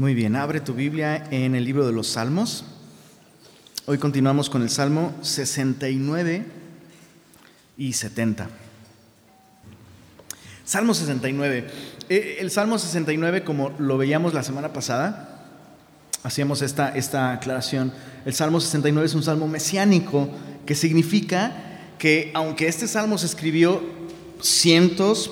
Muy 0.00 0.14
bien, 0.14 0.34
abre 0.34 0.62
tu 0.62 0.72
Biblia 0.72 1.26
en 1.30 1.54
el 1.54 1.66
libro 1.66 1.86
de 1.86 1.92
los 1.92 2.06
Salmos. 2.06 2.64
Hoy 3.84 3.98
continuamos 3.98 4.48
con 4.48 4.62
el 4.62 4.70
Salmo 4.70 5.12
69 5.20 6.46
y 7.76 7.92
70. 7.92 8.48
Salmo 10.64 10.94
69. 10.94 11.66
Eh, 12.08 12.38
el 12.40 12.50
Salmo 12.50 12.78
69, 12.78 13.44
como 13.44 13.72
lo 13.78 13.98
veíamos 13.98 14.32
la 14.32 14.42
semana 14.42 14.72
pasada, 14.72 15.44
hacíamos 16.22 16.62
esta, 16.62 16.96
esta 16.96 17.32
aclaración. 17.32 17.92
El 18.24 18.32
Salmo 18.32 18.58
69 18.58 19.04
es 19.04 19.14
un 19.14 19.22
salmo 19.22 19.48
mesiánico 19.48 20.30
que 20.64 20.76
significa 20.76 21.52
que 21.98 22.30
aunque 22.32 22.68
este 22.68 22.88
salmo 22.88 23.18
se 23.18 23.26
escribió 23.26 23.82
cientos, 24.40 25.30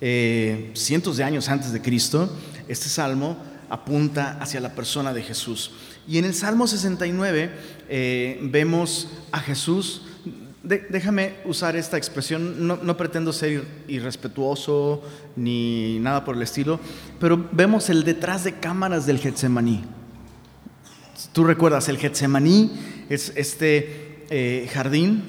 eh, 0.00 0.70
cientos 0.76 1.16
de 1.16 1.24
años 1.24 1.48
antes 1.48 1.72
de 1.72 1.82
Cristo, 1.82 2.32
este 2.68 2.88
salmo 2.88 3.50
apunta 3.72 4.36
hacia 4.38 4.60
la 4.60 4.74
persona 4.74 5.14
de 5.14 5.22
Jesús. 5.22 5.70
Y 6.06 6.18
en 6.18 6.26
el 6.26 6.34
Salmo 6.34 6.66
69 6.66 7.50
eh, 7.88 8.38
vemos 8.42 9.08
a 9.32 9.40
Jesús, 9.40 10.02
déjame 10.62 11.36
usar 11.46 11.74
esta 11.74 11.96
expresión, 11.96 12.66
no, 12.66 12.96
pretendo 12.98 13.32
ser 13.32 13.64
irrespetuoso 13.88 15.02
ni 15.36 15.98
nada 16.00 16.22
por 16.22 16.36
el 16.36 16.42
estilo, 16.42 16.78
pero 17.18 17.48
vemos 17.50 17.88
el 17.88 18.04
detrás 18.04 18.44
de 18.44 18.60
cámaras 18.60 19.06
del 19.06 19.18
Getsemaní. 19.18 19.82
Tú 21.32 21.44
recuerdas, 21.44 21.88
el 21.88 21.96
Getsemaní 21.96 22.72
es 23.08 23.32
este 23.36 24.26
eh, 24.28 24.68
jardín 24.70 25.22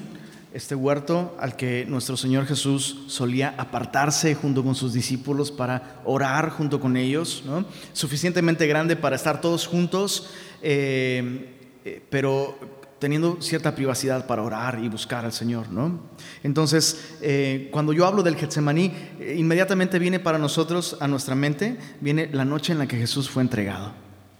este 0.54 0.76
huerto 0.76 1.36
al 1.40 1.56
que 1.56 1.84
nuestro 1.84 2.16
Señor 2.16 2.46
Jesús 2.46 3.04
solía 3.08 3.54
apartarse 3.58 4.36
junto 4.36 4.62
con 4.62 4.76
sus 4.76 4.92
discípulos 4.92 5.50
para 5.50 6.00
orar 6.04 6.50
junto 6.50 6.78
con 6.80 6.96
ellos, 6.96 7.42
¿no? 7.44 7.64
suficientemente 7.92 8.68
grande 8.68 8.94
para 8.94 9.16
estar 9.16 9.40
todos 9.40 9.66
juntos, 9.66 10.30
eh, 10.62 11.56
eh, 11.84 12.00
pero 12.08 12.56
teniendo 13.00 13.42
cierta 13.42 13.74
privacidad 13.74 14.28
para 14.28 14.42
orar 14.42 14.78
y 14.80 14.88
buscar 14.88 15.24
al 15.24 15.32
Señor. 15.32 15.70
¿no? 15.70 15.98
Entonces, 16.44 17.16
eh, 17.20 17.68
cuando 17.72 17.92
yo 17.92 18.06
hablo 18.06 18.22
del 18.22 18.36
Getsemaní, 18.36 18.92
inmediatamente 19.36 19.98
viene 19.98 20.20
para 20.20 20.38
nosotros, 20.38 20.96
a 21.00 21.08
nuestra 21.08 21.34
mente, 21.34 21.76
viene 22.00 22.30
la 22.32 22.44
noche 22.44 22.72
en 22.72 22.78
la 22.78 22.86
que 22.86 22.96
Jesús 22.96 23.28
fue 23.28 23.42
entregado, 23.42 23.92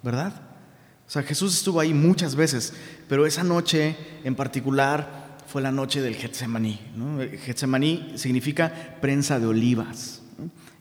¿verdad? 0.05 0.33
O 1.06 1.10
sea, 1.10 1.22
Jesús 1.22 1.55
estuvo 1.55 1.81
ahí 1.81 1.92
muchas 1.92 2.36
veces, 2.36 2.72
pero 3.08 3.27
esa 3.27 3.42
noche 3.42 3.97
en 4.22 4.34
particular 4.36 5.23
fue 5.55 5.62
la 5.62 5.70
noche 5.70 6.02
del 6.02 6.16
Getsemaní. 6.16 6.80
Getsemaní 7.44 8.14
significa 8.16 8.72
prensa 9.00 9.38
de 9.38 9.47
olivas. 9.47 10.20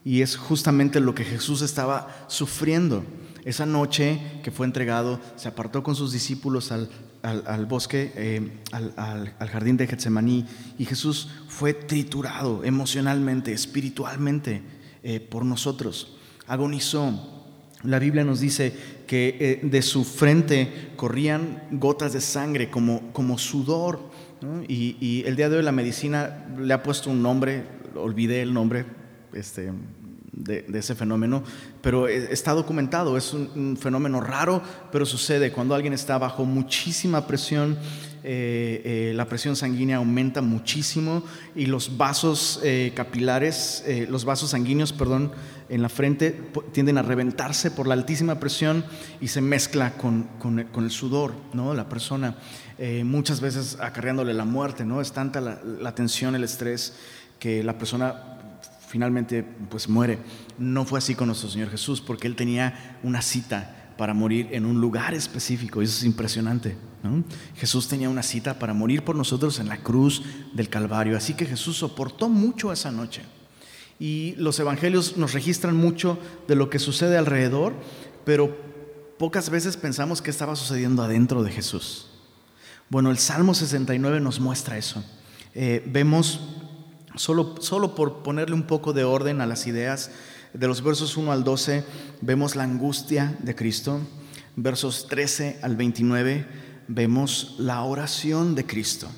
Y 0.04 0.24
es 0.24 0.36
justamente 0.36 1.00
lo 1.00 1.14
que 1.14 1.24
Jesús 1.24 1.62
estaba 1.62 2.26
sufriendo. 2.26 3.04
Esa 3.46 3.68
noche 3.68 4.20
que 4.42 4.50
fue 4.50 4.66
entregado, 4.66 5.20
se 5.36 5.48
apartó 5.48 5.84
con 5.84 5.96
sus 5.96 6.12
discípulos 6.12 6.72
al, 6.72 6.90
bosque, 7.68 8.14
eh, 8.16 8.62
al, 8.72 9.36
jardín 9.52 9.78
de 9.78 9.86
Getsemaní, 9.86 10.48
y 10.80 10.86
Jesús 10.86 11.30
fue 11.50 11.76
triturado 11.76 12.64
emocionalmente, 12.64 13.54
espiritualmente 13.54 14.64
eh, 15.04 15.20
por 15.20 15.46
nosotros. 15.46 16.18
Agonizó. 16.48 17.30
La 17.84 18.00
Biblia 18.00 18.24
nos 18.24 18.40
dice 18.40 18.74
que 19.06 19.38
eh, 19.40 19.60
de 19.62 19.82
su 19.84 20.04
frente 20.04 20.94
corrían 20.96 21.62
gotas 21.70 22.14
de 22.14 22.22
sangre 22.22 22.72
como 22.72 23.38
sudor 23.38 24.12
y, 24.68 25.24
el 25.26 25.36
día 25.36 25.50
de 25.50 25.58
hoy 25.58 25.64
la 25.64 25.72
medicina 25.72 26.46
le 26.58 26.74
ha 26.74 26.84
puesto 26.84 27.10
un 27.10 27.22
nombre, 27.22 27.64
olvidé 27.96 28.42
el 28.42 28.54
nombre 28.54 28.86
este, 29.34 29.72
de, 30.32 30.66
ese 30.74 30.96
fenómeno, 30.96 31.44
pero 31.82 32.08
está 32.08 32.54
documentado, 32.54 33.18
es 33.18 33.34
un, 33.34 33.78
fenómeno 33.80 34.22
raro, 34.22 34.62
pero 34.92 35.06
sucede 35.06 35.52
cuando 35.52 35.76
alguien 35.76 35.94
está 35.94 36.18
bajo 36.18 36.46
muchísima 36.46 37.28
presión. 37.28 37.78
Eh, 38.26 38.82
eh, 38.86 39.14
la 39.16 39.28
presión 39.28 39.58
sanguínea 39.58 39.98
aumenta 39.98 40.42
muchísimo 40.42 41.24
y 41.56 41.66
los 41.66 41.98
vasos 41.98 42.62
eh, 42.64 42.94
capilares, 42.96 43.84
los 44.08 44.24
vasos 44.24 44.52
sanguíneos, 44.52 44.94
perdón, 44.94 45.34
en 45.70 45.82
la 45.82 45.90
frente 45.90 46.40
tienden 46.72 46.98
a 46.98 47.02
reventarse 47.02 47.72
por 47.72 47.88
la 47.88 47.96
altísima 47.96 48.40
presión 48.40 48.86
y 49.20 49.28
se 49.28 49.42
mezcla 49.42 49.94
con, 49.98 50.30
el 50.78 50.92
sudor, 50.92 51.34
¿no? 51.54 51.74
La 51.74 51.90
persona. 51.90 52.36
Eh, 52.86 53.06
muchas 53.06 53.40
veces 53.40 53.78
acarreándole 53.80 54.34
la 54.34 54.44
muerte, 54.44 54.84
¿no? 54.84 55.00
Es 55.00 55.14
tanta 55.14 55.40
la, 55.40 55.96
tensión, 55.96 56.36
el 56.36 56.44
estrés, 56.44 56.92
que 57.40 57.64
la 57.64 57.78
persona 57.78 58.60
finalmente 58.90 59.42
pues 59.70 59.88
muere. 59.88 60.20
No 60.58 60.84
fue 60.84 61.00
así 61.00 61.16
con 61.16 61.28
nuestro 61.28 61.50
Señor 61.50 61.70
Jesús, 61.70 62.02
porque 62.02 62.28
Él 62.28 62.36
tenía 62.36 63.00
una 63.02 63.22
cita 63.22 63.94
para 63.98 64.14
morir 64.14 64.50
en 64.52 64.66
un 64.66 64.82
lugar 64.82 65.14
específico, 65.14 65.82
y 65.82 65.86
eso 65.86 65.98
es 65.98 66.04
impresionante. 66.04 66.76
Jesús 67.56 67.88
tenía 67.88 68.10
una 68.10 68.22
cita 68.22 68.60
para 68.60 68.74
morir 68.74 69.06
por 69.06 69.16
nosotros 69.16 69.60
en 69.60 69.70
la 69.70 69.78
cruz 69.78 70.22
del 70.54 70.68
Calvario, 70.68 71.16
así 71.16 71.36
que 71.36 71.46
Jesús 71.46 71.78
soportó 71.78 72.28
mucho 72.28 72.74
esa 72.74 72.92
noche. 72.92 73.22
Y 73.98 74.36
los 74.36 74.60
evangelios 74.60 75.16
nos 75.16 75.32
registran 75.32 75.78
mucho 75.78 76.20
de 76.50 76.56
lo 76.56 76.70
que 76.70 76.80
sucede 76.80 77.16
alrededor, 77.16 77.76
pero 78.26 78.58
pocas 79.18 79.50
veces 79.50 79.78
pensamos 79.78 80.22
que 80.22 80.32
estaba 80.32 80.58
sucediendo 80.58 81.02
adentro 81.02 81.44
de 81.44 81.52
Jesús. 81.52 82.10
Bueno, 82.94 83.10
el 83.10 83.18
Salmo 83.18 83.56
69 83.56 84.20
nos 84.20 84.40
muestra 84.40 84.78
eso. 84.78 85.04
Eh, 85.56 85.84
vemos, 85.88 86.42
solo, 87.16 87.56
solo 87.60 87.96
por 87.96 88.22
ponerle 88.22 88.54
un 88.54 88.68
poco 88.68 88.94
de 88.94 89.04
orden 89.04 89.42
a 89.42 89.48
las 89.48 89.66
ideas, 89.66 90.12
de 90.54 90.68
los 90.68 90.84
versos 90.84 91.18
1 91.18 91.32
al 91.32 91.44
12 91.44 91.84
vemos 92.22 92.56
la 92.56 92.66
angustia 92.66 93.36
de 93.42 93.56
Cristo, 93.56 94.00
versos 94.56 95.08
13 95.08 95.58
al 95.64 95.76
29 95.76 96.46
vemos 96.88 97.56
la 97.58 97.82
oración 97.82 98.54
de 98.54 98.68
Cristo. 98.68 99.10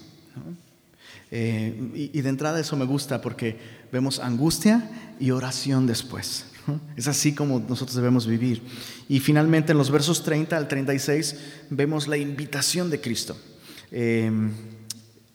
Eh, 1.29 2.11
y, 2.13 2.21
de 2.21 2.29
entrada 2.29 2.61
eso 2.61 2.77
me 2.77 2.85
gusta 2.85 3.19
porque 3.19 3.59
vemos 3.91 4.19
angustia 4.19 4.89
y 5.19 5.31
oración 5.31 5.85
después. 5.85 6.45
Es 6.95 7.09
así 7.09 7.35
como 7.35 7.59
nosotros 7.59 7.97
debemos 7.97 8.25
vivir. 8.25 8.61
Y 9.09 9.19
finalmente 9.19 9.73
en 9.73 9.77
los 9.77 9.91
versos 9.91 10.23
30 10.23 10.55
al 10.55 10.69
36 10.69 11.35
vemos 11.71 12.07
la 12.07 12.15
invitación 12.15 12.89
de 12.89 13.01
Cristo. 13.01 13.35
Em, 13.91 14.51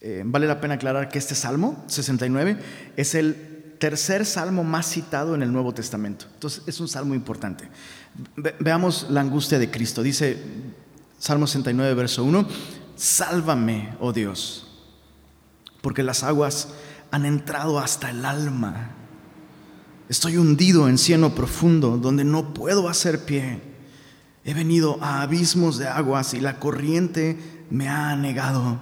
eh, 0.01 0.23
vale 0.25 0.47
la 0.47 0.59
pena 0.59 0.75
aclarar 0.75 1.09
que 1.09 1.19
este 1.19 1.35
Salmo 1.35 1.83
69 1.87 2.57
es 2.97 3.15
el 3.15 3.51
tercer 3.81 4.27
salmo 4.27 4.63
más 4.63 4.85
citado 4.91 5.33
en 5.33 5.41
el 5.41 5.51
Nuevo 5.51 5.73
Testamento. 5.73 6.27
Entonces 6.33 6.61
es 6.67 6.79
un 6.79 6.87
salmo 6.87 7.15
importante. 7.15 7.67
veamos 8.59 9.07
la 9.09 9.21
angustia 9.21 9.57
de 9.57 9.71
Cristo. 9.71 10.03
Dice 10.03 10.37
Salmo 11.17 11.47
69, 11.47 11.93
verso 11.95 12.23
1, 12.23 12.47
sálvame, 12.95 13.95
oh 13.99 14.13
Dios, 14.13 14.67
porque 15.81 16.03
las 16.03 16.23
aguas 16.23 16.69
han 17.09 17.25
entrado 17.25 17.79
hasta 17.79 18.09
el 18.09 18.25
alma. 18.25 18.91
Estoy 20.09 20.37
hundido 20.37 20.87
en 20.87 20.97
cieno 20.97 21.33
profundo 21.33 21.97
donde 21.97 22.23
no 22.23 22.53
puedo 22.53 22.89
hacer 22.89 23.25
pie. 23.25 23.61
He 24.43 24.53
venido 24.53 24.97
a 25.01 25.21
abismos 25.21 25.77
de 25.77 25.87
aguas 25.87 26.33
y 26.33 26.39
la 26.39 26.59
corriente 26.59 27.37
me 27.71 27.87
ha 27.87 28.15
negado. 28.15 28.79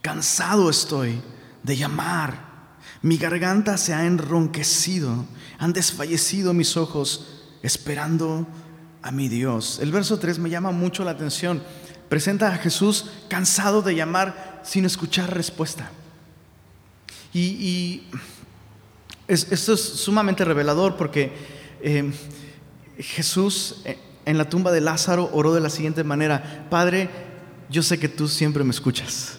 Cansado 0.00 0.70
estoy 0.70 1.20
de 1.62 1.76
llamar. 1.76 2.52
Mi 3.02 3.18
garganta 3.18 3.76
se 3.76 3.92
ha 3.92 4.06
enronquecido. 4.06 5.26
Han 5.58 5.72
desfallecido 5.72 6.54
mis 6.54 6.76
ojos 6.76 7.42
esperando 7.62 8.46
a 9.02 9.10
mi 9.10 9.28
Dios. 9.28 9.80
El 9.82 9.92
verso 9.92 10.18
3 10.18 10.38
me 10.38 10.48
llama 10.48 10.70
mucho 10.70 11.04
la 11.04 11.10
atención. 11.10 11.62
Presenta 12.08 12.48
a 12.48 12.58
Jesús 12.58 13.10
cansado 13.28 13.82
de 13.82 13.94
llamar 13.94 14.60
sin 14.64 14.84
escuchar 14.84 15.34
respuesta. 15.34 15.90
Y, 17.34 18.02
esto 19.28 19.72
es 19.72 19.80
sumamente 19.80 20.44
revelador 20.44 20.96
porque 20.96 21.32
eh, 21.80 22.12
Jesús 22.98 23.80
eh, 23.84 23.98
en 24.26 24.36
la 24.36 24.50
tumba 24.50 24.72
de 24.72 24.82
Lázaro 24.82 25.30
oró 25.32 25.54
de 25.54 25.60
la 25.60 25.70
siguiente 25.70 26.04
manera, 26.04 26.66
Padre, 26.68 27.08
yo 27.72 27.82
sé 27.82 27.98
que 27.98 28.08
tú 28.08 28.28
siempre 28.28 28.62
me 28.62 28.70
escuchas. 28.70 29.38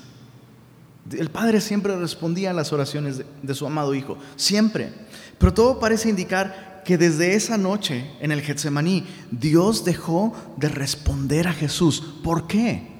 El 1.12 1.30
padre 1.30 1.62
siempre 1.62 1.96
respondía 1.96 2.50
a 2.50 2.54
las 2.54 2.74
oraciones 2.74 3.22
de, 3.42 3.56
su 3.56 3.66
amado 3.68 3.94
hijo, 3.94 4.18
siempre. 4.36 4.92
Pero 5.38 5.54
todo 5.54 5.80
parece 5.80 6.10
indicar 6.10 6.82
que 6.84 6.98
desde 6.98 7.36
esa 7.36 7.58
noche 7.58 8.12
en 8.20 8.32
el 8.32 8.42
Getsemaní, 8.42 9.06
Dios 9.30 9.86
dejó 9.86 10.34
de 10.58 10.70
responder 10.70 11.48
a 11.48 11.54
Jesús. 11.54 12.02
¿Por 12.24 12.48
qué? 12.48 12.92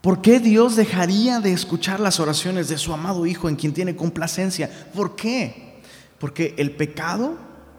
¿Por 0.00 0.20
qué 0.22 0.40
Dios 0.40 0.76
dejaría 0.76 1.40
de 1.40 1.52
escuchar 1.52 2.00
las 2.00 2.18
oraciones 2.20 2.68
de 2.68 2.78
su 2.78 2.92
amado 2.92 3.26
Hijo 3.26 3.48
en 3.48 3.56
quien 3.56 3.72
tiene 3.72 3.94
complacencia? 3.94 4.70
¿Por 4.94 5.14
qué? 5.14 5.80
Porque 6.18 6.54
el 6.58 6.72
pecado 6.72 7.36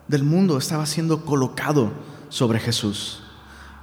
del 0.07 0.23
mundo 0.23 0.57
estaba 0.57 0.85
siendo 0.85 1.25
colocado 1.25 1.91
sobre 2.29 2.59
Jesús. 2.59 3.23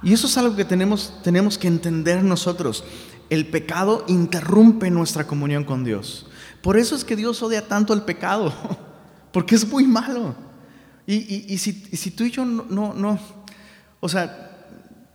Y 0.01 0.13
eso 0.13 0.27
es 0.27 0.37
algo 0.37 0.55
que 0.55 0.65
tenemos, 0.65 1.13
tenemos 1.23 1.57
que 1.57 1.67
entender 1.67 2.23
nosotros. 2.23 2.83
El 3.29 3.47
pecado 3.47 4.05
interrumpe 4.07 4.89
nuestra 4.89 5.27
comunión 5.27 5.63
con 5.63 5.83
Dios. 5.83 6.27
Por 6.61 6.77
eso 6.77 6.95
es 6.95 7.03
que 7.03 7.15
Dios 7.15 7.41
odia 7.43 7.67
tanto 7.67 7.93
el 7.93 8.03
pecado, 8.03 8.53
porque 9.31 9.55
es 9.55 9.67
muy 9.67 9.85
malo. 9.85 10.35
Y, 11.05 11.57
si, 11.57 12.11
tú 12.11 12.23
y 12.23 12.29
yo 12.29 12.45
no, 12.45 12.93
no, 12.93 13.19
O 13.99 14.07
sea, 14.07 14.67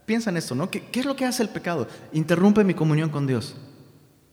piensa 0.05 0.29
en 0.29 0.35
esto, 0.35 0.53
¿no? 0.53 0.69
¿Qué, 0.69 0.83
¿Qué, 0.87 0.99
es 0.99 1.05
lo 1.05 1.15
que 1.15 1.23
hace 1.23 1.41
el 1.41 1.47
pecado? 1.47 1.87
Interrumpe 2.11 2.65
mi 2.65 2.73
comunión 2.73 3.09
con 3.09 3.25
Dios. 3.25 3.55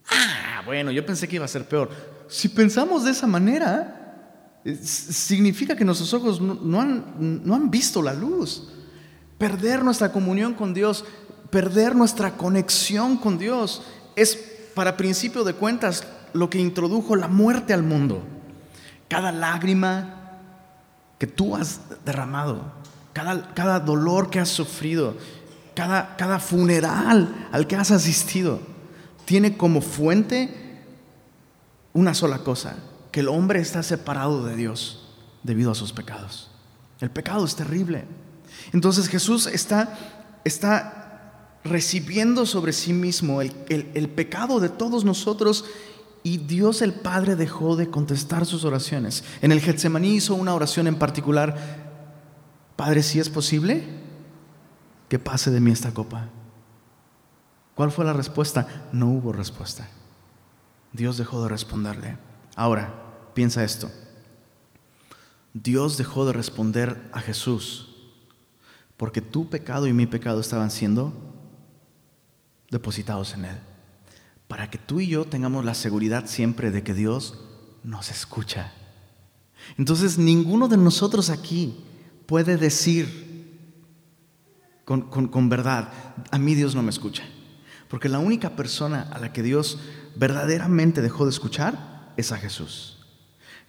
Ah, 0.08 0.62
bueno, 0.66 0.90
yo 0.90 1.06
pensé 1.06 1.28
que 1.28 1.36
iba 1.36 1.44
a 1.44 1.48
ser 1.48 1.68
peor. 1.68 1.88
Si 2.28 2.48
pensamos 2.48 3.04
de 3.04 3.12
esa 3.12 3.28
manera, 3.28 4.60
eh, 4.64 4.74
significa 4.74 5.76
que 5.76 5.84
nuestros 5.84 6.12
ojos 6.14 6.40
no, 6.40 6.84
no 6.84 7.54
han 7.54 7.70
visto 7.70 8.02
la 8.02 8.12
luz. 8.12 8.68
Perder 9.42 9.82
nuestra 9.82 10.12
comunión 10.12 10.54
con 10.54 10.72
Dios, 10.72 11.04
perder 11.50 11.96
nuestra 11.96 12.36
conexión 12.36 13.16
con 13.16 13.38
Dios, 13.38 13.82
es 14.14 14.36
para 14.72 14.96
principio 14.96 15.42
de 15.42 15.52
cuentas 15.52 16.04
lo 16.32 16.48
que 16.48 16.60
introdujo 16.60 17.16
la 17.16 17.26
muerte 17.26 17.72
al 17.72 17.82
mundo. 17.82 18.22
Cada 19.08 19.32
lágrima 19.32 20.38
que 21.18 21.26
tú 21.26 21.56
has 21.56 21.80
derramado, 22.04 22.72
cada, 23.12 23.52
cada 23.52 23.80
dolor 23.80 24.30
que 24.30 24.38
has 24.38 24.48
sufrido, 24.48 25.16
cada, 25.74 26.14
cada 26.14 26.38
funeral 26.38 27.48
al 27.50 27.66
que 27.66 27.74
has 27.74 27.90
asistido, 27.90 28.60
tiene 29.24 29.56
como 29.56 29.80
fuente 29.80 30.84
una 31.92 32.14
sola 32.14 32.44
cosa, 32.44 32.76
que 33.10 33.18
el 33.18 33.28
hombre 33.28 33.58
está 33.58 33.82
separado 33.82 34.46
de 34.46 34.54
Dios 34.54 35.16
debido 35.42 35.72
a 35.72 35.74
sus 35.74 35.92
pecados. 35.92 36.48
El 37.00 37.10
pecado 37.10 37.44
es 37.44 37.56
terrible. 37.56 38.04
Entonces 38.72 39.08
Jesús 39.08 39.46
está, 39.46 39.98
está 40.44 41.58
recibiendo 41.64 42.46
sobre 42.46 42.72
sí 42.72 42.92
mismo 42.92 43.42
el, 43.42 43.52
el 43.68 44.08
pecado 44.08 44.60
de 44.60 44.68
todos 44.68 45.04
nosotros 45.04 45.64
y 46.22 46.38
Dios 46.38 46.82
el 46.82 46.94
Padre 46.94 47.34
dejó 47.36 47.76
de 47.76 47.90
contestar 47.90 48.46
sus 48.46 48.64
oraciones. 48.64 49.24
En 49.40 49.50
el 49.50 49.60
Getsemaní 49.60 50.14
hizo 50.14 50.34
una 50.34 50.54
oración 50.54 50.86
en 50.86 50.96
particular. 50.96 51.56
Padre, 52.76 53.02
si 53.02 53.18
es 53.18 53.28
posible, 53.28 53.84
que 55.08 55.18
pase 55.18 55.50
de 55.50 55.60
mí 55.60 55.72
esta 55.72 55.92
copa. 55.92 56.28
¿Cuál 57.74 57.90
fue 57.90 58.04
la 58.04 58.12
respuesta? 58.12 58.88
No 58.92 59.08
hubo 59.08 59.32
respuesta. 59.32 59.88
Dios 60.92 61.16
dejó 61.16 61.42
de 61.42 61.48
responderle. 61.48 62.18
Ahora, 62.54 62.94
piensa 63.34 63.64
esto. 63.64 63.90
Dios 65.54 65.96
dejó 65.96 66.24
de 66.24 66.32
responder 66.32 67.10
a 67.12 67.20
Jesús 67.20 67.91
porque 69.02 69.20
tu 69.20 69.50
pecado 69.50 69.88
y 69.88 69.92
mi 69.92 70.06
pecado 70.06 70.38
estaban 70.38 70.70
siendo 70.70 71.12
depositados 72.70 73.34
en 73.34 73.46
Él 73.46 73.56
para 74.46 74.70
que 74.70 74.78
tú 74.78 75.00
y 75.00 75.08
yo 75.08 75.24
tengamos 75.24 75.64
la 75.64 75.74
seguridad 75.74 76.26
siempre 76.26 76.70
de 76.70 76.84
que 76.84 76.94
Dios 76.94 77.36
nos 77.82 78.12
escucha. 78.12 78.70
Entonces 79.76 80.18
ninguno 80.18 80.68
de 80.68 80.76
nosotros 80.76 81.30
aquí 81.30 81.82
puede 82.26 82.56
decir 82.56 83.58
con, 84.84 85.48
verdad, 85.48 85.92
a 86.30 86.38
mí 86.38 86.54
Dios 86.54 86.76
no 86.76 86.82
me 86.84 86.90
escucha. 86.90 87.24
Porque 87.88 88.08
la 88.08 88.20
única 88.20 88.50
persona 88.50 89.08
a 89.10 89.18
la 89.18 89.32
que 89.32 89.42
Dios 89.42 89.80
verdaderamente 90.14 91.02
dejó 91.02 91.24
de 91.24 91.32
escuchar 91.32 92.12
es 92.16 92.30
a 92.30 92.36
Jesús. 92.36 92.91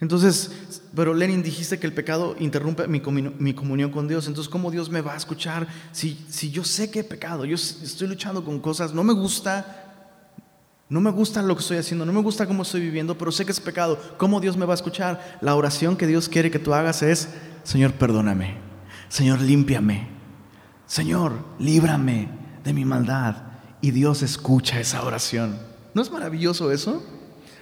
Entonces, 0.04 0.52
pero 0.94 1.14
Lenin 1.14 1.42
dijiste 1.42 1.80
que 1.80 1.88
el 1.88 1.94
pecado 1.94 2.36
interrumpe 2.38 2.90
mi, 2.90 3.00
comunión 3.00 3.90
con 3.90 4.06
Dios. 4.06 4.28
Entonces, 4.28 4.52
¿cómo 4.52 4.70
Dios 4.70 4.90
me 4.90 5.00
va 5.00 5.14
a 5.14 5.16
escuchar 5.16 5.66
si, 5.94 6.26
si 6.28 6.52
yo 6.52 6.66
sé 6.66 6.92
que 6.92 7.00
he 7.00 7.04
pecado? 7.06 7.46
Yo 7.46 7.56
estoy 7.56 8.10
luchando 8.10 8.44
con 8.44 8.60
cosas, 8.60 8.94
no 8.94 9.02
me 9.06 9.14
gusta, 9.14 10.04
no 10.90 11.00
me 11.00 11.10
gusta 11.10 11.42
lo 11.42 11.56
que 11.56 11.62
estoy 11.62 11.78
haciendo, 11.78 12.06
no 12.06 12.12
me 12.12 12.22
gusta 12.22 12.46
cómo 12.46 12.64
estoy 12.64 12.82
viviendo, 12.82 13.18
pero 13.18 13.32
sé 13.32 13.46
que 13.46 13.54
es 13.54 13.62
pecado. 13.62 13.98
¿Cómo 14.18 14.42
Dios 14.42 14.58
me 14.58 14.66
va 14.66 14.74
a 14.74 14.76
escuchar? 14.76 15.40
La 15.40 15.56
oración 15.56 15.96
que 15.96 16.06
Dios 16.06 16.28
quiere 16.28 16.52
que 16.52 16.60
tú 16.60 16.74
hagas 16.74 17.02
es, 17.02 17.30
Señor, 17.64 17.94
perdóname. 17.94 18.58
Señor, 19.08 19.40
límpiame. 19.40 20.10
Señor, 20.86 21.32
líbrame 21.60 22.28
de 22.66 22.74
mi 22.74 22.84
maldad. 22.84 23.38
Y 23.80 23.92
Dios 23.92 24.22
escucha 24.22 24.82
esa 24.82 25.02
oración. 25.06 25.58
¿No 25.94 26.02
es 26.02 26.12
maravilloso 26.12 26.74
eso? 26.74 27.02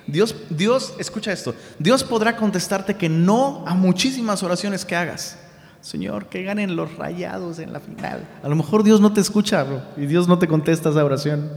Dios, 0.08 0.36
Dios, 0.50 0.94
escucha 0.98 1.32
esto. 1.32 1.56
Dios 1.80 2.04
podrá 2.04 2.36
contestarte 2.36 2.96
que 2.96 3.10
no 3.10 3.64
a 3.68 3.74
muchísimas 3.74 4.44
oraciones 4.44 4.86
que 4.86 4.96
hagas. 4.96 5.38
Señor, 5.82 6.28
que 6.28 6.44
ganen 6.44 6.76
los 6.76 6.96
rayados 6.96 7.60
en 7.60 7.74
la 7.74 7.80
final. 7.80 8.28
A 8.44 8.50
lo 8.50 8.56
mejor 8.56 8.84
Dios 8.84 9.02
no 9.02 9.14
te 9.14 9.22
escucha 9.22 9.66
y 9.98 10.06
Dios 10.06 10.28
no 10.28 10.38
te 10.38 10.48
contesta 10.48 10.90
esa 10.90 11.04
oración. 11.04 11.50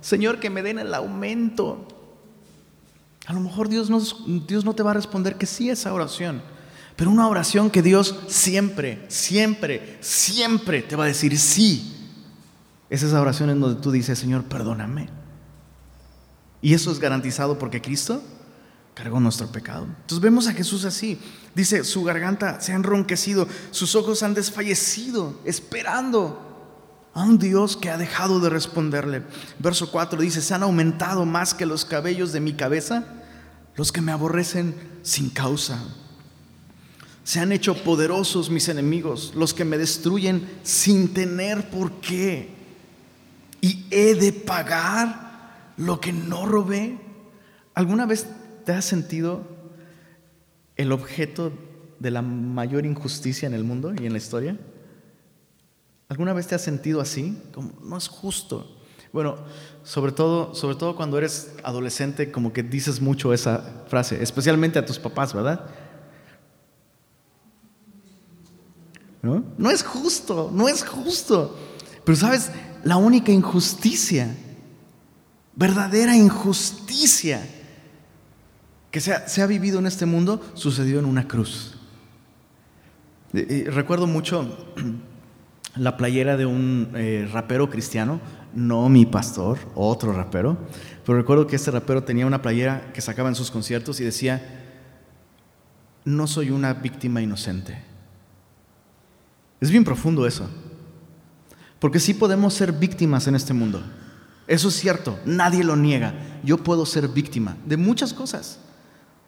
Señor, 0.00 0.38
que 0.38 0.50
me 0.50 0.62
den 0.62 0.78
el 0.78 0.94
aumento. 0.94 1.88
A 3.26 3.32
lo 3.32 3.40
mejor 3.40 3.68
Dios 3.68 3.90
no, 3.90 4.00
Dios 4.46 4.64
no 4.64 4.74
te 4.74 4.82
va 4.82 4.92
a 4.92 4.94
responder 4.94 5.36
que 5.36 5.46
sí 5.46 5.70
esa 5.70 5.92
oración, 5.94 6.42
pero 6.94 7.10
una 7.10 7.26
oración 7.26 7.70
que 7.70 7.82
Dios 7.82 8.14
siempre, 8.28 9.04
siempre, 9.08 9.96
siempre 10.00 10.82
te 10.82 10.94
va 10.94 11.04
a 11.04 11.08
decir 11.08 11.36
sí. 11.38 11.90
Es 12.90 13.02
esa 13.02 13.20
oración 13.20 13.50
en 13.50 13.60
donde 13.60 13.80
tú 13.80 13.90
dices, 13.90 14.18
Señor, 14.18 14.44
perdóname. 14.44 15.08
Y 16.64 16.72
eso 16.72 16.90
es 16.90 16.98
garantizado 16.98 17.58
porque 17.58 17.82
Cristo 17.82 18.22
cargó 18.94 19.20
nuestro 19.20 19.48
pecado. 19.48 19.84
Entonces 19.84 20.20
vemos 20.20 20.46
a 20.46 20.54
Jesús 20.54 20.86
así. 20.86 21.20
Dice, 21.54 21.84
su 21.84 22.02
garganta 22.04 22.58
se 22.62 22.72
ha 22.72 22.76
enronquecido, 22.76 23.46
sus 23.70 23.94
ojos 23.94 24.22
han 24.22 24.32
desfallecido, 24.32 25.38
esperando 25.44 27.10
a 27.12 27.22
un 27.22 27.38
Dios 27.38 27.76
que 27.76 27.90
ha 27.90 27.98
dejado 27.98 28.40
de 28.40 28.48
responderle. 28.48 29.24
Verso 29.58 29.92
4 29.92 30.18
dice, 30.22 30.40
se 30.40 30.54
han 30.54 30.62
aumentado 30.62 31.26
más 31.26 31.52
que 31.52 31.66
los 31.66 31.84
cabellos 31.84 32.32
de 32.32 32.40
mi 32.40 32.54
cabeza 32.54 33.04
los 33.76 33.92
que 33.92 34.00
me 34.00 34.12
aborrecen 34.12 34.74
sin 35.02 35.28
causa. 35.28 35.84
Se 37.24 37.40
han 37.40 37.52
hecho 37.52 37.74
poderosos 37.84 38.48
mis 38.48 38.70
enemigos, 38.70 39.34
los 39.36 39.52
que 39.52 39.66
me 39.66 39.76
destruyen 39.76 40.48
sin 40.62 41.12
tener 41.12 41.68
por 41.68 42.00
qué. 42.00 42.54
Y 43.60 43.84
he 43.90 44.14
de 44.14 44.32
pagar 44.32 45.23
lo 45.76 46.00
que 46.00 46.12
no 46.12 46.46
robé. 46.46 46.98
¿Alguna 47.74 48.06
vez 48.06 48.26
te 48.64 48.72
has 48.72 48.84
sentido 48.84 49.42
el 50.76 50.92
objeto 50.92 51.52
de 51.98 52.10
la 52.10 52.22
mayor 52.22 52.86
injusticia 52.86 53.46
en 53.46 53.54
el 53.54 53.64
mundo 53.64 53.92
y 54.00 54.06
en 54.06 54.12
la 54.12 54.18
historia? 54.18 54.58
¿Alguna 56.08 56.32
vez 56.32 56.46
te 56.46 56.54
has 56.54 56.62
sentido 56.62 57.00
así? 57.00 57.40
Como, 57.52 57.72
no 57.82 57.96
es 57.96 58.08
justo. 58.08 58.78
Bueno, 59.12 59.36
sobre 59.84 60.12
todo, 60.12 60.54
sobre 60.54 60.76
todo 60.76 60.96
cuando 60.96 61.18
eres 61.18 61.52
adolescente, 61.62 62.32
como 62.32 62.52
que 62.52 62.62
dices 62.62 63.00
mucho 63.00 63.32
esa 63.32 63.84
frase, 63.86 64.22
especialmente 64.22 64.78
a 64.78 64.84
tus 64.84 64.98
papás, 64.98 65.32
¿verdad? 65.32 65.66
¿No? 69.22 69.44
No 69.56 69.70
es 69.70 69.82
justo, 69.82 70.50
no 70.52 70.68
es 70.68 70.84
justo. 70.84 71.56
Pero 72.04 72.16
sabes, 72.16 72.50
la 72.82 72.96
única 72.96 73.32
injusticia, 73.32 74.36
verdadera 75.56 76.16
injusticia 76.16 77.46
que 78.90 79.00
se 79.00 79.42
ha, 79.42 79.46
vivido 79.46 79.80
en 79.80 79.86
este 79.86 80.06
mundo, 80.06 80.40
sucedió 80.54 81.00
en 81.00 81.04
una 81.04 81.26
cruz. 81.26 81.74
recuerdo 83.32 84.06
mucho 84.06 84.56
la 85.76 85.96
playera 85.96 86.36
de 86.36 86.46
un 86.46 86.92
eh, 86.94 87.28
rapero 87.32 87.68
cristiano, 87.68 88.20
no 88.54 88.88
mi 88.88 89.04
pastor, 89.04 89.58
otro 89.74 90.12
rapero, 90.12 90.56
pero 91.04 91.18
recuerdo 91.18 91.48
que 91.48 91.56
este 91.56 91.72
rapero 91.72 92.04
tenía 92.04 92.24
una 92.24 92.40
playera 92.40 92.92
que 92.92 93.00
sacaba 93.00 93.28
en 93.28 93.34
sus 93.34 93.50
conciertos 93.50 93.98
y 93.98 94.04
decía, 94.04 94.62
no 96.04 96.28
soy 96.28 96.50
una 96.50 96.72
víctima 96.74 97.20
inocente. 97.20 97.82
Es 99.60 99.70
bien 99.72 99.82
profundo 99.82 100.24
eso, 100.24 100.48
porque 101.80 101.98
sí 101.98 102.14
podemos 102.14 102.54
ser 102.54 102.70
víctimas 102.70 103.26
en 103.26 103.34
este 103.34 103.52
mundo. 103.52 103.82
Eso 104.46 104.68
es 104.68 104.74
cierto, 104.74 105.18
nadie 105.24 105.64
lo 105.64 105.76
niega. 105.76 106.14
Yo 106.42 106.58
puedo 106.58 106.84
ser 106.84 107.08
víctima 107.08 107.56
de 107.64 107.76
muchas 107.76 108.12
cosas, 108.12 108.58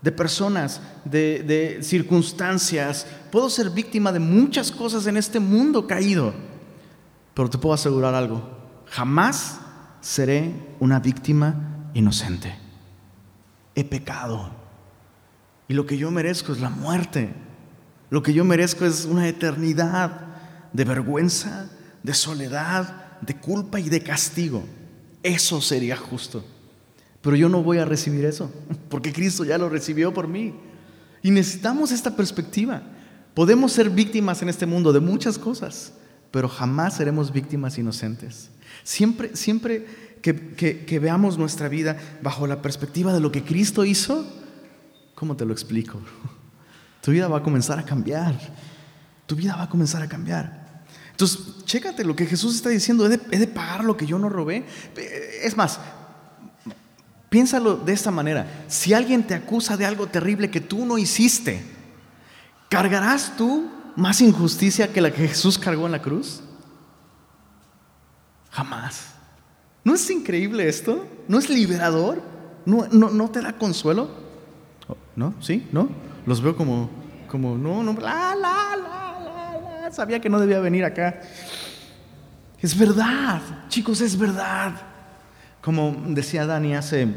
de 0.03 0.13
personas, 0.13 0.81
de, 1.05 1.43
de, 1.43 1.83
circunstancias. 1.83 3.07
Puedo 3.33 3.49
ser 3.49 3.71
víctima 3.71 4.13
de 4.13 4.19
muchas 4.19 4.71
cosas 4.71 5.07
en 5.07 5.17
este 5.17 5.41
mundo 5.41 5.87
caído. 5.87 6.35
Pero 7.35 7.49
te 7.49 7.59
puedo 7.59 7.75
asegurar 7.75 8.15
algo, 8.15 8.43
jamás 8.91 9.61
seré 10.01 10.55
una 10.81 11.01
víctima 11.01 11.91
inocente. 11.95 12.55
He 13.75 13.85
pecado. 13.85 14.51
Y 15.69 15.75
lo 15.75 15.87
que 15.87 15.99
yo 15.99 16.11
merezco 16.11 16.53
es 16.53 16.61
la 16.61 16.71
muerte. 16.71 17.35
Lo 18.11 18.23
que 18.23 18.33
yo 18.33 18.45
merezco 18.45 18.85
es 18.85 19.05
una 19.05 19.27
eternidad 19.27 20.21
de 20.73 20.85
vergüenza, 20.85 21.69
de 22.03 22.15
soledad, 22.15 23.19
de 23.21 23.37
culpa 23.37 23.81
y 23.81 23.89
de 23.89 24.03
castigo. 24.03 24.65
Eso 25.27 25.61
sería 25.61 25.97
justo. 25.97 26.45
Pero 27.21 27.35
yo 27.35 27.49
no 27.49 27.61
voy 27.61 27.79
a 27.79 27.85
recibir 27.85 28.25
eso, 28.25 28.49
porque 28.89 29.13
Cristo 29.13 29.45
ya 29.45 29.59
lo 29.59 29.69
recibió 29.69 30.15
por 30.15 30.29
mí. 30.29 30.55
Y 31.21 31.33
necesitamos 31.33 31.91
esta 31.91 32.15
perspectiva. 32.15 32.81
Podemos 33.35 33.73
ser 33.73 33.91
víctimas 33.91 34.41
en 34.43 34.49
este 34.49 34.67
mundo 34.67 34.93
de 34.93 35.01
muchas 35.01 35.37
cosas, 35.37 35.95
pero 36.31 36.49
jamás 36.49 36.95
seremos 36.95 37.33
víctimas 37.33 37.77
inocentes. 37.77 38.51
Siempre, 38.85 39.35
siempre 39.35 39.87
que, 40.23 40.99
veamos 41.01 41.37
nuestra 41.37 41.69
vida 41.69 41.99
bajo 42.23 42.47
la 42.47 42.63
perspectiva 42.63 43.13
de 43.13 43.19
lo 43.19 43.33
que 43.33 43.43
Cristo 43.43 43.85
hizo, 43.85 44.25
¿cómo 45.17 45.37
te 45.37 45.45
lo 45.45 45.53
explico? 45.53 46.01
Tu 47.03 47.11
vida 47.13 47.27
va 47.27 47.39
a 47.39 47.43
comenzar 47.43 47.79
a 47.81 47.85
cambiar. 47.85 48.37
Tu 49.27 49.35
vida 49.35 49.57
va 49.57 49.65
a 49.65 49.69
comenzar 49.69 50.03
a 50.03 50.09
cambiar. 50.09 50.66
Entonces, 51.17 51.65
chécate 51.65 52.05
lo 52.05 52.15
que 52.15 52.27
Jesús 52.27 52.57
está 52.57 52.69
diciendo, 52.69 53.07
¿he 53.07 53.39
de, 53.39 53.47
pagar 53.47 53.83
lo 53.83 53.97
que 53.97 54.05
yo 54.05 54.19
no 54.19 54.29
robé? 54.29 54.67
Es 55.43 55.57
más, 55.57 55.81
piénsalo 57.31 57.77
de 57.77 57.95
esta 57.95 58.11
manera, 58.11 58.67
si 58.69 58.93
alguien 58.93 59.27
te 59.27 59.33
acusa 59.33 59.79
de 59.79 59.87
algo 59.87 60.09
terrible 60.09 60.51
que 60.51 60.61
tú 60.61 60.85
no 60.85 60.99
hiciste, 60.99 61.65
¿cargarás 62.69 63.35
tú 63.35 63.67
más 63.97 64.21
injusticia 64.21 64.93
que 64.93 65.01
la 65.01 65.11
que 65.11 65.27
Jesús 65.27 65.59
cargó 65.59 65.87
en 65.87 65.93
la 65.93 66.03
cruz? 66.03 66.43
Jamás. 68.51 69.15
¿No 69.85 69.95
es 69.95 70.11
increíble 70.11 70.69
esto? 70.69 71.07
¿No 71.29 71.39
es 71.39 71.49
liberador? 71.49 72.21
¿No, 72.67 72.89
no, 72.89 73.31
te 73.31 73.41
da 73.41 73.55
consuelo? 73.55 74.11
¿No? 75.15 75.33
¿Sí? 75.41 75.67
¿No? 75.73 75.89
Los 76.27 76.43
veo 76.43 76.55
como, 76.55 76.91
como 77.27 77.57
no, 77.57 77.83
no, 77.83 77.95
la, 77.95 78.35
la, 78.35 78.77
la, 78.77 79.06
sabía 79.93 80.21
que 80.21 80.29
no 80.29 80.41
debía 80.41 80.61
venir 80.61 80.85
acá. 80.85 81.21
Es 82.61 82.77
verdad, 82.77 83.41
chicos, 83.69 84.01
es 84.01 84.19
verdad. 84.19 84.73
Como 85.61 85.95
decía 86.09 86.47
Dani 86.47 86.75
hace, 86.75 87.09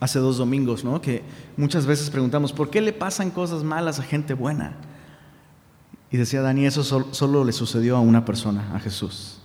hace 0.00 0.18
dos 0.18 0.38
domingos, 0.38 0.84
¿no? 0.84 1.00
Que 1.00 1.22
muchas 1.56 1.86
veces 1.86 2.10
preguntamos, 2.10 2.52
¿por 2.52 2.70
qué 2.70 2.80
le 2.80 2.92
pasan 2.92 3.30
cosas 3.30 3.62
malas 3.62 3.98
a 3.98 4.02
gente 4.02 4.34
buena? 4.34 4.76
Y 6.10 6.16
decía 6.16 6.42
Dani, 6.42 6.66
eso 6.66 6.84
solo 6.84 7.44
le 7.44 7.52
sucedió 7.52 7.96
a 7.96 8.00
una 8.00 8.24
persona, 8.24 8.74
a 8.74 8.80
Jesús. 8.80 9.40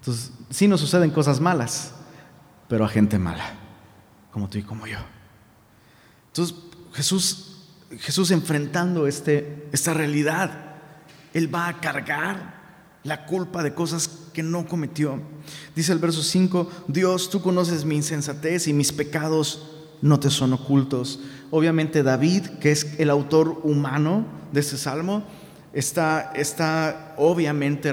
Entonces, 0.00 0.32
sí 0.50 0.68
nos 0.68 0.80
suceden 0.80 1.10
cosas 1.10 1.40
malas, 1.40 1.92
pero 2.68 2.84
a 2.84 2.88
gente 2.88 3.18
mala, 3.18 3.44
como 4.32 4.48
tú 4.48 4.58
y 4.58 4.62
como 4.62 4.86
yo. 4.86 4.98
Entonces, 6.28 6.56
Jesús, 6.92 7.66
Jesús 7.98 8.30
enfrentando 8.30 9.06
este, 9.06 9.68
esta 9.72 9.92
realidad, 9.94 10.65
Él 11.36 11.54
va 11.54 11.68
a 11.68 11.80
cargar 11.82 12.54
la 13.04 13.26
culpa 13.26 13.62
de 13.62 13.74
cosas 13.74 14.08
que 14.32 14.42
no 14.42 14.66
cometió. 14.66 15.20
Dice 15.74 15.92
el 15.92 15.98
verso 15.98 16.22
5, 16.22 16.70
Dios, 16.88 17.28
tú 17.28 17.42
conoces 17.42 17.84
mi 17.84 17.94
insensatez 17.94 18.68
y 18.68 18.72
mis 18.72 18.90
pecados 18.90 19.70
no 20.00 20.18
te 20.18 20.30
son 20.30 20.54
ocultos. 20.54 21.20
Obviamente 21.50 22.02
David, 22.02 22.46
que 22.58 22.72
es 22.72 22.98
el 22.98 23.10
autor 23.10 23.60
humano 23.64 24.24
de 24.50 24.60
este 24.60 24.78
salmo, 24.78 25.24
está, 25.74 26.32
está 26.34 27.14
obviamente 27.18 27.92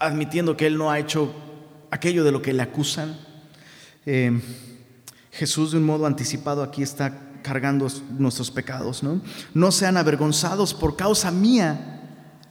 admitiendo 0.00 0.56
que 0.56 0.66
él 0.66 0.78
no 0.78 0.90
ha 0.90 0.98
hecho 0.98 1.34
aquello 1.90 2.24
de 2.24 2.32
lo 2.32 2.40
que 2.40 2.54
le 2.54 2.62
acusan. 2.62 3.18
Eh, 4.06 4.40
Jesús 5.30 5.72
de 5.72 5.76
un 5.76 5.84
modo 5.84 6.06
anticipado 6.06 6.62
aquí 6.62 6.82
está 6.82 7.20
cargando 7.42 7.86
nuestros 8.18 8.50
pecados. 8.50 9.02
¿no? 9.02 9.20
no 9.52 9.70
sean 9.70 9.98
avergonzados 9.98 10.72
por 10.72 10.96
causa 10.96 11.30
mía 11.30 11.98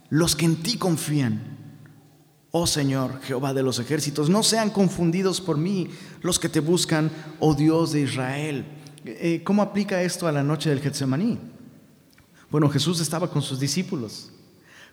los 0.09 0.35
que 0.35 0.45
en 0.45 0.57
ti 0.57 0.77
confían. 0.77 1.57
Oh 2.51 2.65
Señor, 2.65 3.21
Jehová 3.21 3.53
de 3.53 3.63
los 3.63 3.79
ejércitos, 3.79 4.29
no 4.29 4.41
sean 4.41 4.71
confundidos 4.71 5.39
por 5.39 5.57
mí 5.57 5.89
los 6.21 6.39
que 6.39 6.49
te 6.49 6.59
buscan, 6.59 7.11
oh 7.39 7.53
Dios 7.53 7.91
de 7.91 8.01
Israel. 8.01 8.65
Eh, 9.05 9.41
¿Cómo 9.43 9.61
aplica 9.61 10.01
esto 10.01 10.27
a 10.27 10.31
la 10.31 10.43
noche 10.43 10.69
del 10.69 10.81
Getsemaní? 10.81 11.37
Bueno, 12.49 12.69
Jesús 12.69 12.99
estaba 12.99 13.29
con 13.29 13.41
sus 13.41 13.59
discípulos 13.59 14.31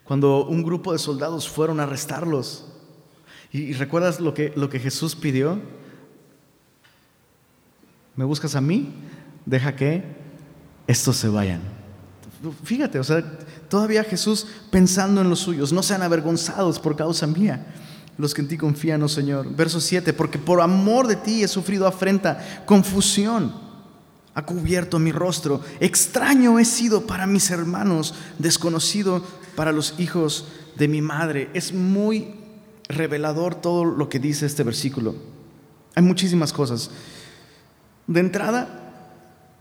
cuando 0.05 0.47
un 0.47 0.63
grupo 0.63 0.93
de 0.93 0.99
soldados 0.99 1.49
fueron 1.49 1.81
a 1.81 1.83
arrestarlos. 1.83 2.67
¿Y, 3.53 3.73
recuerdas 3.73 4.21
lo 4.21 4.35
que, 4.35 4.53
lo 4.55 4.69
que 4.69 4.79
Jesús 4.79 5.17
pidió? 5.17 5.61
¿Me 8.15 8.25
buscas 8.25 8.55
a 8.55 8.61
mí? 8.61 8.93
Deja 9.47 9.75
que 9.75 10.05
estos 10.87 11.17
se 11.17 11.29
vayan. 11.29 11.76
Fíjate, 12.65 12.99
o 12.99 13.05
sea, 13.05 13.23
todavía 13.69 14.05
Jesús 14.05 14.47
pensando 14.71 15.21
en 15.21 15.31
los 15.31 15.41
suyos, 15.41 15.73
no 15.73 15.83
sean 15.83 16.03
avergonzados 16.03 16.79
por 16.79 16.97
causa 16.97 17.27
mía 17.27 17.67
los 18.19 18.33
que 18.33 18.41
en 18.41 18.49
ti 18.49 18.57
confían, 18.57 19.03
oh 19.03 19.09
Señor. 19.09 19.55
Verso 19.55 19.81
7, 19.81 20.13
porque 20.13 20.39
por 20.39 20.61
amor 20.61 21.07
de 21.07 21.17
ti 21.17 21.43
he 21.43 21.49
sufrido 21.49 21.87
afrenta, 21.87 22.63
confusión, 22.65 23.53
ha 24.35 24.45
cubierto 24.45 24.99
mi 24.99 25.13
rostro, 25.13 25.61
extraño 25.81 26.59
he 26.59 26.65
sido 26.65 27.07
para 27.07 27.27
mis 27.27 27.51
hermanos, 27.51 28.15
desconocido 28.39 29.23
para 29.55 29.73
los 29.73 29.95
hijos 29.99 30.47
de 30.77 30.89
mi 30.89 31.03
madre. 31.03 31.51
Es 31.55 31.73
muy 31.73 32.35
revelador 32.89 33.55
todo 33.55 33.85
lo 33.85 34.09
que 34.09 34.19
dice 34.19 34.47
este 34.47 34.63
versículo. 34.63 35.15
Hay 35.95 36.03
muchísimas 36.03 36.53
cosas. 36.53 36.91
De 38.07 38.21
entrada, 38.21 38.86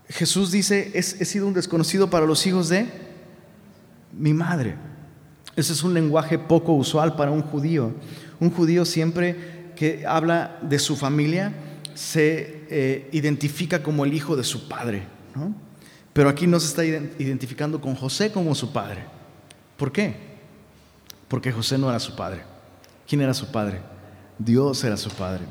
Jesús 0.08 0.52
dice, 0.52 0.92
he 0.94 1.02
sido 1.02 1.46
un 1.46 1.54
desconocido 1.54 2.08
para 2.08 2.26
los 2.26 2.46
hijos 2.46 2.68
de 2.68 2.86
mi 4.12 4.32
madre. 4.32 4.76
Ese 5.56 5.72
es 5.72 5.82
un 5.82 5.94
lenguaje 5.94 6.38
poco 6.38 6.72
usual 6.74 7.16
para 7.16 7.30
un 7.30 7.42
judío. 7.42 7.94
Un 8.38 8.50
judío 8.50 8.84
siempre 8.84 9.72
que 9.74 10.06
habla 10.06 10.58
de 10.62 10.78
su 10.78 10.96
familia 10.96 11.52
se 11.94 12.66
eh, 12.68 13.08
identifica 13.12 13.82
como 13.82 14.04
el 14.04 14.12
hijo 14.12 14.36
de 14.36 14.44
su 14.44 14.68
padre. 14.68 15.04
Pero 16.12 16.28
aquí 16.28 16.46
no 16.46 16.60
se 16.60 16.66
está 16.66 16.84
identificando 16.84 17.80
con 17.80 17.94
José 17.94 18.30
como 18.30 18.54
su 18.54 18.72
padre. 18.72 19.04
¿Por 19.76 19.92
qué? 19.92 20.14
Porque 21.28 21.52
José 21.52 21.78
no 21.78 21.88
era 21.88 21.98
su 21.98 22.14
padre. 22.14 22.42
¿Quién 23.06 23.20
era 23.20 23.34
su 23.34 23.50
padre? 23.50 23.80
Dios 24.38 24.82
era 24.84 24.96
su 24.96 25.10
padre. 25.10 25.44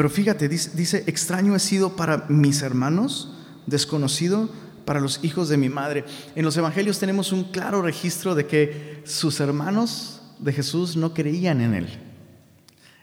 Pero 0.00 0.08
fíjate, 0.08 0.48
dice, 0.48 1.04
extraño 1.06 1.54
he 1.54 1.58
sido 1.58 1.94
para 1.94 2.24
mis 2.30 2.62
hermanos, 2.62 3.34
desconocido 3.66 4.48
para 4.86 4.98
los 4.98 5.22
hijos 5.22 5.50
de 5.50 5.58
mi 5.58 5.68
madre. 5.68 6.06
En 6.34 6.42
los 6.46 6.56
evangelios 6.56 6.98
tenemos 6.98 7.32
un 7.32 7.44
claro 7.44 7.82
registro 7.82 8.34
de 8.34 8.46
que 8.46 9.02
sus 9.04 9.40
hermanos 9.40 10.22
de 10.38 10.54
Jesús 10.54 10.96
no 10.96 11.12
creían 11.12 11.60
en 11.60 11.74
él. 11.74 11.88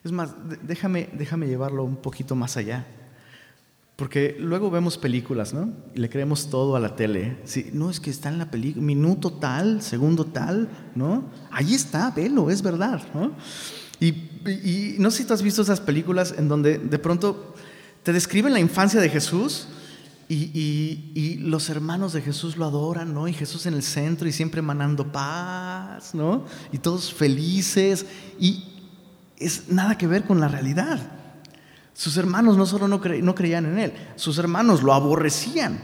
Es 0.04 0.12
más, 0.12 0.32
déjame, 0.64 1.10
déjame 1.14 1.46
llevarlo 1.46 1.84
un 1.84 1.98
poquito 1.98 2.36
más 2.36 2.58
allá. 2.58 2.88
Porque 3.96 4.36
luego 4.40 4.72
vemos 4.72 4.98
películas, 4.98 5.54
¿no? 5.54 5.72
Y 5.94 6.00
le 6.00 6.10
creemos 6.10 6.50
todo 6.50 6.76
a 6.76 6.80
la 6.80 6.96
tele. 6.96 7.38
Sí, 7.44 7.70
no, 7.74 7.92
es 7.92 8.00
que 8.00 8.10
está 8.10 8.30
en 8.30 8.40
la 8.40 8.50
película, 8.50 8.84
minuto 8.84 9.34
tal, 9.34 9.84
segundo 9.84 10.26
tal, 10.26 10.68
¿no? 10.96 11.26
Ahí 11.52 11.76
está, 11.76 12.10
velo, 12.10 12.50
es 12.50 12.64
verdad, 12.64 13.04
¿no? 13.14 13.34
Y, 14.00 14.12
no 15.00 15.12
sé 15.12 15.18
si 15.18 15.26
tú 15.26 15.34
has 15.34 15.42
visto 15.42 15.62
esas 15.62 15.82
películas 15.82 16.34
en 16.38 16.48
donde 16.48 16.78
de 16.78 17.00
pronto 17.00 17.56
te 18.04 18.14
describen 18.14 18.54
la 18.54 18.60
infancia 18.60 19.02
de 19.02 19.10
Jesús 19.10 19.68
y, 20.30 20.36
y, 21.16 21.38
los 21.40 21.70
hermanos 21.70 22.12
de 22.12 22.22
Jesús 22.22 22.58
lo 22.58 22.66
adoran, 22.66 23.14
¿no? 23.14 23.30
Y 23.30 23.34
Jesús 23.34 23.66
en 23.66 23.74
el 23.74 23.84
centro 23.84 24.28
y 24.28 24.34
siempre 24.34 24.60
emanando 24.60 25.10
paz, 25.10 26.14
¿no? 26.14 26.44
Y 26.74 26.80
todos 26.80 27.14
felices. 27.14 28.06
Y 28.38 28.66
es 29.38 29.70
nada 29.70 29.98
que 29.98 30.06
ver 30.06 30.26
con 30.26 30.42
la 30.42 30.50
realidad. 30.50 31.00
Sus 31.94 32.18
hermanos 32.18 32.58
no 32.58 32.66
solo 32.66 32.88
no, 32.88 33.00
creían 33.02 33.66
en 33.66 33.80
él, 33.80 33.94
sus 34.18 34.38
hermanos 34.38 34.84
lo 34.84 34.94
aborrecían. 34.94 35.80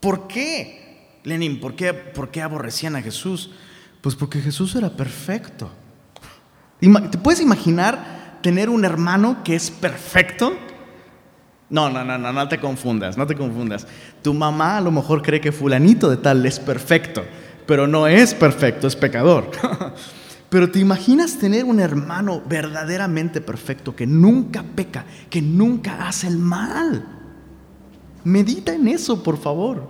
¿Por 0.00 0.28
qué? 0.28 1.18
Lenin, 1.24 1.60
¿por 1.60 1.74
qué, 1.74 1.92
¿por 1.92 2.30
qué 2.30 2.42
aborrecían 2.42 2.94
a 2.94 3.02
Jesús? 3.02 3.50
Pues 4.00 4.14
porque 4.14 4.40
Jesús 4.40 4.76
era 4.76 4.90
perfecto. 4.90 5.70
¿Te 6.80 7.18
puedes 7.18 7.40
imaginar 7.40 8.38
tener 8.42 8.70
un 8.70 8.84
hermano 8.84 9.42
que 9.42 9.56
es 9.56 9.70
perfecto? 9.70 10.56
No, 11.70 11.90
no, 11.90 12.04
no, 12.04 12.16
no, 12.16 12.32
no 12.32 12.48
te 12.48 12.58
confundas, 12.58 13.18
no 13.18 13.26
te 13.26 13.34
confundas. 13.34 13.86
Tu 14.22 14.32
mamá 14.32 14.78
a 14.78 14.80
lo 14.80 14.90
mejor 14.90 15.22
cree 15.22 15.40
que 15.40 15.52
fulanito 15.52 16.08
de 16.08 16.16
tal 16.16 16.46
es 16.46 16.58
perfecto, 16.58 17.24
pero 17.66 17.86
no 17.86 18.06
es 18.06 18.32
perfecto, 18.34 18.86
es 18.86 18.96
pecador. 18.96 19.50
Pero 20.48 20.70
te 20.70 20.78
imaginas 20.78 21.36
tener 21.36 21.66
un 21.66 21.78
hermano 21.78 22.40
verdaderamente 22.48 23.42
perfecto 23.42 23.94
que 23.94 24.06
nunca 24.06 24.62
peca, 24.62 25.04
que 25.28 25.42
nunca 25.42 26.08
hace 26.08 26.26
el 26.26 26.38
mal. 26.38 27.06
Medita 28.24 28.72
en 28.72 28.88
eso, 28.88 29.22
por 29.22 29.36
favor. 29.36 29.86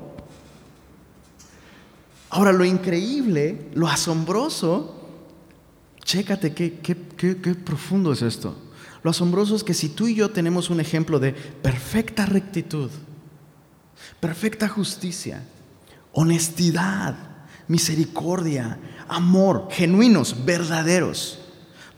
Ahora, 2.31 2.53
lo 2.53 2.65
increíble, 2.65 3.69
lo 3.75 3.87
asombroso, 3.87 4.98
chécate 6.09 6.55
qué, 6.55 6.79
qué, 6.81 6.97
qué, 7.17 7.55
profundo 7.55 8.15
es 8.15 8.23
esto. 8.23 8.57
Lo 9.03 9.11
asombroso 9.11 9.55
es 9.55 9.63
que 9.63 9.75
si 9.75 9.91
tú 9.91 10.09
y 10.09 10.15
yo 10.15 10.31
tenemos 10.31 10.71
un 10.71 10.81
ejemplo 10.81 11.21
de 11.21 11.33
perfecta 11.33 12.25
rectitud, 12.25 12.91
perfecta 14.19 14.69
justicia, 14.69 15.45
honestidad, 16.13 17.15
misericordia, 17.69 18.81
amor, 19.07 19.69
genuinos, 19.71 20.47
verdaderos. 20.47 21.41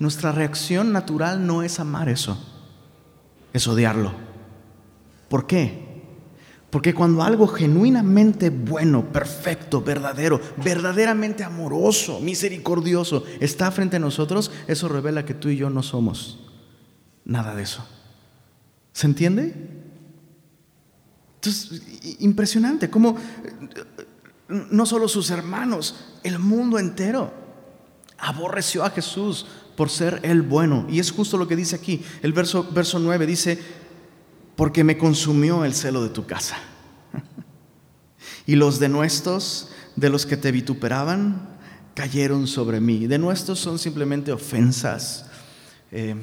Nuestra 0.01 0.33
reacción 0.33 0.93
natural 0.93 1.47
no 1.47 1.63
es 1.63 1.79
amar 1.79 2.09
eso, 2.09 2.37
es 3.53 3.69
odiarlo. 3.69 4.13
¿Por 5.29 5.47
qué? 5.47 5.90
Porque 6.71 6.95
cuando 6.95 7.23
algo 7.23 7.49
genuinamente 7.49 8.51
bueno, 8.51 9.13
perfecto, 9.13 9.83
verdadero, 9.83 10.41
verdaderamente 10.63 11.43
amoroso, 11.43 12.21
misericordioso 12.21 13.25
está 13.41 13.73
frente 13.73 13.97
a 13.97 14.01
nosotros, 14.01 14.53
eso 14.69 14.89
revela 14.89 15.25
que 15.25 15.35
tú 15.35 15.49
y 15.49 15.57
yo 15.57 15.69
no 15.69 15.83
somos 15.83 16.39
nada 17.25 17.57
de 17.57 17.65
eso. 17.65 17.85
¿Se 18.93 19.07
entiende? 19.07 19.55
Entonces, 21.37 21.83
impresionante, 22.21 22.89
cómo 22.89 23.17
no 24.49 24.87
solo 24.87 25.09
sus 25.09 25.31
hermanos, 25.31 25.97
el 26.23 26.39
mundo 26.39 26.79
entero 26.79 27.33
aborreció 28.19 28.85
a 28.85 28.91
Jesús 28.91 29.47
por 29.77 29.91
ser 29.91 30.21
el 30.23 30.43
bueno. 30.43 30.87
Y 30.89 31.01
es 31.01 31.11
justo 31.11 31.39
lo 31.39 31.49
que 31.49 31.57
dice 31.57 31.77
aquí. 31.77 32.03
El 32.23 32.33
verso, 32.33 32.69
verso 32.73 32.99
9 32.99 33.27
dice, 33.27 33.59
porque 34.61 34.85
me 34.85 34.99
consumió 34.99 35.65
el 35.65 35.73
celo 35.73 36.03
de 36.03 36.11
tu 36.11 36.27
casa. 36.27 36.59
y 38.47 38.57
los 38.57 38.79
denuestos 38.79 39.71
de 39.97 40.11
los 40.11 40.27
que 40.27 40.37
te 40.37 40.53
vituperaban 40.53 41.49
cayeron 41.95 42.47
sobre 42.47 42.79
mí. 42.79 43.07
Denuestos 43.07 43.59
son 43.59 43.79
simplemente 43.79 44.33
ofensas, 44.33 45.25
eh, 45.91 46.15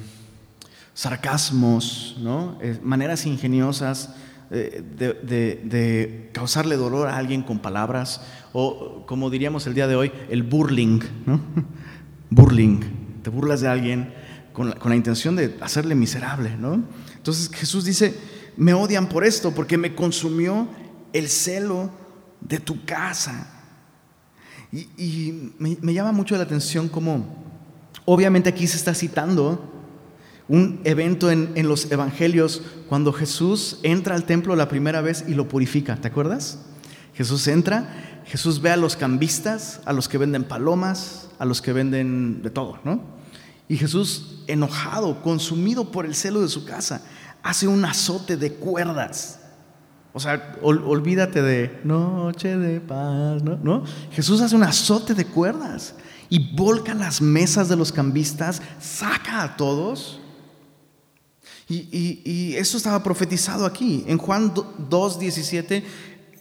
sarcasmos, 0.94 2.16
¿no? 2.20 2.56
Eh, 2.62 2.78
maneras 2.80 3.26
ingeniosas 3.26 4.10
eh, 4.52 4.84
de, 4.96 6.30
causarle 6.32 6.76
dolor 6.76 7.08
a 7.08 7.16
alguien 7.16 7.42
con 7.42 7.58
palabras, 7.58 8.20
o 8.52 9.04
como 9.04 9.30
diríamos 9.30 9.66
el 9.66 9.74
día 9.74 9.88
de 9.88 9.96
hoy, 9.96 10.12
el 10.30 10.44
burling, 10.44 11.00
burling, 12.30 12.82
te 13.20 13.30
burlas 13.30 13.62
de 13.62 13.66
alguien 13.66 14.14
con 14.52 14.90
la, 14.90 14.96
intención 14.96 15.34
de 15.34 15.56
hacerle 15.60 15.96
miserable. 15.96 16.56
Entonces 17.16 17.50
Jesús 17.52 17.84
dice, 17.84 18.27
me 18.58 18.74
odian 18.74 19.08
por 19.08 19.24
esto, 19.24 19.52
porque 19.52 19.78
me 19.78 19.94
consumió 19.94 20.66
el 21.12 21.28
celo 21.28 21.90
de 22.40 22.58
tu 22.58 22.84
casa. 22.84 23.54
Y, 24.72 25.52
me, 25.58 25.94
llama 25.94 26.10
mucho 26.10 26.36
la 26.36 26.42
atención 26.42 26.88
como, 26.88 27.44
obviamente 28.04 28.50
aquí 28.50 28.66
se 28.66 28.76
está 28.76 28.94
citando 28.94 29.72
un 30.48 30.80
evento 30.82 31.30
en, 31.30 31.52
en, 31.54 31.68
los 31.68 31.90
evangelios 31.92 32.62
cuando 32.88 33.12
Jesús 33.12 33.78
entra 33.84 34.16
al 34.16 34.24
templo 34.24 34.56
la 34.56 34.68
primera 34.68 35.02
vez 35.02 35.24
y 35.28 35.34
lo 35.34 35.48
purifica, 35.48 35.96
¿te 35.96 36.08
acuerdas? 36.08 36.58
Jesús 37.14 37.46
entra, 37.46 38.22
Jesús 38.26 38.60
ve 38.60 38.70
a 38.70 38.76
los 38.76 38.96
cambistas, 38.96 39.80
a 39.84 39.92
los 39.92 40.08
que 40.08 40.18
venden 40.18 40.44
palomas, 40.44 41.28
a 41.38 41.44
los 41.44 41.62
que 41.62 41.72
venden 41.72 42.42
de 42.42 42.50
todo, 42.50 42.80
¿no? 42.82 43.02
Y 43.68 43.76
Jesús, 43.76 44.42
enojado, 44.48 45.22
consumido 45.22 45.92
por 45.92 46.06
el 46.06 46.14
celo 46.14 46.40
de 46.40 46.48
su 46.48 46.64
casa, 46.64 47.02
hace 47.42 47.66
un 47.66 47.84
azote 47.84 48.36
de 48.36 48.54
cuerdas 48.54 49.38
o 50.18 50.20
sea, 50.20 50.56
olvídate 50.62 51.42
de 51.42 51.80
noche 51.84 52.56
de 52.56 52.80
paz, 52.80 53.40
¿no? 53.42 53.84
Jesús 54.10 54.40
hace 54.40 54.56
un 54.56 54.64
azote 54.64 55.14
de 55.14 55.24
cuerdas 55.24 55.94
y 56.28 56.56
volca 56.56 56.92
las 56.92 57.20
mesas 57.20 57.68
de 57.68 57.76
los 57.76 57.92
cambistas, 57.92 58.60
saca 58.80 59.44
a 59.44 59.56
todos. 59.56 60.20
Y, 61.68 62.22
y 62.24 62.56
eso 62.56 62.78
estaba 62.78 63.02
profetizado 63.04 63.64
aquí. 63.64 64.04
En 64.08 64.18
Juan 64.18 64.54
2.17, 64.54 65.84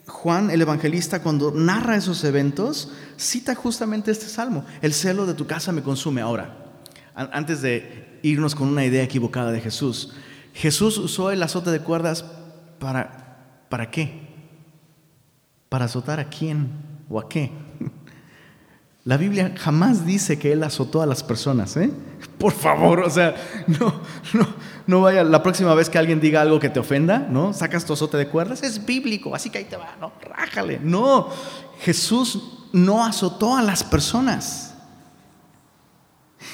Juan, 0.07 0.49
el 0.49 0.61
evangelista, 0.61 1.21
cuando 1.21 1.51
narra 1.51 1.97
esos 1.97 2.23
eventos, 2.23 2.91
cita 3.15 3.53
justamente 3.53 4.09
este 4.09 4.27
salmo. 4.27 4.65
El 4.81 4.93
celo 4.93 5.27
de 5.27 5.35
tu 5.35 5.45
casa 5.45 5.71
me 5.71 5.83
consume. 5.83 6.21
Ahora, 6.21 6.81
antes 7.13 7.61
de 7.61 8.19
irnos 8.23 8.55
con 8.55 8.69
una 8.69 8.85
idea 8.85 9.03
equivocada 9.03 9.51
de 9.51 9.61
Jesús, 9.61 10.13
Jesús 10.57 10.97
usó 10.97 11.31
el 11.31 11.41
azote 11.41 11.71
de 11.71 11.79
cuerdas 11.79 12.25
para 12.79 13.27
¿Para 13.69 13.91
qué? 13.91 14.27
¿Para 15.69 15.85
azotar 15.85 16.19
a 16.19 16.29
quién 16.29 16.69
o 17.09 17.19
a 17.19 17.27
qué? 17.27 17.51
La 19.03 19.17
Biblia 19.17 19.53
jamás 19.57 20.05
dice 20.05 20.37
que 20.37 20.51
Él 20.51 20.63
azotó 20.63 21.01
a 21.01 21.05
las 21.05 21.23
personas, 21.23 21.77
¿eh? 21.77 21.89
Por 22.37 22.51
favor, 22.51 22.99
o 22.99 23.09
sea, 23.09 23.35
no, 23.67 24.01
no, 24.33 24.47
no 24.85 25.01
vaya 25.01 25.23
la 25.23 25.41
próxima 25.41 25.73
vez 25.75 25.89
que 25.89 25.97
alguien 25.97 26.19
diga 26.19 26.41
algo 26.41 26.59
que 26.59 26.69
te 26.69 26.79
ofenda, 26.79 27.19
¿no? 27.19 27.53
Sacas 27.53 27.85
tu 27.85 27.93
azote 27.93 28.17
de 28.17 28.27
cuerdas, 28.27 28.63
es 28.63 28.85
bíblico, 28.85 29.33
así 29.33 29.49
que 29.49 29.59
ahí 29.59 29.63
te 29.65 29.77
va, 29.77 29.95
no, 29.99 30.11
rájale. 30.21 30.79
No, 30.83 31.29
Jesús 31.79 32.67
no 32.73 33.05
azotó 33.05 33.55
a 33.55 33.61
las 33.61 33.83
personas. 33.83 34.75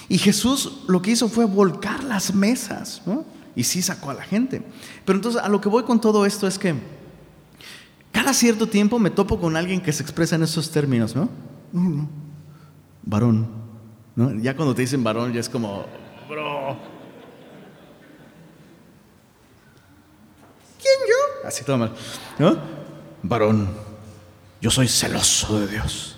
Y 0.08 0.18
Jesús 0.20 0.84
lo 0.88 1.02
que 1.02 1.12
hizo 1.12 1.30
fue 1.30 1.46
volcar 1.46 2.04
las 2.04 2.34
mesas, 2.36 3.02
¿no? 3.06 3.26
Y 3.56 3.64
sí 3.64 3.82
sacó 3.82 4.10
a 4.10 4.14
la 4.14 4.24
gente. 4.24 4.62
Pero 5.06 5.18
entonces 5.18 5.42
a 5.42 5.50
lo 5.50 5.62
que 5.62 5.70
voy 5.70 5.84
con 5.84 6.02
todo 6.02 6.26
esto 6.26 6.48
es 6.48 6.58
que 6.58 6.76
cada 8.12 8.34
cierto 8.34 8.68
tiempo 8.68 9.00
me 9.00 9.10
topo 9.10 9.40
con 9.40 9.56
alguien 9.58 9.82
que 9.82 9.92
se 9.92 10.04
expresa 10.04 10.36
en 10.36 10.44
esos 10.44 10.72
términos, 10.72 11.16
¿no? 11.16 11.30
Varón. 13.04 13.48
¿no? 14.16 14.34
Ya 14.40 14.56
cuando 14.56 14.76
te 14.76 14.84
dicen 14.84 15.04
varón 15.04 15.34
ya 15.34 15.40
es 15.40 15.50
como, 15.50 15.86
bro. 16.30 16.78
¿Quién 20.82 21.00
yo? 21.08 21.48
Así 21.48 21.64
todo 21.64 21.78
mal. 21.78 21.94
¿No? 22.38 22.58
Varón. 23.24 23.68
Yo 24.62 24.70
soy 24.70 24.88
celoso 24.88 25.60
de 25.60 25.68
Dios. 25.68 26.18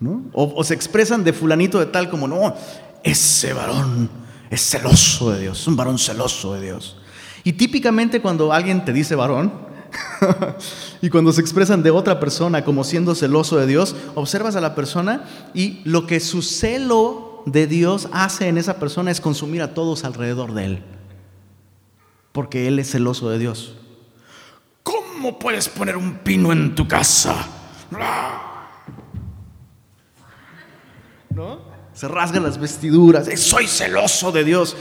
¿No? 0.00 0.24
O 0.32 0.62
se 0.64 0.74
expresan 0.74 1.24
de 1.24 1.32
fulanito 1.32 1.78
de 1.78 1.86
tal 1.86 2.10
como, 2.10 2.28
no, 2.28 2.54
ese 3.02 3.52
varón 3.52 4.23
es 4.54 4.62
celoso 4.62 5.30
de 5.30 5.40
Dios, 5.40 5.60
es 5.60 5.66
un 5.66 5.76
varón 5.76 5.98
celoso 5.98 6.54
de 6.54 6.62
Dios. 6.62 6.96
Y 7.44 7.54
típicamente 7.54 8.20
cuando 8.20 8.52
alguien 8.52 8.84
te 8.84 8.92
dice 8.92 9.14
varón, 9.14 9.52
y 11.02 11.10
cuando 11.10 11.32
se 11.32 11.40
expresan 11.40 11.82
de 11.82 11.90
otra 11.90 12.18
persona 12.20 12.64
como 12.64 12.84
siendo 12.84 13.14
celoso 13.14 13.56
de 13.56 13.66
Dios, 13.66 13.94
observas 14.14 14.56
a 14.56 14.60
la 14.60 14.74
persona 14.74 15.24
y 15.54 15.80
lo 15.84 16.06
que 16.06 16.20
su 16.20 16.42
celo 16.42 17.42
de 17.46 17.66
Dios 17.66 18.08
hace 18.12 18.48
en 18.48 18.58
esa 18.58 18.78
persona 18.78 19.10
es 19.10 19.20
consumir 19.20 19.62
a 19.62 19.74
todos 19.74 20.04
alrededor 20.04 20.54
de 20.54 20.64
él. 20.64 20.82
Porque 22.32 22.66
él 22.66 22.78
es 22.78 22.90
celoso 22.90 23.30
de 23.30 23.38
Dios. 23.38 23.76
¿Cómo 24.82 25.38
puedes 25.38 25.68
poner 25.68 25.96
un 25.96 26.18
pino 26.18 26.52
en 26.52 26.74
tu 26.74 26.88
casa? 26.88 27.46
¿No? 31.30 31.73
Se 31.94 32.08
rasgan 32.08 32.42
las 32.42 32.58
vestiduras. 32.58 33.28
Soy 33.40 33.66
celoso 33.66 34.30
de 34.32 34.44
Dios 34.44 34.76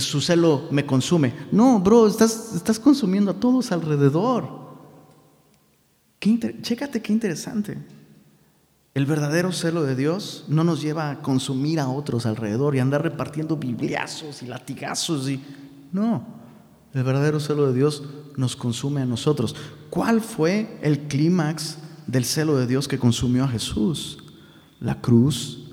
su 0.00 0.20
celo 0.20 0.68
me 0.70 0.84
consume. 0.84 1.32
No, 1.52 1.80
bro, 1.80 2.06
estás, 2.06 2.54
estás 2.54 2.78
consumiendo 2.78 3.30
a 3.30 3.34
todos 3.34 3.72
alrededor. 3.72 4.66
Qué 6.18 6.58
chécate 6.62 7.02
qué 7.02 7.12
interesante. 7.12 7.78
El 8.94 9.06
verdadero 9.06 9.52
celo 9.52 9.82
de 9.82 9.94
Dios 9.94 10.44
no 10.48 10.64
nos 10.64 10.80
lleva 10.80 11.10
a 11.10 11.20
consumir 11.20 11.78
a 11.78 11.88
otros 11.88 12.24
alrededor 12.24 12.74
y 12.74 12.78
andar 12.78 13.02
repartiendo 13.02 13.56
bibliazos 13.56 14.42
y 14.42 14.46
latigazos 14.46 15.28
y 15.28 15.40
no. 15.92 16.26
El 16.94 17.04
verdadero 17.04 17.38
celo 17.38 17.66
de 17.66 17.74
Dios 17.74 18.02
nos 18.36 18.56
consume 18.56 19.02
a 19.02 19.06
nosotros. 19.06 19.54
¿Cuál 19.90 20.22
fue 20.22 20.78
el 20.82 21.00
clímax 21.08 21.76
del 22.06 22.24
celo 22.24 22.56
de 22.56 22.66
Dios 22.66 22.88
que 22.88 22.98
consumió 22.98 23.44
a 23.44 23.48
Jesús? 23.48 24.18
La 24.80 25.00
cruz 25.00 25.65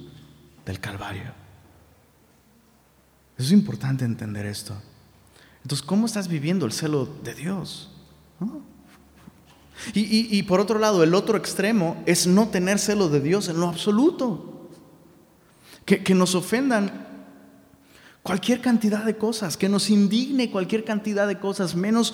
del 0.65 0.79
Calvario. 0.79 1.31
Es 3.37 3.51
importante 3.51 4.05
entender 4.05 4.45
esto. 4.45 4.75
Entonces, 5.63 5.85
¿cómo 5.85 6.05
estás 6.05 6.27
viviendo 6.27 6.65
el 6.65 6.71
celo 6.71 7.05
de 7.23 7.33
Dios? 7.33 7.89
Y, 9.93 10.43
por 10.43 10.59
otro 10.59 10.79
lado, 10.79 11.03
el 11.03 11.13
otro 11.13 11.37
extremo 11.37 12.01
es 12.05 12.27
no 12.27 12.47
tener 12.49 12.79
celo 12.79 13.09
de 13.09 13.19
Dios 13.19 13.49
en 13.49 13.59
lo 13.59 13.67
absoluto. 13.67 14.69
Que, 15.85 16.03
que 16.03 16.15
nos 16.15 16.35
ofendan 16.35 17.07
cualquier 18.21 18.61
cantidad 18.61 19.03
de 19.03 19.17
cosas, 19.17 19.57
que 19.57 19.67
nos 19.67 19.89
indigne 19.89 20.49
cualquier 20.49 20.85
cantidad 20.85 21.27
de 21.27 21.39
cosas, 21.39 21.75
menos, 21.75 22.13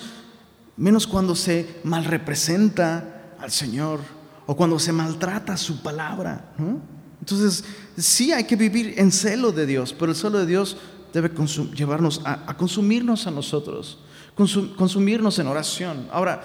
menos 0.76 1.06
cuando 1.06 1.36
se 1.36 1.80
mal 1.84 2.04
representa 2.04 3.34
al 3.38 3.52
Señor 3.52 4.00
o 4.46 4.56
cuando 4.56 4.80
se 4.80 4.92
maltrata 4.92 5.56
su 5.56 5.82
palabra. 5.82 6.52
Entonces, 7.20 7.64
sí 7.96 8.32
hay 8.32 8.44
que 8.44 8.56
vivir 8.56 8.94
en 8.96 9.12
celo 9.12 9.52
de 9.52 9.66
Dios, 9.66 9.94
pero 9.98 10.12
el 10.12 10.16
celo 10.16 10.38
de 10.38 10.46
Dios 10.46 10.76
debe 11.12 11.30
llevarnos 11.74 12.22
a, 12.24 12.56
consumirnos 12.56 13.26
a 13.26 13.30
nosotros, 13.30 13.98
consumirnos 14.34 15.38
en 15.38 15.46
oración. 15.46 16.08
Ahora, 16.12 16.42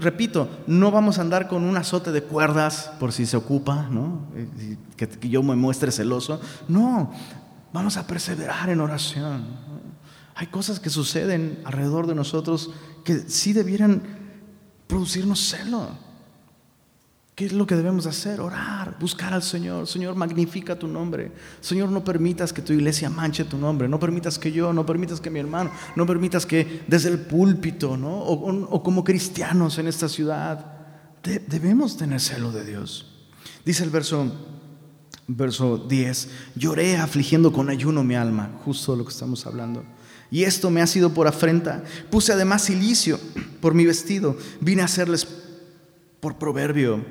repito, 0.00 0.48
no 0.66 0.90
vamos 0.90 1.18
a 1.18 1.22
andar 1.22 1.48
con 1.48 1.62
un 1.64 1.76
azote 1.76 2.10
de 2.12 2.22
cuerdas 2.22 2.92
por 2.98 3.12
si 3.12 3.26
se 3.26 3.36
ocupa. 3.36 3.88
Eh, 4.34 4.76
que, 4.96 5.08
que 5.08 5.28
yo 5.28 5.42
me 5.42 5.56
muestre 5.56 5.92
celoso. 5.92 6.40
No, 6.68 7.12
vamos 7.72 7.96
a 7.96 8.06
perseverar 8.06 8.70
en 8.70 8.80
oración. 8.80 9.44
Hay 10.34 10.46
cosas 10.46 10.80
que 10.80 10.88
suceden 10.88 11.60
alrededor 11.64 12.06
de 12.06 12.14
nosotros 12.14 12.70
que 13.04 13.18
sí 13.28 13.52
debieran 13.52 14.02
producirnos 14.86 15.40
celo. 15.50 16.07
¿Qué 17.38 17.46
es 17.46 17.52
lo 17.52 17.68
que 17.68 17.76
debemos 17.76 18.04
hacer? 18.06 18.40
Orar, 18.40 18.96
buscar 18.98 19.32
al 19.32 19.44
Señor. 19.44 19.86
Señor, 19.86 20.16
magnifica 20.16 20.76
tu 20.76 20.88
nombre. 20.88 21.30
Señor, 21.60 21.88
no 21.88 22.02
permitas 22.02 22.52
que 22.52 22.62
tu 22.62 22.72
iglesia 22.72 23.10
manche 23.10 23.44
tu 23.44 23.56
nombre. 23.56 23.86
No 23.86 24.00
permitas 24.00 24.40
que 24.40 24.50
yo, 24.50 24.72
no 24.72 24.84
permitas 24.84 25.20
que 25.20 25.30
mi 25.30 25.38
hermano, 25.38 25.70
no 25.94 26.04
permitas 26.04 26.44
que 26.44 26.82
desde 26.88 27.10
el 27.10 27.20
púlpito, 27.20 27.96
¿no? 27.96 28.10
O, 28.18 28.82
como 28.82 29.04
cristianos 29.04 29.78
en 29.78 29.86
esta 29.86 30.08
ciudad, 30.08 30.66
debemos 31.22 31.96
tener 31.96 32.20
celo 32.20 32.50
de 32.50 32.64
Dios. 32.64 33.06
Dice 33.64 33.84
el 33.84 33.90
verso, 33.90 34.32
verso 35.28 35.78
10, 35.78 36.30
lloré 36.56 36.96
afligiendo 36.96 37.52
con 37.52 37.70
ayuno 37.70 38.02
mi 38.02 38.16
alma, 38.16 38.50
justo 38.64 38.96
lo 38.96 39.04
que 39.04 39.12
estamos 39.12 39.46
hablando. 39.46 39.84
Y 40.28 40.42
esto 40.42 40.70
me 40.70 40.82
ha 40.82 40.88
sido 40.88 41.14
por 41.14 41.28
afrenta. 41.28 41.84
Puse 42.10 42.32
además 42.32 42.62
silicio 42.62 43.20
por 43.60 43.74
mi 43.74 43.86
vestido. 43.86 44.36
Vine 44.60 44.82
a 44.82 44.86
hacerles 44.86 45.24
por 46.20 46.38
proverbio 46.38 47.04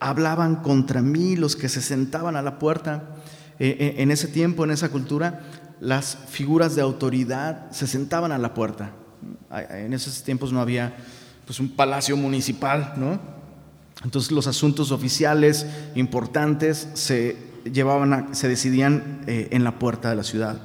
hablaban 0.00 0.56
contra 0.56 1.02
mí 1.02 1.36
los 1.36 1.56
que 1.56 1.68
se 1.68 1.80
sentaban 1.80 2.36
a 2.36 2.42
la 2.42 2.58
puerta. 2.58 3.16
eh, 3.58 3.76
eh, 3.78 3.94
en 3.98 4.10
ese 4.10 4.26
tiempo, 4.26 4.64
en 4.64 4.72
esa 4.72 4.88
cultura, 4.88 5.40
las 5.80 6.18
figuras 6.28 6.74
de 6.74 6.82
autoridad 6.82 7.70
se 7.70 7.86
sentaban 7.86 8.32
a 8.32 8.38
la 8.38 8.52
puerta. 8.52 8.92
En 9.70 9.92
esos 9.92 10.24
tiempos 10.24 10.52
no 10.52 10.60
había 10.60 10.96
pues, 11.46 11.60
un 11.60 11.70
palacio 11.70 12.16
municipal, 12.16 12.94
¿no? 12.96 13.20
Entonces 14.02 14.32
los 14.32 14.46
asuntos 14.46 14.90
oficiales 14.90 15.66
importantes 15.94 16.88
se 16.94 17.36
llevaban, 17.64 18.34
se 18.34 18.48
decidían 18.48 19.22
eh, 19.26 19.48
en 19.52 19.62
la 19.62 19.78
puerta 19.78 20.10
de 20.10 20.16
la 20.16 20.24
ciudad. 20.24 20.58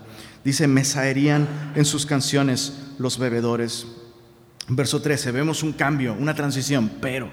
Dice, 0.44 0.68
mesaerían 0.68 1.48
en 1.76 1.86
sus 1.86 2.06
canciones 2.06 2.74
los 2.98 3.20
bebedores. 3.20 3.88
Verso 4.68 5.02
13, 5.02 5.32
vemos 5.32 5.64
un 5.64 5.74
cambio, 5.74 6.16
una 6.20 6.34
transición, 6.34 6.92
pero 7.02 7.30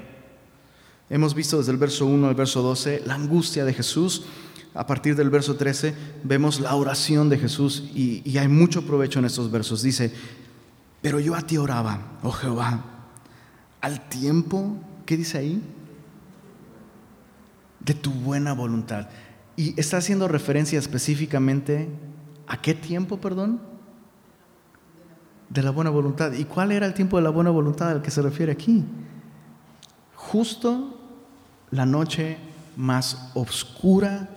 hemos 1.08 1.34
visto 1.34 1.58
desde 1.58 1.72
el 1.72 1.78
verso 1.78 2.06
1 2.06 2.28
al 2.28 2.34
verso 2.34 2.62
12 2.62 3.02
la 3.06 3.14
angustia 3.14 3.64
de 3.64 3.72
Jesús. 3.72 4.24
A 4.74 4.86
partir 4.86 5.16
del 5.16 5.30
verso 5.30 5.56
13 5.56 5.94
vemos 6.22 6.60
la 6.60 6.74
oración 6.74 7.30
de 7.30 7.38
Jesús 7.38 7.84
y, 7.94 8.36
hay 8.36 8.48
mucho 8.48 8.86
provecho 8.86 9.18
en 9.18 9.24
estos 9.24 9.50
versos. 9.50 9.82
Dice, 9.82 10.12
pero 11.00 11.18
yo 11.18 11.34
a 11.34 11.42
ti 11.42 11.56
oraba, 11.56 12.18
oh 12.22 12.32
Jehová, 12.32 12.84
al 13.80 14.08
tiempo, 14.08 14.76
¿qué 15.06 15.16
dice 15.16 15.38
ahí? 15.38 15.62
De 17.80 17.94
tu 17.94 18.10
buena 18.10 18.52
voluntad. 18.52 19.08
Y 19.56 19.78
está 19.80 19.96
haciendo 19.96 20.28
referencia 20.28 20.78
específicamente 20.78 21.88
a 22.46 22.60
qué 22.60 22.74
tiempo, 22.74 23.18
perdón? 23.18 23.60
De 25.48 25.62
la 25.62 25.70
buena 25.70 25.90
voluntad. 25.90 26.32
¿Y 26.32 26.44
cuál 26.44 26.72
era 26.72 26.84
el 26.84 26.92
tiempo 26.92 27.16
de 27.16 27.22
la 27.22 27.30
buena 27.30 27.50
voluntad 27.50 27.88
al 27.90 28.02
que 28.02 28.10
se 28.10 28.20
refiere 28.20 28.52
aquí? 28.52 28.84
Justo 30.14 30.95
la 31.76 31.86
noche 31.86 32.38
más 32.76 33.30
oscura, 33.34 34.28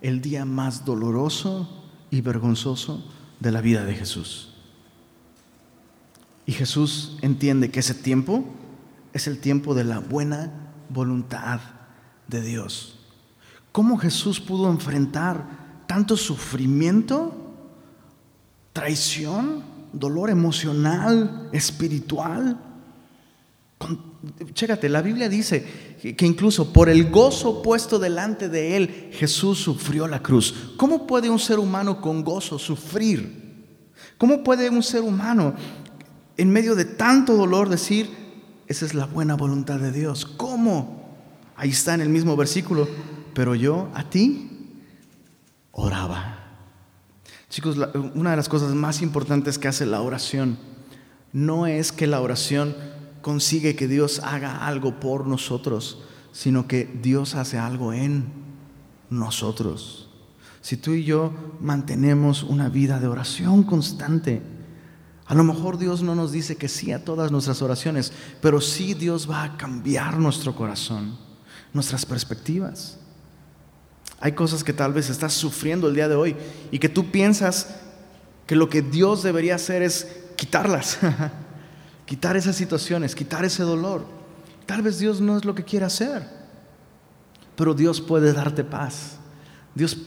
el 0.00 0.20
día 0.20 0.44
más 0.44 0.84
doloroso 0.84 1.68
y 2.10 2.20
vergonzoso 2.20 3.04
de 3.40 3.50
la 3.50 3.60
vida 3.60 3.84
de 3.84 3.94
Jesús. 3.94 4.54
Y 6.46 6.52
Jesús 6.52 7.16
entiende 7.22 7.70
que 7.70 7.80
ese 7.80 7.94
tiempo 7.94 8.44
es 9.12 9.26
el 9.26 9.38
tiempo 9.38 9.74
de 9.74 9.84
la 9.84 10.00
buena 10.00 10.72
voluntad 10.88 11.60
de 12.28 12.42
Dios. 12.42 12.98
¿Cómo 13.70 13.96
Jesús 13.96 14.40
pudo 14.40 14.70
enfrentar 14.70 15.84
tanto 15.86 16.16
sufrimiento, 16.16 17.54
traición, 18.72 19.62
dolor 19.92 20.30
emocional, 20.30 21.48
espiritual? 21.52 22.58
chécate, 24.54 24.88
la 24.88 25.02
Biblia 25.02 25.28
dice 25.28 25.91
que 26.02 26.26
incluso 26.26 26.72
por 26.72 26.88
el 26.88 27.10
gozo 27.10 27.62
puesto 27.62 27.98
delante 27.98 28.48
de 28.48 28.76
él, 28.76 29.10
Jesús 29.12 29.58
sufrió 29.58 30.08
la 30.08 30.20
cruz. 30.20 30.72
¿Cómo 30.76 31.06
puede 31.06 31.30
un 31.30 31.38
ser 31.38 31.60
humano 31.60 32.00
con 32.00 32.24
gozo 32.24 32.58
sufrir? 32.58 33.40
¿Cómo 34.18 34.42
puede 34.42 34.68
un 34.68 34.82
ser 34.82 35.02
humano 35.02 35.54
en 36.36 36.50
medio 36.50 36.74
de 36.74 36.84
tanto 36.84 37.36
dolor 37.36 37.68
decir, 37.68 38.10
esa 38.66 38.86
es 38.86 38.94
la 38.94 39.06
buena 39.06 39.36
voluntad 39.36 39.78
de 39.78 39.92
Dios. 39.92 40.24
¿Cómo? 40.24 41.16
Ahí 41.56 41.70
está 41.70 41.94
en 41.94 42.00
el 42.00 42.08
mismo 42.08 42.36
versículo, 42.36 42.88
pero 43.34 43.54
yo 43.54 43.90
a 43.94 44.08
ti 44.08 44.50
oraba. 45.72 46.38
Chicos, 47.48 47.76
una 48.14 48.30
de 48.30 48.36
las 48.36 48.48
cosas 48.48 48.74
más 48.74 49.02
importantes 49.02 49.58
que 49.58 49.68
hace 49.68 49.84
la 49.84 50.00
oración 50.00 50.58
no 51.32 51.66
es 51.66 51.92
que 51.92 52.06
la 52.06 52.20
oración 52.20 52.74
consigue 53.22 53.74
que 53.76 53.88
Dios 53.88 54.20
haga 54.22 54.66
algo 54.66 55.00
por 55.00 55.26
nosotros, 55.26 56.02
sino 56.32 56.66
que 56.68 56.84
Dios 56.84 57.34
hace 57.34 57.58
algo 57.58 57.92
en 57.92 58.26
nosotros. 59.10 60.10
Si 60.60 60.76
tú 60.76 60.92
y 60.92 61.04
yo 61.04 61.32
mantenemos 61.60 62.42
una 62.42 62.68
vida 62.68 63.00
de 63.00 63.08
oración 63.08 63.62
constante, 63.62 64.42
a 65.26 65.34
lo 65.34 65.44
mejor 65.44 65.78
Dios 65.78 66.02
no 66.02 66.14
nos 66.14 66.32
dice 66.32 66.56
que 66.56 66.68
sí 66.68 66.92
a 66.92 67.04
todas 67.04 67.32
nuestras 67.32 67.62
oraciones, 67.62 68.12
pero 68.40 68.60
sí 68.60 68.94
Dios 68.94 69.30
va 69.30 69.42
a 69.44 69.56
cambiar 69.56 70.18
nuestro 70.18 70.54
corazón, 70.54 71.16
nuestras 71.72 72.04
perspectivas. 72.04 72.98
Hay 74.20 74.32
cosas 74.32 74.62
que 74.62 74.72
tal 74.72 74.92
vez 74.92 75.10
estás 75.10 75.32
sufriendo 75.32 75.88
el 75.88 75.94
día 75.94 76.08
de 76.08 76.14
hoy 76.14 76.36
y 76.70 76.78
que 76.78 76.88
tú 76.88 77.10
piensas 77.10 77.76
que 78.46 78.54
lo 78.54 78.68
que 78.68 78.82
Dios 78.82 79.22
debería 79.22 79.56
hacer 79.56 79.82
es 79.82 80.06
quitarlas, 80.36 80.98
quitar 82.06 82.36
esas 82.36 82.56
situaciones, 82.56 83.14
quitar 83.14 83.44
ese 83.44 83.62
dolor. 83.62 84.04
Tal 84.66 84.82
vez 84.82 84.98
Dios 84.98 85.20
no 85.20 85.36
es 85.36 85.44
lo 85.44 85.54
que 85.54 85.64
quiere 85.64 85.86
hacer, 85.86 86.26
pero 87.56 87.74
Dios 87.74 88.00
puede 88.00 88.32
darte 88.32 88.64
paz. 88.64 89.18
Dios, 89.74 89.98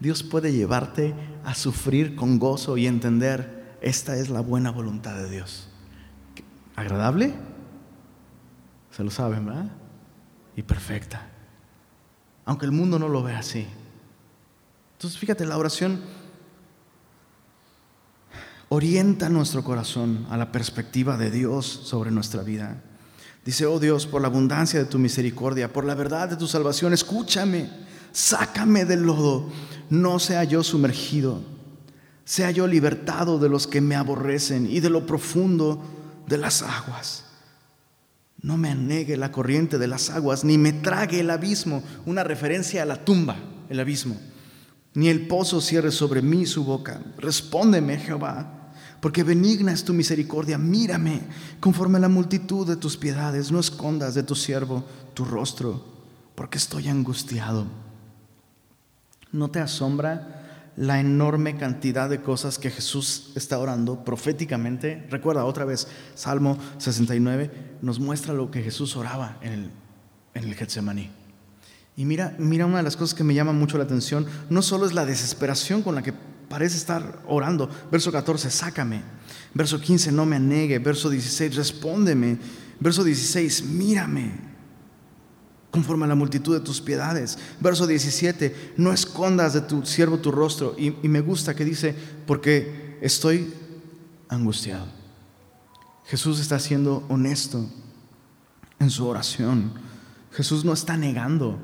Dios 0.00 0.22
puede 0.22 0.52
llevarte 0.52 1.14
a 1.44 1.54
sufrir 1.54 2.16
con 2.16 2.38
gozo 2.38 2.76
y 2.76 2.86
entender 2.86 3.76
esta 3.80 4.16
es 4.16 4.30
la 4.30 4.40
buena 4.40 4.70
voluntad 4.70 5.14
de 5.16 5.28
Dios. 5.28 5.68
¿Agradable? 6.76 7.34
Se 8.90 9.04
lo 9.04 9.10
saben, 9.10 9.46
¿verdad? 9.46 9.70
Y 10.56 10.62
perfecta. 10.62 11.28
Aunque 12.44 12.66
el 12.66 12.72
mundo 12.72 12.98
no 12.98 13.08
lo 13.08 13.22
vea 13.22 13.38
así. 13.38 13.66
Entonces, 14.92 15.18
fíjate, 15.18 15.44
la 15.44 15.58
oración 15.58 16.00
orienta 18.74 19.28
nuestro 19.28 19.64
corazón 19.64 20.26
a 20.30 20.36
la 20.36 20.52
perspectiva 20.52 21.16
de 21.16 21.30
Dios 21.30 21.66
sobre 21.66 22.10
nuestra 22.10 22.42
vida. 22.42 22.82
Dice, 23.44 23.66
oh 23.66 23.78
Dios, 23.78 24.06
por 24.06 24.22
la 24.22 24.28
abundancia 24.28 24.78
de 24.78 24.86
tu 24.86 24.98
misericordia, 24.98 25.72
por 25.72 25.84
la 25.84 25.94
verdad 25.94 26.28
de 26.28 26.36
tu 26.36 26.46
salvación, 26.46 26.92
escúchame, 26.92 27.70
sácame 28.12 28.84
del 28.84 29.02
lodo, 29.02 29.48
no 29.90 30.18
sea 30.18 30.44
yo 30.44 30.62
sumergido 30.62 31.54
sea 32.24 32.50
yo 32.50 32.66
libertado 32.66 33.38
de 33.38 33.48
los 33.48 33.66
que 33.66 33.80
me 33.80 33.96
aborrecen 33.96 34.66
y 34.70 34.80
de 34.80 34.90
lo 34.90 35.06
profundo 35.06 35.82
de 36.26 36.38
las 36.38 36.62
aguas. 36.62 37.24
No 38.40 38.56
me 38.56 38.70
anegue 38.70 39.16
la 39.16 39.32
corriente 39.32 39.78
de 39.78 39.86
las 39.86 40.10
aguas, 40.10 40.44
ni 40.44 40.58
me 40.58 40.72
trague 40.72 41.20
el 41.20 41.30
abismo, 41.30 41.82
una 42.06 42.24
referencia 42.24 42.82
a 42.82 42.86
la 42.86 43.04
tumba, 43.04 43.36
el 43.68 43.80
abismo. 43.80 44.18
Ni 44.94 45.08
el 45.08 45.26
pozo 45.26 45.60
cierre 45.60 45.90
sobre 45.90 46.22
mí 46.22 46.46
su 46.46 46.64
boca. 46.64 47.02
Respóndeme, 47.18 47.98
Jehová, 47.98 48.63
porque 49.04 49.22
benigna 49.22 49.70
es 49.70 49.84
tu 49.84 49.92
misericordia. 49.92 50.56
Mírame 50.56 51.20
conforme 51.60 51.98
a 51.98 52.00
la 52.00 52.08
multitud 52.08 52.66
de 52.66 52.76
tus 52.76 52.96
piedades. 52.96 53.52
No 53.52 53.60
escondas 53.60 54.14
de 54.14 54.22
tu 54.22 54.34
siervo 54.34 54.82
tu 55.12 55.26
rostro, 55.26 55.84
porque 56.34 56.56
estoy 56.56 56.88
angustiado. 56.88 57.66
¿No 59.30 59.50
te 59.50 59.60
asombra? 59.60 60.40
la 60.76 60.98
enorme 60.98 61.56
cantidad 61.56 62.08
de 62.08 62.22
cosas 62.22 62.58
que 62.58 62.70
Jesús 62.70 63.32
está 63.36 63.58
orando 63.58 64.04
proféticamente. 64.04 65.06
Recuerda 65.10 65.44
otra 65.44 65.66
vez, 65.66 65.86
Salmo 66.14 66.58
69 66.78 67.76
nos 67.82 68.00
muestra 68.00 68.32
lo 68.32 68.50
que 68.50 68.62
Jesús 68.62 68.96
oraba 68.96 69.36
en 69.42 69.52
el, 69.52 69.70
en 70.32 70.44
el 70.44 70.54
Getsemaní. 70.54 71.10
Y 71.96 72.06
mira, 72.06 72.34
mira 72.38 72.66
una 72.66 72.78
de 72.78 72.82
las 72.82 72.96
cosas 72.96 73.14
que 73.14 73.22
me 73.22 73.34
llama 73.34 73.52
mucho 73.52 73.76
la 73.76 73.84
atención, 73.84 74.26
no 74.48 74.62
solo 74.62 74.86
es 74.86 74.94
la 74.94 75.04
desesperación 75.04 75.82
con 75.82 75.94
la 75.94 76.02
que 76.02 76.14
parece 76.54 76.76
estar 76.76 77.20
orando. 77.26 77.68
Verso 77.90 78.12
14, 78.12 78.48
sácame. 78.48 79.02
Verso 79.52 79.80
15, 79.80 80.12
no 80.12 80.24
me 80.24 80.36
anegue. 80.36 80.78
Verso 80.78 81.10
16, 81.10 81.56
respóndeme. 81.56 82.38
Verso 82.78 83.02
16, 83.02 83.64
mírame 83.64 84.30
conforme 85.72 86.04
a 86.04 86.06
la 86.06 86.14
multitud 86.14 86.54
de 86.54 86.64
tus 86.64 86.80
piedades. 86.80 87.36
Verso 87.58 87.88
17, 87.88 88.74
no 88.76 88.92
escondas 88.92 89.52
de 89.52 89.62
tu 89.62 89.84
siervo 89.84 90.18
tu 90.18 90.30
rostro. 90.30 90.76
Y, 90.78 90.92
me 91.08 91.22
gusta 91.22 91.56
que 91.56 91.64
dice, 91.64 91.92
porque 92.24 93.00
estoy 93.02 93.52
angustiado. 94.28 94.86
Jesús 96.06 96.38
está 96.38 96.60
siendo 96.60 97.04
honesto 97.08 97.68
en 98.78 98.90
su 98.90 99.08
oración. 99.08 99.72
Jesús 100.30 100.64
no 100.64 100.72
está 100.72 100.96
negando 100.96 101.58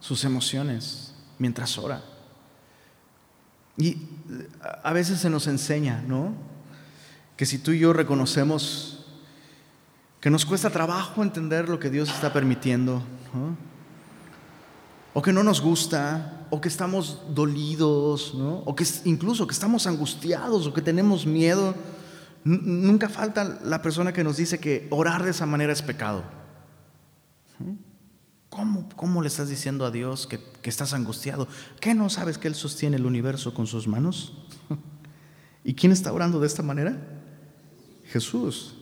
sus 0.00 0.22
emociones 0.24 1.14
mientras 1.38 1.78
ora. 1.78 2.11
Y 3.76 3.98
a 4.82 4.92
veces 4.92 5.20
se 5.20 5.30
nos 5.30 5.46
enseña, 5.46 6.02
¿no? 6.06 6.34
Que 7.36 7.46
si 7.46 7.58
tú 7.58 7.72
y 7.72 7.78
yo 7.78 7.92
reconocemos 7.92 9.06
que 10.20 10.30
nos 10.30 10.46
cuesta 10.46 10.70
trabajo 10.70 11.22
entender 11.22 11.68
lo 11.68 11.80
que 11.80 11.90
Dios 11.90 12.08
está 12.08 12.32
permitiendo, 12.32 13.02
o 15.14 15.20
que 15.20 15.32
no 15.32 15.42
nos 15.42 15.60
gusta, 15.60 16.46
o 16.50 16.60
que 16.60 16.68
estamos 16.68 17.22
dolidos, 17.30 18.34
o 18.36 18.76
que 18.76 18.86
incluso 19.04 19.46
que 19.46 19.52
estamos 19.52 19.86
angustiados, 19.86 20.66
o 20.66 20.72
que 20.72 20.82
tenemos 20.82 21.26
miedo. 21.26 21.74
nunca 22.44 23.08
falta 23.08 23.58
la 23.64 23.82
persona 23.82 24.12
que 24.12 24.22
nos 24.22 24.36
dice 24.36 24.58
que 24.58 24.86
orar 24.90 25.24
de 25.24 25.30
esa 25.30 25.46
manera 25.46 25.72
es 25.72 25.82
pecado. 25.82 26.22
¿Cómo, 28.52 28.86
¿Cómo, 28.96 29.22
le 29.22 29.28
estás 29.28 29.48
diciendo 29.48 29.86
a 29.86 29.90
Dios 29.90 30.26
que, 30.26 30.38
que 30.60 30.68
estás 30.68 30.92
angustiado? 30.92 31.48
¿Qué 31.80 31.94
no 31.94 32.10
sabes 32.10 32.36
que 32.36 32.48
Él 32.48 32.54
sostiene 32.54 32.96
el 32.96 33.06
universo 33.06 33.54
con 33.54 33.66
sus 33.66 33.88
manos? 33.88 34.34
¿Y 35.64 35.72
quién 35.72 35.90
está 35.90 36.12
orando 36.12 36.38
de 36.38 36.48
esta 36.48 36.62
manera? 36.62 36.98
Jesús 38.04 38.74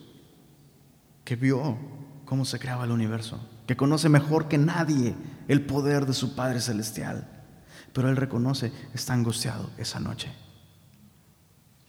que 1.22 1.36
vio 1.36 1.78
cómo 2.24 2.44
se 2.44 2.58
creaba 2.58 2.82
el 2.82 2.90
universo, 2.90 3.38
que 3.68 3.76
conoce 3.76 4.08
mejor 4.08 4.48
que 4.48 4.58
nadie 4.58 5.14
el 5.46 5.64
poder 5.64 6.04
de 6.04 6.14
su 6.14 6.34
Padre 6.34 6.60
Celestial. 6.60 7.28
Pero 7.92 8.08
él 8.08 8.16
reconoce, 8.16 8.72
está 8.92 9.12
angustiado 9.12 9.70
esa 9.78 10.00
noche. 10.00 10.32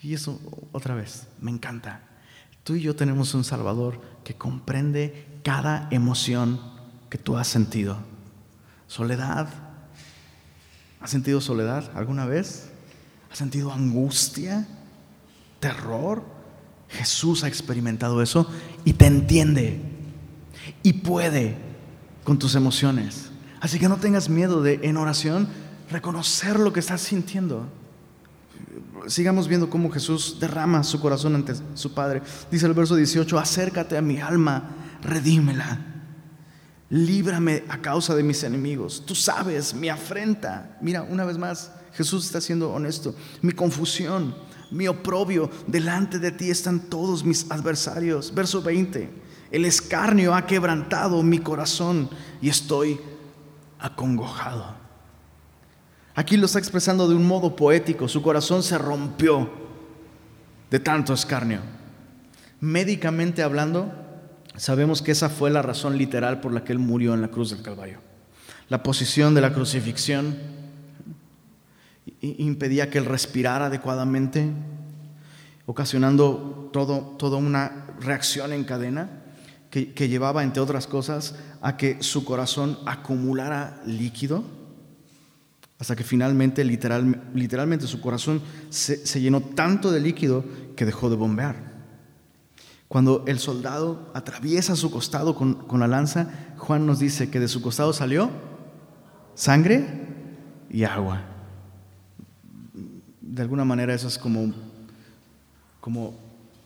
Y 0.04 0.13
eso, 0.13 0.39
otra 0.72 0.94
vez, 0.94 1.30
me 1.39 1.50
encanta. 1.50 2.04
Tú 2.63 2.76
y 2.76 2.82
yo 2.82 2.96
tenemos 2.96 3.34
un 3.34 3.44
Salvador 3.44 4.00
que 4.24 4.36
comprende 4.36 5.39
cada 5.44 5.88
emoción 5.89 6.81
que 7.12 7.17
tú 7.17 7.38
has 7.38 7.47
sentido. 7.47 7.97
Soledad. 8.88 9.50
¿Has 11.02 11.12
sentido 11.12 11.41
soledad 11.41 11.91
alguna 11.93 12.26
vez? 12.26 12.69
¿Has 13.30 13.38
sentido 13.38 13.71
angustia? 13.71 14.65
¿Terror? 15.60 16.24
Jesús 16.88 17.43
ha 17.43 17.47
experimentado 17.47 18.21
eso 18.21 18.50
y 18.86 18.93
te 18.93 19.06
entiende 19.06 19.82
y 20.84 20.93
puede 20.93 21.58
con 22.24 22.39
tus 22.39 22.56
emociones. 22.56 23.30
Así 23.60 23.78
que 23.78 23.89
no 23.89 23.97
tengas 23.97 24.30
miedo 24.30 24.62
de 24.62 24.80
en 24.84 24.97
oración 24.97 25.50
reconocer 25.89 26.60
lo 26.60 26.71
que 26.71 26.80
estás 26.80 27.02
sintiendo. 27.02 27.67
Sigamos 29.08 29.50
viendo 29.50 29.69
cómo 29.69 29.91
Jesús 29.91 30.38
derrama 30.39 30.84
su 30.84 31.00
corazón 31.02 31.36
ante 31.36 31.56
su 31.74 31.93
Padre. 31.93 32.21
Dice 32.50 32.67
el 32.67 32.74
verso 32.74 32.95
18, 32.95 33.38
acércate 33.38 33.97
a 33.97 34.02
mi 34.02 34.19
alma, 34.19 34.69
redímela. 35.02 35.90
Líbrame 36.91 37.63
a 37.69 37.77
causa 37.77 38.13
de 38.15 38.21
mis 38.21 38.43
enemigos. 38.43 39.01
Tú 39.06 39.15
sabes 39.15 39.73
mi 39.73 39.88
afrenta. 39.88 40.77
Mira, 40.82 41.04
una 41.04 41.23
vez 41.23 41.38
más, 41.38 41.71
Jesús 41.93 42.25
está 42.25 42.41
siendo 42.41 42.69
honesto. 42.69 43.15
Mi 43.41 43.54
confusión, 43.54 44.36
mi 44.71 44.89
oprobio, 44.89 45.49
delante 45.67 46.19
de 46.19 46.34
ti 46.34 46.49
están 46.49 46.82
todos 46.89 47.23
mis 47.23 47.49
adversarios. 47.49 48.36
Verso 48.36 48.62
20, 48.62 49.10
el 49.51 49.63
escarnio 49.63 50.36
ha 50.36 50.45
quebrantado 50.45 51.23
mi 51.23 51.39
corazón 51.39 52.10
y 52.41 52.49
estoy 52.49 52.99
acongojado. 53.80 54.75
Aquí 56.13 56.36
lo 56.36 56.45
está 56.45 56.60
expresando 56.60 57.08
de 57.08 57.15
un 57.15 57.25
modo 57.25 57.56
poético. 57.56 58.10
Su 58.10 58.21
corazón 58.21 58.63
se 58.63 58.77
rompió 58.77 59.49
de 60.69 60.80
tanto 60.82 61.13
escarnio. 61.13 61.62
Médicamente 62.60 63.43
hablando, 63.43 64.01
sabemos 64.56 65.02
que 65.02 65.12
esa 65.12 65.30
fue 65.30 65.50
la 65.50 65.62
razón 65.62 65.98
literal 65.98 66.42
por 66.42 66.54
la 66.54 66.64
que 66.64 66.72
él 66.72 66.80
murió 66.80 67.14
en 67.14 67.22
la 67.22 67.30
cruz 67.30 67.52
del 67.52 67.62
Calvario. 67.62 68.00
La 68.70 68.84
posición 68.84 69.34
de 69.34 69.42
la 69.42 69.54
crucifixión 69.54 70.38
impedía 72.22 72.90
que 72.90 72.98
él 72.98 73.06
respirara 73.06 73.66
adecuadamente, 73.68 74.50
ocasionando 75.66 76.70
todo, 76.72 77.16
toda 77.18 77.38
una 77.38 77.88
reacción 78.00 78.54
en 78.54 78.64
cadena 78.64 79.10
que, 79.70 79.94
que 79.94 80.10
llevaba, 80.10 80.44
entre 80.44 80.62
otras 80.62 80.88
cosas, 80.88 81.36
a 81.62 81.78
que 81.78 82.02
su 82.02 82.26
corazón 82.26 82.80
acumulara 82.86 83.82
líquido 83.86 84.44
hasta 85.82 85.96
que 85.96 86.04
finalmente, 86.04 86.64
literal, 86.64 87.24
literalmente, 87.34 87.88
su 87.88 88.00
corazón 88.02 88.40
se, 88.70 89.04
se, 89.04 89.20
llenó 89.20 89.42
tanto 89.42 89.92
de 89.92 90.00
líquido 90.00 90.46
que 90.76 90.86
dejó 90.86 91.10
de 91.10 91.16
bombear. 91.16 91.70
Cuando 92.91 93.23
el 93.25 93.39
soldado 93.39 94.12
atraviesa 94.13 94.75
su 94.75 94.91
costado 94.91 95.34
con, 95.34 95.54
con 95.54 95.80
la 95.80 95.88
lanza, 95.88 96.27
Juan 96.58 96.86
nos 96.86 96.99
dice 96.99 97.30
que 97.30 97.39
de 97.39 97.47
su 97.47 97.62
costado 97.62 97.93
salió 97.93 98.30
sangre 99.34 100.10
y 100.69 100.84
agua. 100.84 101.21
De 103.21 103.43
alguna 103.43 103.63
manera 103.63 103.93
eso 103.93 104.10
es 104.10 104.17
como, 104.17 104.51
como, 105.80 106.19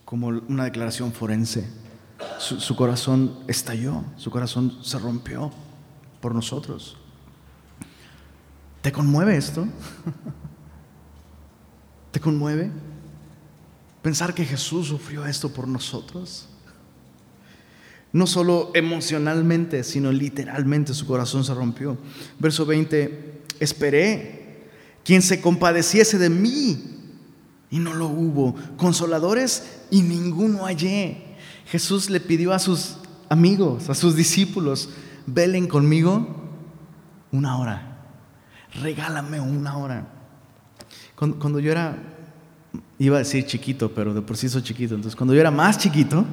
como 0.04 0.26
una 0.26 0.64
declaración 0.64 1.12
forense. 1.12 1.70
Su, 2.40 2.58
su 2.58 2.74
corazón 2.74 3.38
estalló, 3.46 4.02
su 4.16 4.28
corazón 4.32 4.78
se 4.82 4.98
rompió 4.98 5.52
por 6.20 6.34
nosotros. 6.34 6.96
¿Te 8.82 8.90
conmueve 8.90 9.36
esto? 9.36 9.64
¿Te 12.10 12.18
conmueve? 12.18 12.72
Pensar 14.06 14.34
que 14.34 14.44
Jesús 14.44 14.86
sufrió 14.86 15.26
esto 15.26 15.48
por 15.48 15.66
nosotros. 15.66 16.46
No 18.12 18.28
solo 18.28 18.70
emocionalmente, 18.72 19.82
sino 19.82 20.12
literalmente 20.12 20.94
su 20.94 21.08
corazón 21.08 21.42
se 21.42 21.52
rompió. 21.52 21.98
Verso 22.38 22.64
20, 22.64 23.42
esperé 23.58 24.68
quien 25.04 25.22
se 25.22 25.40
compadeciese 25.40 26.18
de 26.18 26.30
mí 26.30 26.84
y 27.68 27.80
no 27.80 27.94
lo 27.94 28.06
hubo. 28.06 28.54
Consoladores 28.76 29.64
y 29.90 30.02
ninguno 30.02 30.66
hallé. 30.66 31.24
Jesús 31.66 32.08
le 32.08 32.20
pidió 32.20 32.52
a 32.52 32.60
sus 32.60 32.98
amigos, 33.28 33.90
a 33.90 33.96
sus 33.96 34.14
discípulos, 34.14 34.88
velen 35.26 35.66
conmigo 35.66 36.44
una 37.32 37.58
hora 37.58 37.96
regálame 38.80 39.40
una 39.40 39.76
hora. 39.76 40.06
Cuando, 41.14 41.58
yo 41.60 41.72
era, 41.72 41.96
iba 42.98 43.16
a 43.16 43.18
decir 43.20 43.44
chiquito, 43.44 43.90
pero 43.92 44.14
de 44.14 44.22
por 44.22 44.36
sí 44.36 44.48
soy 44.48 44.62
chiquito, 44.62 44.94
entonces 44.94 45.16
cuando 45.16 45.34
yo 45.34 45.40
era 45.40 45.50
más 45.50 45.78
chiquito, 45.78 46.24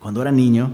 cuando 0.00 0.22
era 0.22 0.32
niño, 0.32 0.72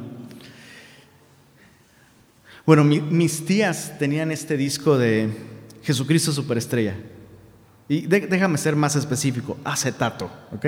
bueno, 2.65 2.85
mis 2.85 3.45
tías 3.45 3.99
tenían 3.99 4.31
este 4.31 4.57
disco 4.57 4.97
de 4.97 5.31
Jesucristo 5.83 6.31
Superestrella. 6.33 6.95
Y 7.89 8.07
déjame 8.07 8.57
ser 8.57 8.77
más 8.77 8.95
específico, 8.95 9.59
acetato, 9.65 10.31
¿ok? 10.53 10.67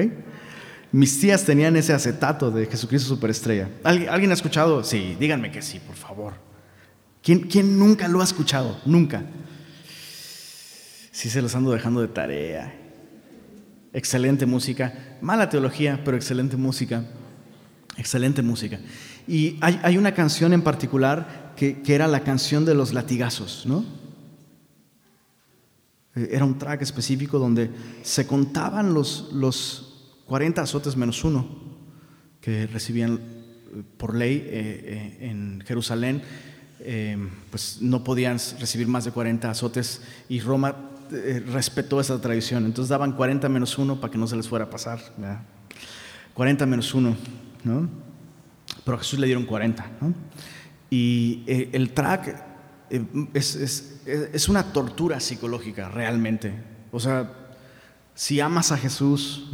Mis 0.90 1.20
tías 1.20 1.44
tenían 1.44 1.76
ese 1.76 1.92
acetato 1.92 2.50
de 2.50 2.66
Jesucristo 2.66 3.08
Superestrella. 3.08 3.68
¿Alguien, 3.84 4.10
¿Alguien 4.10 4.30
ha 4.32 4.34
escuchado? 4.34 4.82
Sí, 4.82 5.16
díganme 5.18 5.50
que 5.52 5.62
sí, 5.62 5.78
por 5.78 5.94
favor. 5.94 6.34
¿Quién, 7.22 7.40
¿Quién 7.40 7.78
nunca 7.78 8.08
lo 8.08 8.20
ha 8.20 8.24
escuchado? 8.24 8.80
Nunca 8.84 9.22
sí 11.14 11.30
se 11.30 11.40
los 11.40 11.54
ando 11.54 11.70
dejando 11.70 12.00
de 12.00 12.08
tarea. 12.08 12.74
Excelente 13.94 14.44
música, 14.44 14.92
mala 15.20 15.48
teología, 15.48 16.02
pero 16.04 16.16
excelente 16.16 16.56
música. 16.56 17.04
Excelente 17.96 18.42
música. 18.42 18.80
Y 19.28 19.56
hay, 19.60 19.96
una 19.96 20.12
canción 20.12 20.52
en 20.52 20.62
particular 20.62 21.54
que, 21.56 21.80
era 21.86 22.08
la 22.08 22.24
canción 22.24 22.64
de 22.64 22.74
los 22.74 22.92
latigazos, 22.92 23.64
¿no? 23.66 23.84
Eh, 26.16 26.28
era 26.32 26.44
un 26.44 26.58
track 26.58 26.82
específico 26.82 27.38
donde 27.38 27.70
se 28.02 28.26
contaban 28.26 28.92
los, 28.92 29.30
los 29.32 30.22
40 30.26 30.62
azotes 30.62 30.96
menos 30.96 31.22
uno 31.22 31.46
que 32.40 32.66
recibían 32.66 33.14
eh, 33.14 33.82
por 33.96 34.16
ley 34.16 34.44
eh, 34.44 35.18
en 35.20 35.62
Jerusalén. 35.64 36.20
pues 37.50 37.78
no 37.80 38.02
podían 38.02 38.38
recibir 38.58 38.88
más 38.88 39.04
de 39.04 39.12
40 39.12 39.48
azotes 39.48 40.02
y 40.28 40.40
Roma 40.40 40.90
eh, 41.14 41.42
respetó 41.46 42.00
esa 42.00 42.20
tradición. 42.20 42.64
Entonces 42.64 42.88
daban 42.88 43.12
40 43.12 43.48
menos 43.48 43.78
1 43.78 44.00
para 44.00 44.10
que 44.10 44.18
no 44.18 44.26
se 44.26 44.36
les 44.36 44.48
fuera 44.48 44.66
a 44.66 44.70
pasar. 44.70 45.00
40 46.34 46.66
menos 46.66 46.92
1, 46.94 47.16
¿no? 47.64 47.88
Pero 48.84 48.96
a 48.96 49.00
Jesús 49.00 49.18
le 49.18 49.26
dieron 49.26 49.46
40. 49.46 49.86
Y 50.90 51.42
eh, 51.46 51.70
el 51.72 51.92
track 51.92 52.42
eh, 52.90 53.04
es, 53.32 53.56
es, 53.56 54.00
es, 54.06 54.48
una 54.48 54.72
tortura 54.72 55.20
psicológica, 55.20 55.88
realmente. 55.88 56.52
O 56.92 57.00
sea, 57.00 57.32
si 58.14 58.40
amas 58.40 58.72
a 58.72 58.76
Jesús 58.76 59.50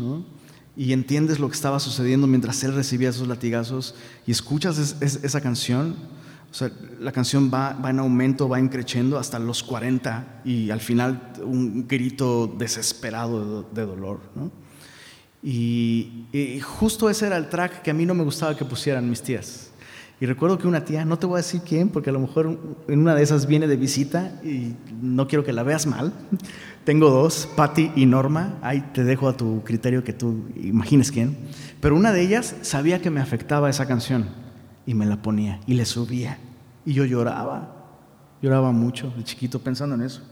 y 0.76 0.92
entiendes 0.92 1.38
lo 1.38 1.48
que 1.48 1.54
estaba 1.54 1.80
sucediendo 1.80 2.26
mientras 2.26 2.62
él 2.64 2.74
recibía 2.74 3.10
esos 3.10 3.28
latigazos 3.28 3.94
y 4.26 4.32
escuchas 4.32 4.96
esa 5.00 5.40
canción, 5.40 5.96
o 6.50 6.54
sea, 6.54 6.70
la 6.98 7.12
canción 7.12 7.48
va, 7.52 7.74
va 7.74 7.90
en 7.90 8.00
aumento, 8.00 8.48
va 8.48 8.58
increciendo 8.58 9.18
hasta 9.18 9.38
los 9.38 9.62
40 9.62 10.42
y 10.44 10.70
al 10.70 10.80
final 10.80 11.32
un 11.44 11.86
grito 11.86 12.48
desesperado 12.48 13.62
de, 13.62 13.86
dolor. 13.86 14.20
¿no? 14.34 14.50
Y, 15.42 16.26
justo 16.60 17.08
ese 17.08 17.28
era 17.28 17.36
el 17.36 17.48
track 17.48 17.82
que 17.82 17.92
a 17.92 17.94
mí 17.94 18.04
no 18.04 18.14
me 18.14 18.24
gustaba 18.24 18.56
que 18.56 18.64
pusieran 18.64 19.08
mis 19.08 19.22
tías. 19.22 19.70
Y 20.20 20.26
recuerdo 20.26 20.58
que 20.58 20.66
una 20.66 20.84
tía, 20.84 21.04
no 21.04 21.18
te 21.18 21.26
voy 21.26 21.36
a 21.36 21.42
decir 21.42 21.62
quién, 21.64 21.88
porque 21.88 22.10
a 22.10 22.12
lo 22.12 22.20
mejor 22.20 22.58
en 22.88 22.98
una 22.98 23.14
de 23.14 23.22
esas 23.22 23.46
viene 23.46 23.66
de 23.68 23.76
visita 23.76 24.38
y 24.44 24.74
no 25.00 25.28
quiero 25.28 25.44
que 25.44 25.52
la 25.52 25.62
veas 25.62 25.86
mal. 25.86 26.12
Tengo 26.84 27.10
dos, 27.10 27.48
Patty 27.54 27.92
y 27.94 28.06
Norma. 28.06 28.58
Ahí 28.60 28.80
te 28.92 29.04
dejo 29.04 29.28
a 29.28 29.36
tu 29.36 29.62
criterio 29.62 30.02
que 30.02 30.12
tú 30.12 30.46
imagines 30.56 31.12
quién. 31.12 31.38
Pero 31.80 31.94
una 31.94 32.12
de 32.12 32.22
ellas 32.22 32.56
sabía 32.62 33.00
que 33.00 33.08
me 33.08 33.20
afectaba 33.20 33.70
esa 33.70 33.86
canción 33.86 34.49
y 34.86 34.94
me 34.94 35.06
la 35.06 35.20
ponía 35.20 35.60
y 35.66 35.74
le 35.74 35.84
subía. 35.84 36.38
Y 36.84 36.94
yo 36.94 37.04
lloraba, 37.04 37.74
lloraba 38.42 38.72
mucho 38.72 39.12
de 39.16 39.24
chiquito 39.24 39.60
pensando 39.60 39.94
en 39.94 40.02
eso. 40.02 40.22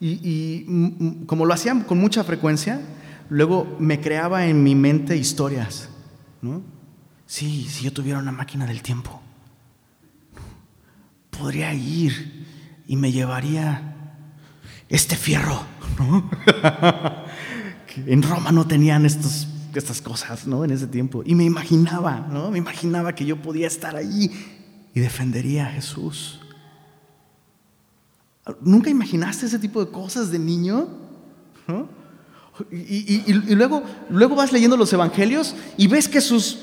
Y, 0.00 1.24
como 1.26 1.46
lo 1.46 1.54
hacía 1.54 1.74
con 1.86 1.98
mucha 1.98 2.22
frecuencia, 2.24 2.80
luego 3.30 3.76
me 3.78 4.00
creaba 4.00 4.46
en 4.46 4.62
mi 4.62 4.74
mente 4.74 5.16
historias. 5.16 5.88
¿no? 6.42 6.62
Sí, 7.26 7.66
si 7.68 7.84
yo 7.84 7.92
tuviera 7.92 8.18
una 8.18 8.32
máquina 8.32 8.66
del 8.66 8.82
tiempo, 8.82 9.20
podría 11.30 11.72
ir 11.72 12.46
y 12.86 12.96
me 12.96 13.12
llevaría 13.12 13.94
este 14.88 15.16
fierro. 15.16 15.62
¿no? 15.98 16.30
en 18.06 18.22
Roma 18.22 18.52
no 18.52 18.66
tenían 18.66 19.06
estos 19.06 19.48
estas 19.78 20.00
cosas, 20.00 20.46
¿no? 20.46 20.64
En 20.64 20.70
ese 20.70 20.86
tiempo. 20.86 21.22
Y 21.24 21.34
me 21.34 21.44
imaginaba, 21.44 22.26
¿no? 22.30 22.50
Me 22.50 22.58
imaginaba 22.58 23.14
que 23.14 23.24
yo 23.24 23.40
podía 23.40 23.66
estar 23.66 23.96
allí 23.96 24.30
y 24.94 25.00
defendería 25.00 25.66
a 25.66 25.70
Jesús. 25.70 26.40
¿Nunca 28.60 28.90
imaginaste 28.90 29.46
ese 29.46 29.58
tipo 29.58 29.84
de 29.84 29.90
cosas 29.90 30.30
de 30.30 30.38
niño? 30.38 30.88
Y, 32.70 33.22
y, 33.26 33.54
luego, 33.54 33.82
luego 34.08 34.36
vas 34.36 34.52
leyendo 34.52 34.76
los 34.76 34.92
evangelios 34.92 35.54
y 35.76 35.88
ves 35.88 36.08
que 36.08 36.20
sus 36.20 36.58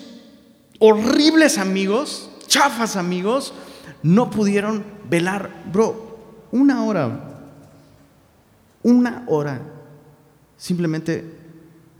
horribles 0.79 1.57
amigos, 1.57 2.29
chafas 2.47 2.95
amigos, 2.95 3.53
no 4.01 4.29
pudieron 4.29 4.83
velar, 5.09 5.51
bro, 5.71 6.17
una 6.51 6.83
hora, 6.83 7.49
una 8.81 9.23
hora, 9.27 9.61
simplemente 10.57 11.42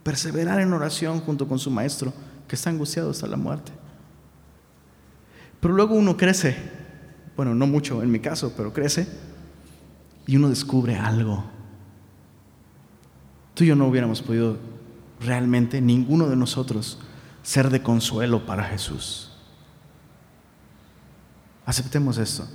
perseverar 0.03 0.59
en 0.59 0.73
oración 0.73 1.21
junto 1.21 1.47
con 1.47 1.57
su 1.59 1.71
maestro, 1.71 2.13
que 2.47 2.55
está 2.55 2.69
angustiado 2.69 3.09
hasta 3.09 3.27
la 3.27 3.37
muerte. 3.37 3.71
Pero 5.59 5.73
luego 5.73 5.95
uno 5.95 6.17
crece, 6.17 6.57
bueno, 7.35 7.55
no 7.55 7.65
mucho 7.65 8.03
en 8.03 8.11
mi 8.11 8.19
caso, 8.19 8.53
pero 8.55 8.73
crece, 8.73 9.07
y 10.27 10.35
uno 10.35 10.49
descubre 10.49 10.97
algo. 10.97 11.45
Tú 13.53 13.63
y 13.63 13.67
yo 13.67 13.75
no 13.75 13.87
hubiéramos 13.87 14.21
podido 14.21 14.57
realmente, 15.21 15.79
ninguno 15.79 16.27
de 16.27 16.35
nosotros, 16.35 16.99
ser 17.43 17.69
de 17.69 17.81
consuelo 17.81 18.45
para 18.45 18.63
Jesús. 18.63 19.31
Aceptemos 21.65 22.17
esto. 22.17 22.45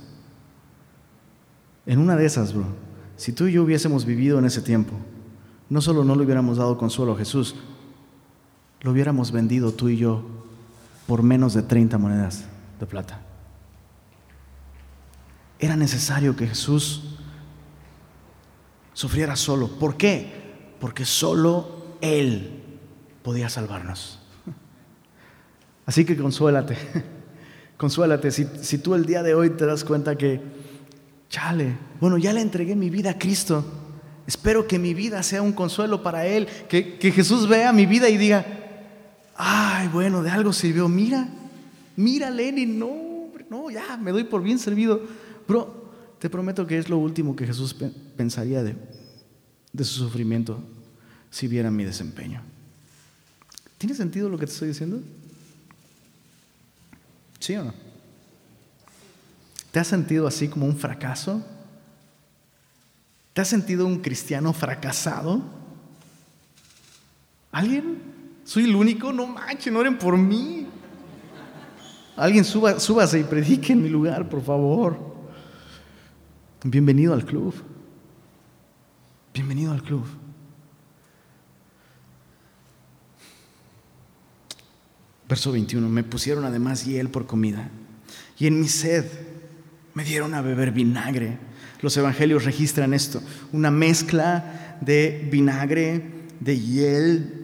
En 1.85 1.99
una 1.99 2.15
de 2.15 2.25
esas, 2.25 2.53
bro, 2.53 2.67
si 3.17 3.33
tú 3.33 3.47
y 3.47 3.53
yo 3.53 3.63
hubiésemos 3.63 4.05
vivido 4.05 4.37
en 4.37 4.45
ese 4.45 4.61
tiempo, 4.61 4.93
no 5.69 5.81
solo 5.81 6.03
no 6.03 6.15
le 6.15 6.23
hubiéramos 6.23 6.57
dado 6.57 6.77
consuelo 6.77 7.13
a 7.13 7.17
Jesús, 7.17 7.55
lo 8.81 8.91
hubiéramos 8.91 9.31
vendido 9.31 9.71
tú 9.71 9.89
y 9.89 9.97
yo 9.97 10.23
por 11.07 11.23
menos 11.23 11.53
de 11.53 11.63
30 11.63 11.97
monedas 11.97 12.45
de 12.79 12.85
plata. 12.85 13.21
Era 15.59 15.75
necesario 15.75 16.35
que 16.35 16.47
Jesús 16.47 17.17
sufriera 18.93 19.35
solo. 19.35 19.67
¿Por 19.67 19.97
qué? 19.97 20.75
Porque 20.79 21.05
solo 21.05 21.97
Él 22.01 22.63
podía 23.23 23.49
salvarnos. 23.49 24.19
Así 25.85 26.05
que 26.05 26.15
consuélate, 26.15 26.77
consuélate. 27.77 28.31
Si, 28.31 28.45
si 28.61 28.77
tú 28.77 28.95
el 28.95 29.05
día 29.05 29.23
de 29.23 29.33
hoy 29.33 29.49
te 29.49 29.65
das 29.65 29.83
cuenta 29.83 30.17
que, 30.17 30.39
chale, 31.29 31.75
bueno, 31.99 32.17
ya 32.17 32.31
le 32.31 32.41
entregué 32.41 32.75
mi 32.75 32.89
vida 32.89 33.11
a 33.11 33.17
Cristo. 33.19 33.65
Espero 34.29 34.67
que 34.67 34.77
mi 34.77 34.93
vida 34.93 35.23
sea 35.23 35.41
un 35.41 35.53
consuelo 35.53 36.03
para 36.03 36.27
Él, 36.27 36.47
que, 36.69 36.99
que 36.99 37.11
Jesús 37.11 37.47
vea 37.47 37.73
mi 37.73 37.87
vida 37.87 38.09
y 38.09 38.17
diga, 38.17 38.45
ay, 39.35 39.87
bueno, 39.87 40.21
de 40.21 40.29
algo 40.29 40.53
sirvió. 40.53 40.87
Mira, 40.87 41.27
mira, 41.95 42.29
Lenny, 42.29 42.67
no, 42.67 43.31
no, 43.49 43.71
ya, 43.71 43.97
me 43.97 44.11
doy 44.11 44.25
por 44.25 44.43
bien 44.43 44.59
servido. 44.59 45.01
Bro, 45.47 45.89
te 46.19 46.29
prometo 46.29 46.67
que 46.67 46.77
es 46.77 46.89
lo 46.89 46.99
último 46.99 47.35
que 47.35 47.47
Jesús 47.47 47.75
pensaría 48.15 48.61
de, 48.61 48.75
de 49.73 49.83
su 49.83 49.95
sufrimiento 49.95 50.63
si 51.31 51.47
viera 51.47 51.71
mi 51.71 51.83
desempeño. 51.83 52.43
¿Tiene 53.79 53.95
sentido 53.95 54.29
lo 54.29 54.37
que 54.37 54.45
te 54.45 54.51
estoy 54.51 54.67
diciendo? 54.67 55.01
¿Sí 57.39 57.55
o 57.55 57.63
no? 57.63 57.73
¿Te 59.71 59.79
has 59.79 59.87
sentido 59.87 60.27
así 60.27 60.49
como 60.49 60.67
un 60.67 60.77
fracaso? 60.77 61.43
¿Te 63.33 63.41
has 63.41 63.47
sentido 63.47 63.85
un 63.85 63.99
cristiano 63.99 64.53
fracasado? 64.53 65.41
¿Alguien? 67.51 68.01
¿Soy 68.43 68.63
el 68.63 68.75
único? 68.75 69.11
No 69.11 69.27
manches, 69.27 69.71
no 69.71 69.79
oren 69.79 69.97
por 69.97 70.17
mí. 70.17 70.67
Alguien 72.15 72.43
suba, 72.43 72.79
súbase 72.79 73.19
y 73.19 73.23
predique 73.23 73.73
en 73.73 73.81
mi 73.81 73.89
lugar, 73.89 74.27
por 74.27 74.43
favor. 74.43 74.99
Bienvenido 76.63 77.13
al 77.13 77.25
club. 77.25 77.53
Bienvenido 79.33 79.71
al 79.71 79.81
club. 79.81 80.05
Verso 85.29 85.51
21. 85.51 85.87
Me 85.87 86.03
pusieron 86.03 86.43
además 86.43 86.83
hiel 86.83 87.09
por 87.09 87.27
comida. 87.27 87.69
Y 88.37 88.47
en 88.47 88.59
mi 88.59 88.67
sed 88.67 89.05
me 89.93 90.03
dieron 90.03 90.33
a 90.33 90.41
beber 90.41 90.71
vinagre. 90.71 91.37
Los 91.81 91.95
evangelios 91.97 92.45
registran 92.45 92.93
esto. 92.93 93.21
Una 93.53 93.71
mezcla 93.71 94.77
de 94.81 95.27
vinagre, 95.31 96.03
de 96.39 96.59
hiel, 96.59 97.39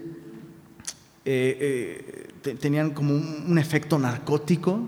eh, 1.26 2.28
eh, 2.43 2.56
tenían 2.60 2.91
como 2.91 3.15
un, 3.15 3.58
efecto 3.58 3.98
narcótico 3.98 4.88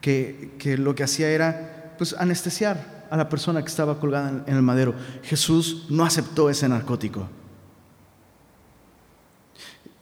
que, 0.00 0.76
lo 0.78 0.94
que 0.94 1.02
hacía 1.02 1.28
era 1.30 1.94
pues 1.98 2.14
anestesiar 2.16 3.06
a 3.10 3.16
la 3.16 3.28
persona 3.28 3.62
que 3.62 3.68
estaba 3.68 3.98
colgada 3.98 4.44
en, 4.46 4.54
el 4.54 4.62
madero. 4.62 4.94
Jesús 5.22 5.86
no 5.90 6.04
aceptó 6.04 6.48
ese 6.50 6.68
narcótico. 6.68 7.28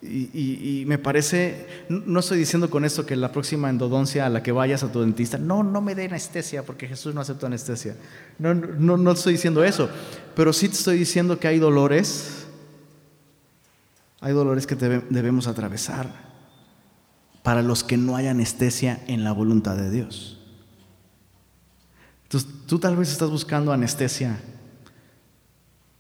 Y, 0.07 0.85
me 0.87 0.99
parece, 0.99 1.67
no 1.89 2.21
estoy 2.21 2.39
diciendo 2.39 2.69
con 2.69 2.85
esto 2.85 3.07
que 3.07 3.17
la 3.17 3.33
próxima 3.33 3.71
endodoncia 3.71 4.27
a 4.27 4.29
la 4.29 4.43
que 4.43 4.53
vayas 4.53 4.83
a 4.83 4.93
tu 4.93 5.01
dentista, 5.01 5.39
no, 5.39 5.63
no 5.63 5.81
me 5.81 5.95
dé 5.95 6.05
anestesia 6.05 6.63
porque 6.63 6.87
Jesús 6.87 7.15
no 7.15 7.23
aceptó 7.23 7.47
anestesia. 7.47 7.97
No, 8.39 8.53
no, 8.55 8.97
no 8.97 9.13
estoy 9.13 9.33
diciendo 9.33 9.65
eso, 9.65 9.89
pero 10.37 10.53
sí 10.53 10.69
te 10.69 10.75
estoy 10.75 10.99
diciendo 10.99 11.39
que 11.39 11.49
hay 11.49 11.59
dolores 11.59 12.45
hay 14.25 14.33
dolores 14.33 14.67
que 14.67 14.75
debemos 14.75 15.47
atravesar 15.49 16.11
para 17.43 17.61
los 17.61 17.85
que 17.85 17.99
no 17.99 18.17
hay 18.17 18.27
anestesia 18.27 19.05
en 19.07 19.23
la 19.23 19.33
voluntad 19.33 19.77
de 19.77 19.91
Dios. 19.91 20.41
Entonces, 22.23 22.49
tú 22.67 22.79
tal 22.79 22.97
vez 22.97 23.13
estás 23.13 23.29
buscando 23.29 23.71
anestesia 23.71 24.41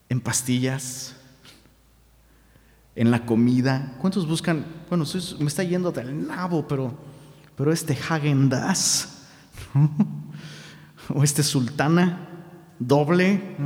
en 0.08 0.22
pastillas, 0.22 1.16
en 2.96 3.10
la 3.10 3.26
comida. 3.26 3.96
¿Cuántos 4.00 4.26
buscan? 4.26 4.64
Bueno, 4.88 5.04
me 5.40 5.46
está 5.46 5.62
yendo 5.62 5.92
del 5.92 6.26
nabo, 6.26 6.66
pero, 6.68 6.94
pero 7.56 7.72
este 7.72 7.96
Hagen 8.08 8.50
o 11.08 11.22
este 11.22 11.42
Sultana 11.42 12.28
doble, 12.78 13.56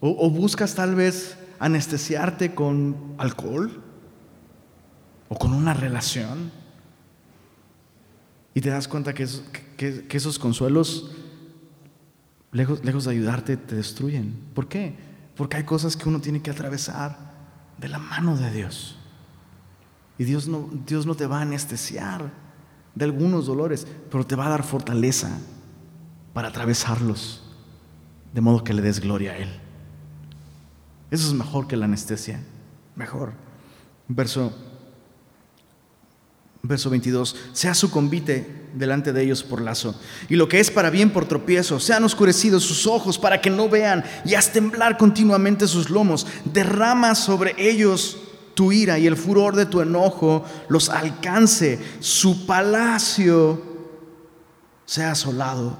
o 0.00 0.30
buscas 0.30 0.74
tal 0.74 0.94
vez 0.94 1.38
anestesiarte 1.58 2.54
con 2.54 3.14
alcohol 3.18 3.82
o 5.28 5.38
con 5.38 5.52
una 5.52 5.74
relación. 5.74 6.50
Y 8.54 8.60
te 8.60 8.70
das 8.70 8.88
cuenta 8.88 9.12
que, 9.12 9.26
esos 10.10 10.38
consuelos, 10.38 11.10
lejos 12.52 13.04
de 13.04 13.10
ayudarte, 13.10 13.56
te 13.56 13.76
destruyen. 13.76 14.34
¿Por 14.54 14.66
qué? 14.68 14.96
Porque 15.36 15.58
hay 15.58 15.64
cosas 15.64 15.96
que 15.96 16.08
uno 16.08 16.20
tiene 16.20 16.40
que 16.40 16.50
atravesar 16.50 17.35
de 17.78 17.88
la 17.88 17.98
mano 17.98 18.36
de 18.36 18.50
Dios. 18.50 18.96
Y 20.18 20.24
Dios 20.24 20.48
no, 20.48 20.68
Dios 20.86 21.06
no 21.06 21.14
te 21.14 21.26
va 21.26 21.38
a 21.38 21.42
anestesiar 21.42 22.32
de 22.94 23.04
algunos 23.04 23.46
dolores, 23.46 23.86
pero 24.10 24.26
te 24.26 24.36
va 24.36 24.46
a 24.46 24.50
dar 24.50 24.62
fortaleza 24.62 25.38
para 26.32 26.48
atravesarlos, 26.48 27.42
de 28.32 28.40
modo 28.40 28.64
que 28.64 28.72
le 28.72 28.82
des 28.82 29.00
gloria 29.00 29.32
a 29.32 29.36
Él. 29.36 29.48
Eso 31.10 31.28
es 31.28 31.34
mejor 31.34 31.66
que 31.66 31.76
la 31.76 31.84
anestesia. 31.84 32.42
Mejor. 32.94 33.32
Verso, 34.08 34.52
verso 36.62 36.90
22. 36.90 37.36
Sea 37.52 37.74
su 37.74 37.90
convite 37.90 38.55
delante 38.76 39.12
de 39.12 39.22
ellos 39.22 39.42
por 39.42 39.60
lazo. 39.60 39.98
Y 40.28 40.36
lo 40.36 40.48
que 40.48 40.60
es 40.60 40.70
para 40.70 40.90
bien 40.90 41.10
por 41.10 41.26
tropiezo. 41.26 41.80
Sean 41.80 42.04
oscurecidos 42.04 42.62
sus 42.62 42.86
ojos 42.86 43.18
para 43.18 43.40
que 43.40 43.50
no 43.50 43.68
vean. 43.68 44.04
Y 44.24 44.34
haz 44.34 44.52
temblar 44.52 44.96
continuamente 44.96 45.66
sus 45.66 45.90
lomos. 45.90 46.26
Derrama 46.44 47.14
sobre 47.14 47.54
ellos 47.58 48.18
tu 48.54 48.72
ira 48.72 48.98
y 48.98 49.06
el 49.06 49.16
furor 49.16 49.56
de 49.56 49.66
tu 49.66 49.80
enojo 49.80 50.44
los 50.68 50.88
alcance. 50.88 51.78
Su 52.00 52.46
palacio 52.46 53.62
sea 54.84 55.12
asolado. 55.12 55.78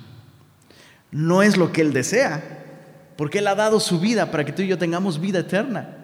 No 1.11 1.41
es 1.41 1.57
lo 1.57 1.71
que 1.71 1.81
Él 1.81 1.93
desea, 1.93 2.65
porque 3.17 3.39
Él 3.39 3.47
ha 3.47 3.55
dado 3.55 3.79
su 3.79 3.99
vida 3.99 4.29
para 4.31 4.45
que 4.45 4.51
tú 4.53 4.61
y 4.61 4.67
yo 4.67 4.77
tengamos 4.77 5.19
vida 5.19 5.39
eterna. 5.39 5.95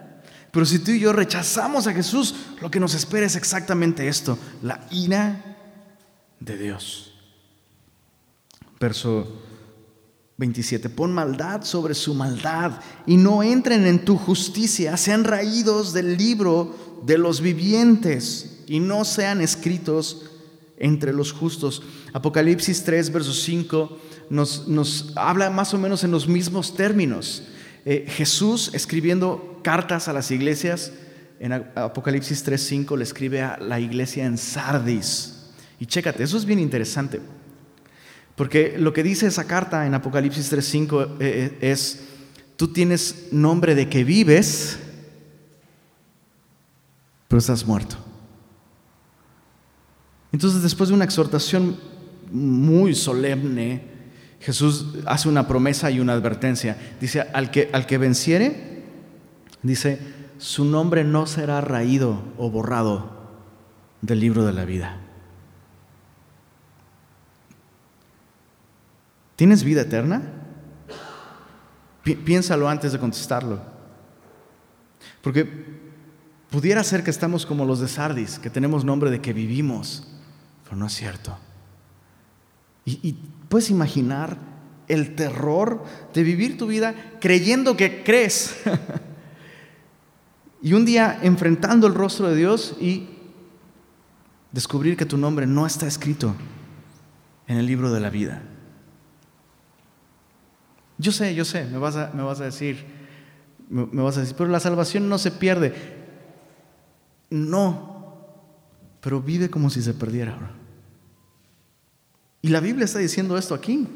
Pero 0.51 0.65
si 0.65 0.79
tú 0.79 0.91
y 0.91 0.99
yo 0.99 1.13
rechazamos 1.13 1.85
a 1.85 1.93
Jesús, 1.93 2.33
lo 2.61 2.71
que 2.71 2.79
nos 2.79 2.93
espera 2.93 3.25
es 3.25 3.35
exactamente 3.35 4.07
esto, 4.07 4.39
la 4.61 4.87
ira 4.89 5.57
de 6.39 6.57
Dios. 6.57 7.13
Verso 8.79 9.44
27. 10.37 10.89
Pon 10.89 11.13
maldad 11.13 11.63
sobre 11.63 11.93
su 11.93 12.13
maldad 12.13 12.79
y 13.05 13.17
no 13.17 13.41
entren 13.41 13.85
en 13.85 14.03
tu 14.03 14.17
justicia, 14.17 14.97
sean 14.97 15.23
raídos 15.23 15.93
del 15.93 16.17
libro 16.17 16.75
de 17.05 17.17
los 17.17 17.41
vivientes 17.41 18.63
y 18.67 18.79
no 18.79 19.05
sean 19.05 19.41
escritos 19.41 20.25
entre 20.77 21.13
los 21.13 21.31
justos. 21.31 21.83
Apocalipsis 22.13 22.83
3, 22.83 23.11
verso 23.11 23.33
5 23.33 23.97
nos, 24.29 24.67
nos 24.67 25.13
habla 25.15 25.49
más 25.49 25.73
o 25.73 25.77
menos 25.77 26.03
en 26.03 26.11
los 26.11 26.27
mismos 26.27 26.75
términos. 26.75 27.43
Eh, 27.85 28.05
Jesús 28.09 28.71
escribiendo 28.73 29.59
cartas 29.63 30.07
a 30.07 30.13
las 30.13 30.31
iglesias, 30.31 30.91
en 31.39 31.53
Apocalipsis 31.53 32.43
3:5 32.43 32.97
le 32.97 33.03
escribe 33.03 33.41
a 33.41 33.57
la 33.57 33.79
iglesia 33.79 34.25
en 34.25 34.37
Sardis. 34.37 35.33
Y 35.79 35.85
chécate, 35.85 36.23
eso 36.23 36.37
es 36.37 36.45
bien 36.45 36.59
interesante. 36.59 37.19
Porque 38.35 38.75
lo 38.77 38.91
que 38.93 39.03
dice 39.03 39.27
esa 39.27 39.45
carta 39.45 39.85
en 39.85 39.93
Apocalipsis 39.93 40.51
3:5 40.51 41.03
eh, 41.03 41.17
eh, 41.19 41.57
es, 41.61 42.01
tú 42.57 42.67
tienes 42.67 43.29
nombre 43.31 43.75
de 43.75 43.89
que 43.89 44.03
vives, 44.03 44.77
pero 47.27 47.39
estás 47.39 47.65
muerto. 47.65 47.95
Entonces 50.31 50.61
después 50.61 50.89
de 50.89 50.95
una 50.95 51.05
exhortación 51.05 51.77
muy 52.29 52.93
solemne, 52.93 53.95
Jesús 54.41 54.97
hace 55.05 55.29
una 55.29 55.47
promesa 55.47 55.89
y 55.89 56.01
una 56.01 56.13
advertencia. 56.13 56.77
Dice, 56.99 57.21
al 57.21 57.51
que, 57.51 57.69
al 57.71 57.85
que 57.85 57.97
venciere, 57.97 58.83
dice, 59.63 59.97
su 60.37 60.65
nombre 60.65 61.05
no 61.05 61.25
será 61.25 61.61
raído 61.61 62.21
o 62.37 62.49
borrado 62.49 63.11
del 64.01 64.19
libro 64.19 64.45
de 64.45 64.53
la 64.53 64.65
vida. 64.65 65.04
¿Tienes 69.35 69.63
vida 69.63 69.81
eterna? 69.81 70.21
piénsalo 72.03 72.69
antes 72.69 72.91
de 72.91 72.99
contestarlo. 72.99 73.59
Porque 75.23 75.49
pudiera 76.51 76.83
ser 76.83 77.03
que 77.03 77.09
estamos 77.09 77.47
como 77.47 77.65
los 77.65 77.79
de 77.79 77.87
Sardis, 77.87 78.37
que 78.37 78.51
tenemos 78.51 78.85
nombre 78.85 79.09
de 79.09 79.21
que 79.21 79.33
vivimos, 79.33 80.07
pero 80.63 80.75
no 80.75 80.85
es 80.85 80.93
cierto. 80.93 81.35
y 82.85 83.13
¿Puedes 83.49 83.69
imaginar 83.69 84.37
el 84.87 85.15
terror 85.15 85.83
de 86.13 86.23
vivir 86.23 86.57
tu 86.57 86.67
vida 86.67 86.93
creyendo 87.19 87.75
que 87.75 88.03
crees? 88.03 88.55
y 90.61 90.73
un 90.73 90.85
día 90.85 91.19
enfrentando 91.21 91.87
el 91.87 91.95
rostro 91.95 92.29
de 92.29 92.35
Dios 92.35 92.75
y 92.79 93.07
descubrir 94.51 94.95
que 94.97 95.05
tu 95.05 95.17
nombre 95.17 95.45
no 95.45 95.65
está 95.65 95.87
escrito 95.87 96.35
en 97.47 97.57
el 97.57 97.65
libro 97.65 97.91
de 97.91 97.99
la 97.99 98.09
vida. 98.09 98.41
Yo 100.97 101.11
sé, 101.11 101.35
yo 101.35 101.45
sé, 101.45 101.65
me 101.65 101.77
vas 101.77 101.95
a, 101.95 102.11
me 102.13 102.23
vas 102.23 102.39
a 102.39 102.45
decir, 102.45 102.85
me, 103.69 104.01
vas 104.01 104.17
a 104.17 104.21
decir, 104.21 104.35
pero 104.37 104.49
la 104.49 104.59
salvación 104.59 105.09
no 105.09 105.17
se 105.17 105.31
pierde. 105.31 105.73
No, 107.29 108.17
pero 109.01 109.21
vive 109.21 109.49
como 109.49 109.69
si 109.69 109.81
se 109.81 109.93
perdiera. 109.93 110.37
Y 112.41 112.49
la 112.49 112.59
Biblia 112.59 112.85
está 112.85 112.99
diciendo 112.99 113.37
esto 113.37 113.55
aquí. 113.55 113.87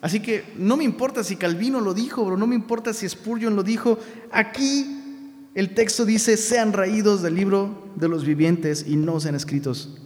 Así 0.00 0.20
que 0.20 0.44
no 0.56 0.76
me 0.76 0.84
importa 0.84 1.24
si 1.24 1.36
Calvino 1.36 1.80
lo 1.80 1.92
dijo, 1.92 2.24
bro, 2.24 2.36
no 2.36 2.46
me 2.46 2.54
importa 2.54 2.92
si 2.92 3.08
Spurgeon 3.08 3.56
lo 3.56 3.62
dijo. 3.62 3.98
Aquí 4.30 5.50
el 5.54 5.74
texto 5.74 6.04
dice, 6.04 6.36
sean 6.36 6.72
raídos 6.72 7.22
del 7.22 7.34
libro 7.34 7.90
de 7.96 8.08
los 8.08 8.24
vivientes 8.24 8.86
y 8.86 8.96
no 8.96 9.18
sean 9.20 9.34
escritos 9.34 9.98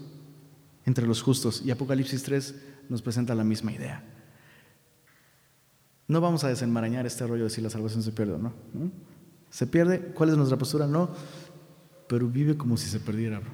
entre 0.86 1.06
los 1.06 1.22
justos. 1.22 1.62
Y 1.64 1.70
Apocalipsis 1.70 2.22
3 2.22 2.54
nos 2.88 3.02
presenta 3.02 3.34
la 3.34 3.44
misma 3.44 3.72
idea. 3.72 4.02
No 6.10 6.20
vamos 6.20 6.42
a 6.42 6.48
desenmarañar 6.48 7.06
este 7.06 7.24
rollo 7.24 7.44
de 7.44 7.50
si 7.50 7.60
la 7.60 7.70
salvación 7.70 8.02
se 8.02 8.10
pierde 8.10 8.32
o 8.32 8.38
no. 8.38 8.52
¿Se 9.48 9.64
pierde? 9.64 10.12
¿Cuál 10.12 10.30
es 10.30 10.36
nuestra 10.36 10.58
postura? 10.58 10.88
No, 10.88 11.08
pero 12.08 12.26
vive 12.26 12.56
como 12.56 12.76
si 12.76 12.88
se 12.88 12.98
perdiera. 12.98 13.40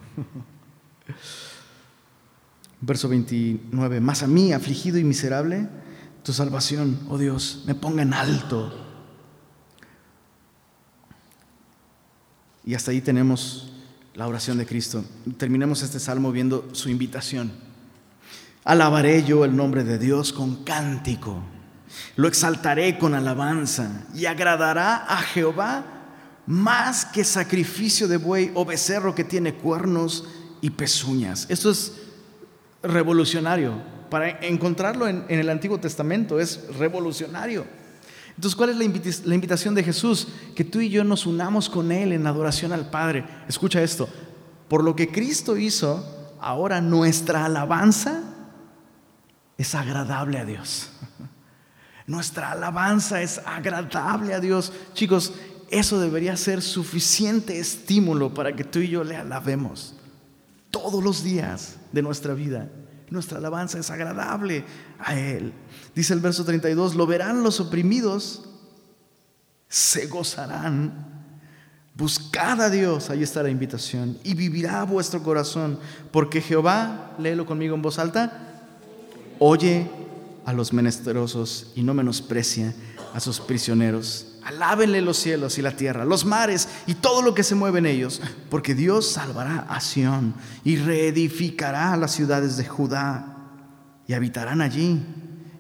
Verso 2.81 3.11
29, 3.11 4.01
más 4.01 4.23
a 4.23 4.27
mí, 4.27 4.55
afligido 4.55 4.97
y 4.97 5.05
miserable, 5.05 5.69
tu 6.23 6.33
salvación, 6.33 6.99
oh 7.11 7.19
Dios, 7.19 7.65
me 7.67 7.75
ponga 7.75 8.01
en 8.01 8.15
alto. 8.15 8.73
Y 12.65 12.73
hasta 12.73 12.91
ahí 12.91 13.03
tenemos 13.03 13.71
la 14.15 14.27
oración 14.27 14.57
de 14.57 14.65
Cristo. 14.65 15.05
Terminemos 15.37 15.83
este 15.83 16.01
salmo 16.01 16.33
viendo 16.33 16.71
su 16.73 16.89
invitación. 16.89 17.53
Alabaré 18.65 19.25
yo 19.25 19.45
el 19.45 19.55
nombre 19.55 19.85
de 19.85 19.99
Dios 19.99 20.33
con 20.33 20.65
cántico, 20.65 21.43
lo 22.17 22.29
exaltaré 22.29 22.99
con 22.99 23.15
alabanza 23.15 24.05
y 24.15 24.27
agradará 24.27 24.97
a 24.97 25.19
Jehová 25.19 25.85
más 26.47 27.05
que 27.05 27.25
sacrificio 27.25 28.09
de 28.09 28.17
buey 28.17 28.53
o 28.55 28.65
becerro 28.65 29.15
que 29.15 29.25
tiene 29.25 29.55
cuernos 29.55 30.25
y 30.61 30.71
pezuñas. 30.71 31.47
Esto 31.49 31.71
es 31.71 31.93
revolucionario. 32.83 33.75
Para 34.11 34.31
encontrarlo 34.47 35.09
en, 35.09 35.25
el 35.29 35.51
Antiguo 35.51 35.79
Testamento 35.79 36.39
es 36.39 36.75
revolucionario. 36.79 37.67
Entonces, 38.37 38.55
¿cuál 38.55 38.71
es 38.71 38.77
la, 38.77 39.35
invitación 39.35 39.75
de 39.75 39.83
Jesús? 39.83 40.29
Que 40.55 40.63
tú 40.63 40.81
y 40.81 40.91
yo 40.91 41.03
nos 41.05 41.27
unamos 41.27 41.69
con 41.69 41.91
Él 41.91 42.13
en 42.13 42.27
adoración 42.27 42.73
al 42.73 42.91
Padre. 42.91 43.25
Escucha 43.49 43.83
esto. 43.83 44.09
Por 44.69 44.85
lo 44.85 44.95
que 44.95 45.09
Cristo 45.09 45.57
hizo, 45.57 46.35
ahora 46.41 46.81
nuestra 46.81 47.45
alabanza 47.47 48.23
es 49.59 49.75
agradable 49.75 50.39
a 50.39 50.45
Dios. 50.45 50.91
Nuestra 52.07 52.53
alabanza 52.53 53.21
es 53.21 53.41
agradable 53.45 54.33
a 54.33 54.41
Dios. 54.41 54.73
Chicos, 54.95 55.33
eso 55.71 56.01
debería 56.01 56.37
ser 56.37 56.63
suficiente 56.63 57.59
estímulo 57.59 58.33
para 58.33 58.55
que 58.55 58.65
tú 58.65 58.79
y 58.79 58.89
yo 58.89 59.03
le 59.03 59.17
alabemos 59.17 59.95
todos 60.71 61.03
los 61.03 61.25
días 61.25 61.77
de 61.93 62.03
nuestra 62.03 62.35
vida. 62.35 62.69
Nuestra 63.11 63.39
alabanza 63.39 63.79
es 63.79 63.91
agradable 63.91 64.65
a 64.99 65.19
Él. 65.19 65.53
Dice 65.95 66.13
el 66.15 66.21
verso 66.21 66.45
32, 66.45 66.95
lo 66.95 67.07
verán 67.07 67.43
los 67.43 67.61
oprimidos, 67.61 68.45
se 69.69 70.07
gozarán. 70.07 71.15
Buscad 71.95 72.61
a 72.61 72.71
Dios, 72.71 73.11
ahí 73.11 73.23
está 73.23 73.43
la 73.43 73.49
invitación, 73.49 74.19
y 74.23 74.35
vivirá 74.35 74.85
vuestro 74.85 75.23
corazón, 75.23 75.79
porque 76.11 76.43
Jehová, 76.43 77.15
léelo 77.19 77.47
conmigo 77.47 77.75
en 77.75 77.81
voz 77.81 77.99
alta, 77.99 78.63
oye 79.39 79.89
a 80.47 80.55
los 80.55 80.73
menesterosos 80.73 81.73
y 81.75 81.83
no 81.83 81.93
menosprecia 81.93 82.75
a 83.13 83.21
sus 83.21 83.41
prisioneros 83.41 84.37
Alábenle 84.47 85.01
los 85.01 85.17
cielos 85.17 85.59
y 85.59 85.63
la 85.63 85.73
tierra, 85.73 86.05
los 86.05 86.25
mares 86.25 86.69
y 86.87 86.95
todo 86.95 87.21
lo 87.21 87.35
que 87.35 87.43
se 87.43 87.57
mueve 87.57 87.81
en 87.81 87.87
ellos, 87.87 88.23
porque 88.49 88.77
Dios 88.77 89.11
salvará 89.11 89.67
a 89.69 89.81
Sión 89.81 90.35
y 90.63 90.77
reedificará 90.77 91.97
las 91.97 92.13
ciudades 92.13 92.57
de 92.57 92.65
Judá 92.65 93.39
y 94.07 94.13
habitarán 94.13 94.61
allí 94.61 95.05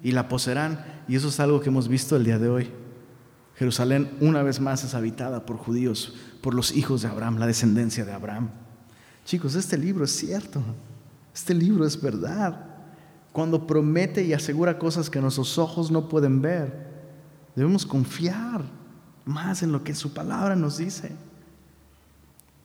y 0.05 0.13
la 0.13 0.29
poseerán. 0.29 1.03
Y 1.09 1.17
eso 1.17 1.31
es 1.31 1.41
algo 1.41 1.61
que 1.61 1.69
hemos 1.69 1.89
visto 1.89 2.15
el 2.15 2.23
día 2.23 2.39
de 2.39 2.49
hoy. 2.49 2.71
Jerusalén 3.57 4.17
una 4.21 4.45
vez 4.45 4.61
más 4.61 4.85
es 4.85 4.95
habitada 4.95 5.45
por 5.47 5.57
judíos, 5.57 6.15
por 6.41 6.55
los 6.55 6.71
hijos 6.71 7.03
de 7.03 7.09
Abraham, 7.09 7.39
la 7.39 7.49
descendencia 7.49 8.05
de 8.05 8.13
Abraham. 8.13 8.51
Chicos, 9.25 9.57
este 9.57 9.77
libro 9.77 10.05
es 10.05 10.13
cierto, 10.13 10.63
este 11.35 11.55
libro 11.55 11.85
es 11.85 12.01
verdad. 12.01 12.76
Cuando 13.37 13.67
promete 13.67 14.25
y 14.25 14.33
asegura 14.33 14.79
cosas 14.79 15.11
que 15.11 15.21
nuestros 15.21 15.59
ojos 15.59 15.91
no 15.91 16.09
pueden 16.09 16.41
ver, 16.41 16.73
debemos 17.55 17.85
confiar 17.85 18.65
más 19.27 19.63
en 19.63 19.73
lo 19.73 19.85
que 19.85 19.95
su 19.95 20.15
palabra 20.15 20.57
nos 20.57 20.79
dice. 20.79 21.13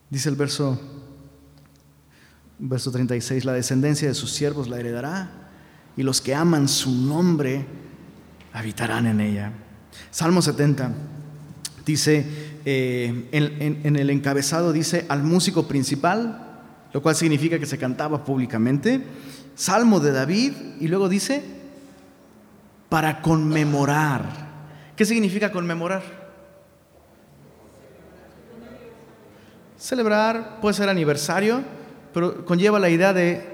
Dice 0.08 0.30
el 0.30 0.34
verso, 0.34 0.80
verso 2.58 2.90
36, 2.90 3.44
la 3.44 3.52
descendencia 3.52 4.08
de 4.08 4.14
sus 4.14 4.30
siervos 4.32 4.66
la 4.66 4.80
heredará 4.80 5.50
y 5.94 6.04
los 6.04 6.22
que 6.22 6.34
aman 6.34 6.66
su 6.68 6.90
nombre 6.90 7.66
habitarán 8.54 9.06
en 9.06 9.20
ella. 9.20 9.52
Salmo 10.10 10.40
70 10.40 10.90
dice, 11.84 12.24
eh, 12.64 13.28
en, 13.30 13.94
el 13.94 14.08
encabezado 14.08 14.72
dice 14.72 15.04
al 15.10 15.22
músico 15.22 15.68
principal, 15.68 16.62
lo 16.94 17.02
cual 17.02 17.14
significa 17.14 17.58
que 17.58 17.66
se 17.66 17.76
cantaba 17.76 18.24
públicamente, 18.24 19.04
Salmo 19.54 20.00
de 20.00 20.12
David, 20.12 20.52
y 20.80 20.88
luego 20.88 21.08
dice, 21.08 21.42
para 22.88 23.22
conmemorar. 23.22 24.22
¿Qué 24.96 25.04
significa 25.04 25.50
conmemorar? 25.50 26.02
Celebrar 29.78 30.60
puede 30.60 30.74
ser 30.74 30.88
aniversario, 30.88 31.62
pero 32.12 32.44
conlleva 32.44 32.78
la 32.78 32.88
idea 32.88 33.12
de 33.12 33.52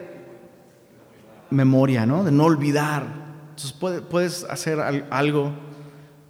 memoria, 1.50 2.04
¿no? 2.04 2.24
De 2.24 2.32
no 2.32 2.44
olvidar. 2.44 3.04
Entonces 3.50 4.02
puedes 4.10 4.44
hacer 4.44 5.06
algo, 5.10 5.52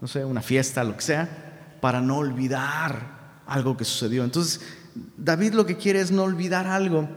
no 0.00 0.06
sé, 0.06 0.24
una 0.24 0.42
fiesta, 0.42 0.84
lo 0.84 0.94
que 0.94 1.02
sea, 1.02 1.28
para 1.80 2.00
no 2.00 2.18
olvidar 2.18 3.42
algo 3.46 3.76
que 3.76 3.84
sucedió. 3.84 4.22
Entonces, 4.24 4.60
David 5.16 5.54
lo 5.54 5.66
que 5.66 5.76
quiere 5.76 6.00
es 6.00 6.12
no 6.12 6.22
olvidar 6.22 6.66
algo. 6.66 7.08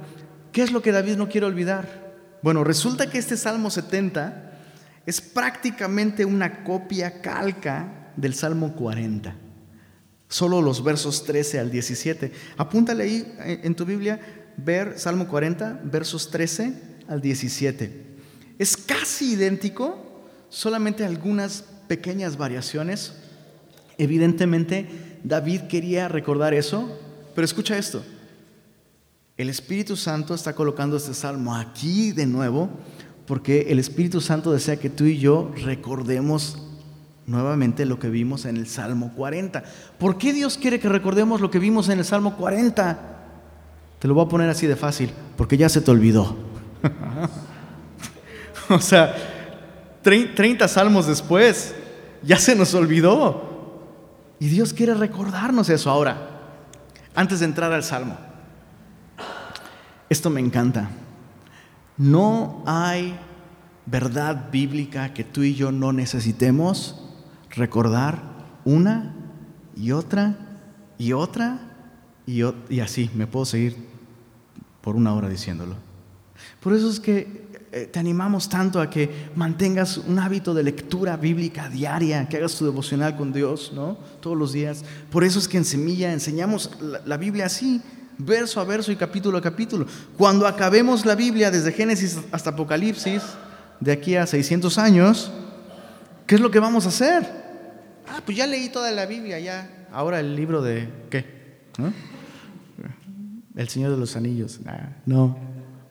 ¿Qué 0.51 0.63
es 0.63 0.71
lo 0.71 0.81
que 0.81 0.91
David 0.91 1.17
no 1.17 1.29
quiere 1.29 1.45
olvidar? 1.45 2.00
Bueno, 2.41 2.63
resulta 2.63 3.09
que 3.09 3.19
este 3.19 3.37
Salmo 3.37 3.69
70 3.69 4.51
es 5.05 5.21
prácticamente 5.21 6.25
una 6.25 6.63
copia 6.63 7.21
calca 7.21 8.11
del 8.15 8.33
Salmo 8.33 8.73
40. 8.73 9.35
Solo 10.27 10.61
los 10.61 10.83
versos 10.83 11.23
13 11.25 11.59
al 11.59 11.71
17. 11.71 12.31
Apúntale 12.57 13.03
ahí 13.03 13.35
eh, 13.39 13.61
en 13.63 13.75
tu 13.75 13.85
Biblia, 13.85 14.19
ver 14.57 14.97
Salmo 14.97 15.27
40, 15.27 15.81
versos 15.83 16.31
13 16.31 16.73
al 17.07 17.21
17. 17.21 18.05
Es 18.57 18.77
casi 18.77 19.33
idéntico, 19.33 20.23
solamente 20.49 21.05
algunas 21.05 21.65
pequeñas 21.87 22.37
variaciones. 22.37 23.13
Evidentemente, 23.97 24.87
David 25.23 25.61
quería 25.61 26.07
recordar 26.07 26.53
eso, 26.53 26.97
pero 27.35 27.45
escucha 27.45 27.77
esto. 27.77 28.03
El 29.41 29.49
Espíritu 29.49 29.97
Santo 29.97 30.35
está 30.35 30.53
colocando 30.53 30.97
este 30.97 31.15
salmo 31.15 31.55
aquí 31.55 32.11
de 32.11 32.27
nuevo 32.27 32.69
porque 33.25 33.61
el 33.69 33.79
Espíritu 33.79 34.21
Santo 34.21 34.51
desea 34.51 34.77
que 34.77 34.91
tú 34.91 35.05
y 35.05 35.17
yo 35.17 35.51
recordemos 35.63 36.61
nuevamente 37.25 37.87
lo 37.87 37.97
que 37.97 38.11
vimos 38.11 38.45
en 38.45 38.55
el 38.55 38.67
Salmo 38.67 39.11
40. 39.15 39.63
¿Por 39.97 40.19
qué 40.19 40.31
Dios 40.31 40.59
quiere 40.59 40.79
que 40.79 40.89
recordemos 40.89 41.41
lo 41.41 41.49
que 41.49 41.57
vimos 41.57 41.89
en 41.89 41.97
el 41.97 42.05
Salmo 42.05 42.37
40? 42.37 42.99
Te 43.97 44.07
lo 44.07 44.13
voy 44.13 44.25
a 44.25 44.29
poner 44.29 44.47
así 44.47 44.67
de 44.67 44.75
fácil, 44.75 45.11
porque 45.35 45.57
ya 45.57 45.69
se 45.69 45.81
te 45.81 45.89
olvidó. 45.89 46.35
o 48.69 48.79
sea, 48.79 49.15
30 50.03 50.67
salmos 50.67 51.07
después, 51.07 51.73
ya 52.21 52.37
se 52.37 52.55
nos 52.55 52.75
olvidó. 52.75 53.89
Y 54.37 54.49
Dios 54.49 54.71
quiere 54.71 54.93
recordarnos 54.93 55.67
eso 55.69 55.89
ahora, 55.89 56.29
antes 57.15 57.39
de 57.39 57.47
entrar 57.47 57.73
al 57.73 57.83
salmo. 57.83 58.29
Esto 60.11 60.29
me 60.29 60.41
encanta. 60.41 60.89
No 61.95 62.63
hay 62.65 63.17
verdad 63.85 64.51
bíblica 64.51 65.13
que 65.13 65.23
tú 65.23 65.41
y 65.41 65.55
yo 65.55 65.71
no 65.71 65.93
necesitemos 65.93 67.01
recordar 67.51 68.21
una 68.65 69.15
y 69.73 69.93
otra 69.93 70.35
y 70.97 71.13
otra 71.13 71.61
y, 72.27 72.41
y 72.69 72.81
así, 72.81 73.09
me 73.13 73.25
puedo 73.25 73.45
seguir 73.45 73.87
por 74.81 74.97
una 74.97 75.13
hora 75.13 75.29
diciéndolo. 75.29 75.77
Por 76.59 76.73
eso 76.73 76.89
es 76.89 76.99
que 76.99 77.47
eh, 77.71 77.85
te 77.89 77.97
animamos 77.97 78.49
tanto 78.49 78.81
a 78.81 78.89
que 78.89 79.29
mantengas 79.37 79.97
un 79.97 80.19
hábito 80.19 80.53
de 80.53 80.63
lectura 80.63 81.15
bíblica 81.15 81.69
diaria, 81.69 82.27
que 82.27 82.35
hagas 82.35 82.57
tu 82.57 82.65
devocional 82.65 83.15
con 83.15 83.31
Dios, 83.31 83.71
¿no? 83.73 83.97
Todos 84.19 84.35
los 84.35 84.51
días. 84.51 84.83
Por 85.09 85.23
eso 85.23 85.39
es 85.39 85.47
que 85.47 85.55
en 85.55 85.63
Semilla 85.63 86.11
enseñamos 86.11 86.69
la, 86.81 87.01
la 87.05 87.15
Biblia 87.15 87.45
así, 87.45 87.81
verso 88.25 88.59
a 88.59 88.63
verso 88.63 88.91
y 88.91 88.95
capítulo 88.95 89.37
a 89.37 89.41
capítulo. 89.41 89.85
Cuando 90.17 90.47
acabemos 90.47 91.05
la 91.05 91.15
Biblia 91.15 91.51
desde 91.51 91.71
Génesis 91.71 92.19
hasta 92.31 92.51
Apocalipsis, 92.51 93.21
de 93.79 93.91
aquí 93.91 94.15
a 94.15 94.25
600 94.25 94.77
años, 94.77 95.31
¿qué 96.27 96.35
es 96.35 96.41
lo 96.41 96.51
que 96.51 96.59
vamos 96.59 96.85
a 96.85 96.89
hacer? 96.89 97.41
Ah, 98.07 98.21
pues 98.25 98.37
ya 98.37 98.47
leí 98.47 98.69
toda 98.69 98.91
la 98.91 99.05
Biblia, 99.05 99.39
ya. 99.39 99.87
Ahora 99.91 100.19
el 100.19 100.35
libro 100.35 100.61
de 100.61 100.89
qué? 101.09 101.61
El 103.55 103.69
Señor 103.69 103.91
de 103.91 103.97
los 103.97 104.15
Anillos. 104.15 104.59
no, 105.05 105.37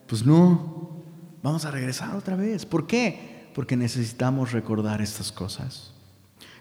pues 0.07 0.25
no. 0.25 1.01
Vamos 1.43 1.65
a 1.65 1.71
regresar 1.71 2.15
otra 2.15 2.35
vez. 2.35 2.65
¿Por 2.65 2.85
qué? 2.85 3.49
Porque 3.55 3.75
necesitamos 3.75 4.51
recordar 4.51 5.01
estas 5.01 5.31
cosas. 5.31 5.90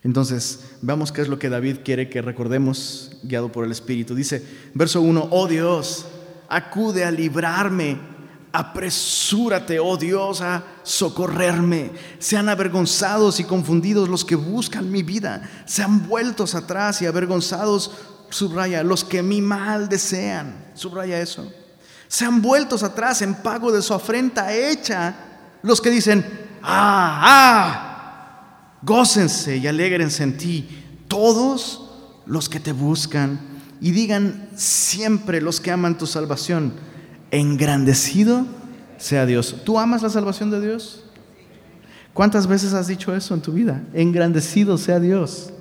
Entonces, 0.02 0.60
veamos 0.80 1.12
qué 1.12 1.22
es 1.22 1.28
lo 1.28 1.38
que 1.38 1.48
David 1.48 1.78
quiere 1.84 2.08
que 2.08 2.22
recordemos, 2.22 3.12
guiado 3.22 3.52
por 3.52 3.64
el 3.64 3.72
Espíritu. 3.72 4.14
Dice, 4.14 4.44
verso 4.74 5.00
1, 5.02 5.28
oh 5.30 5.46
Dios, 5.46 6.06
acude 6.48 7.04
a 7.04 7.10
librarme 7.10 7.98
Apresúrate, 8.52 9.78
oh 9.78 9.96
Dios, 9.96 10.40
a 10.40 10.64
socorrerme. 10.82 11.92
Sean 12.18 12.48
avergonzados 12.48 13.38
y 13.38 13.44
confundidos 13.44 14.08
los 14.08 14.24
que 14.24 14.34
buscan 14.34 14.90
mi 14.90 15.04
vida. 15.04 15.48
Sean 15.66 16.08
vueltos 16.08 16.56
atrás 16.56 17.00
y 17.00 17.06
avergonzados, 17.06 17.92
subraya, 18.28 18.82
los 18.82 19.04
que 19.04 19.22
mi 19.22 19.40
mal 19.40 19.88
desean. 19.88 20.72
Subraya 20.74 21.20
eso. 21.20 21.48
Sean 22.08 22.42
vueltos 22.42 22.82
atrás 22.82 23.22
en 23.22 23.36
pago 23.36 23.70
de 23.70 23.82
su 23.82 23.94
afrenta 23.94 24.52
hecha. 24.52 25.14
Los 25.62 25.80
que 25.80 25.90
dicen, 25.90 26.26
ah, 26.60 27.20
ah, 27.22 27.89
gócense 28.82 29.56
y 29.56 29.66
alégrense 29.66 30.22
en 30.22 30.36
ti. 30.36 30.68
Todos 31.08 31.90
los 32.26 32.48
que 32.48 32.60
te 32.60 32.72
buscan 32.72 33.40
y 33.80 33.90
digan 33.92 34.48
siempre 34.54 35.40
los 35.40 35.60
que 35.60 35.70
aman 35.70 35.98
tu 35.98 36.06
salvación 36.06 36.74
engrandecido 37.30 38.46
sea 38.98 39.26
Dios. 39.26 39.56
¿Tú 39.64 39.78
amas 39.78 40.02
la 40.02 40.10
salvación 40.10 40.50
de 40.50 40.60
Dios? 40.60 41.04
¿Cuántas 42.12 42.46
veces 42.46 42.72
has 42.74 42.86
dicho 42.86 43.14
eso 43.14 43.34
en 43.34 43.40
tu 43.40 43.52
vida? 43.52 43.82
Engrandecido 43.94 44.76
sea 44.76 45.00
Dios. 45.00 45.52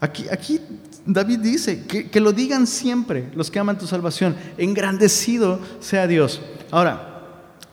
Aquí, 0.00 0.26
aquí 0.30 0.60
David 1.06 1.38
dice 1.40 1.84
que, 1.84 2.10
que, 2.10 2.20
lo 2.20 2.32
digan 2.32 2.66
siempre 2.66 3.30
los 3.34 3.50
que 3.50 3.58
aman 3.58 3.78
tu 3.78 3.86
salvación. 3.86 4.36
Engrandecido 4.58 5.60
sea 5.80 6.06
Dios. 6.06 6.40
Ahora, 6.70 7.22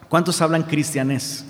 ¿cuántos 0.08 0.40
hablan 0.40 0.62
cristianés? 0.62 1.44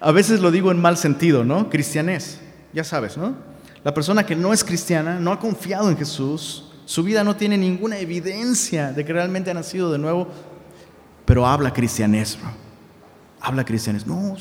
A 0.00 0.12
veces 0.12 0.40
lo 0.40 0.50
digo 0.50 0.70
en 0.70 0.80
mal 0.80 0.96
sentido, 0.96 1.44
¿no? 1.44 1.70
Cristianés, 1.70 2.40
ya 2.72 2.84
sabes, 2.84 3.16
¿no? 3.16 3.34
La 3.82 3.94
persona 3.94 4.26
que 4.26 4.36
no 4.36 4.52
es 4.52 4.64
cristiana, 4.64 5.18
no 5.20 5.32
ha 5.32 5.38
confiado 5.38 5.88
en 5.90 5.96
Jesús, 5.96 6.64
su 6.84 7.02
vida 7.02 7.24
no 7.24 7.36
tiene 7.36 7.56
ninguna 7.56 7.98
evidencia 7.98 8.92
de 8.92 9.04
que 9.04 9.12
realmente 9.12 9.50
ha 9.50 9.54
nacido 9.54 9.90
de 9.90 9.98
nuevo, 9.98 10.28
pero 11.24 11.46
habla 11.46 11.72
cristianismo. 11.72 12.50
Habla 13.40 13.64
cristianismo. 13.64 14.14
No, 14.14 14.36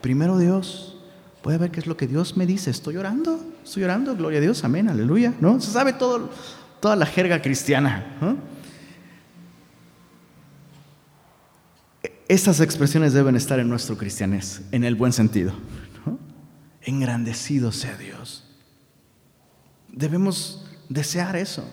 primero 0.00 0.38
Dios. 0.38 0.96
Voy 1.42 1.54
a 1.54 1.58
ver 1.58 1.70
qué 1.70 1.80
es 1.80 1.86
lo 1.86 1.96
que 1.96 2.06
Dios 2.06 2.36
me 2.36 2.46
dice. 2.46 2.70
Estoy 2.70 2.96
orando, 2.96 3.40
estoy 3.64 3.82
orando, 3.84 4.14
gloria 4.14 4.38
a 4.38 4.42
Dios, 4.42 4.62
amén, 4.62 4.88
aleluya. 4.88 5.34
¿No? 5.40 5.60
Se 5.60 5.70
sabe 5.70 5.92
todo, 5.92 6.30
toda 6.80 6.96
la 6.96 7.06
jerga 7.06 7.40
cristiana. 7.42 8.06
Estas 12.30 12.60
expresiones 12.60 13.12
deben 13.12 13.34
estar 13.34 13.58
en 13.58 13.68
nuestro 13.68 13.98
cristianés, 13.98 14.62
en 14.70 14.84
el 14.84 14.94
buen 14.94 15.12
sentido. 15.12 15.52
Engrandecido 16.80 17.72
sea 17.72 17.96
Dios. 17.96 18.44
Debemos 19.88 20.64
desear 20.88 21.34
eso. 21.34 21.64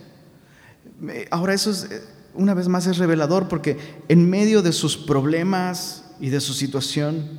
Ahora 1.30 1.54
eso 1.54 1.70
es, 1.70 1.84
eh, 1.84 2.02
una 2.34 2.56
vez 2.56 2.70
más 2.70 2.88
es 2.88 2.98
revelador 2.98 3.48
porque 3.48 3.78
en 4.08 4.28
medio 4.28 4.64
de 4.64 4.74
sus 4.74 4.98
problemas 4.98 6.06
y 6.20 6.30
de 6.30 6.42
su 6.42 6.56
situación, 6.56 7.38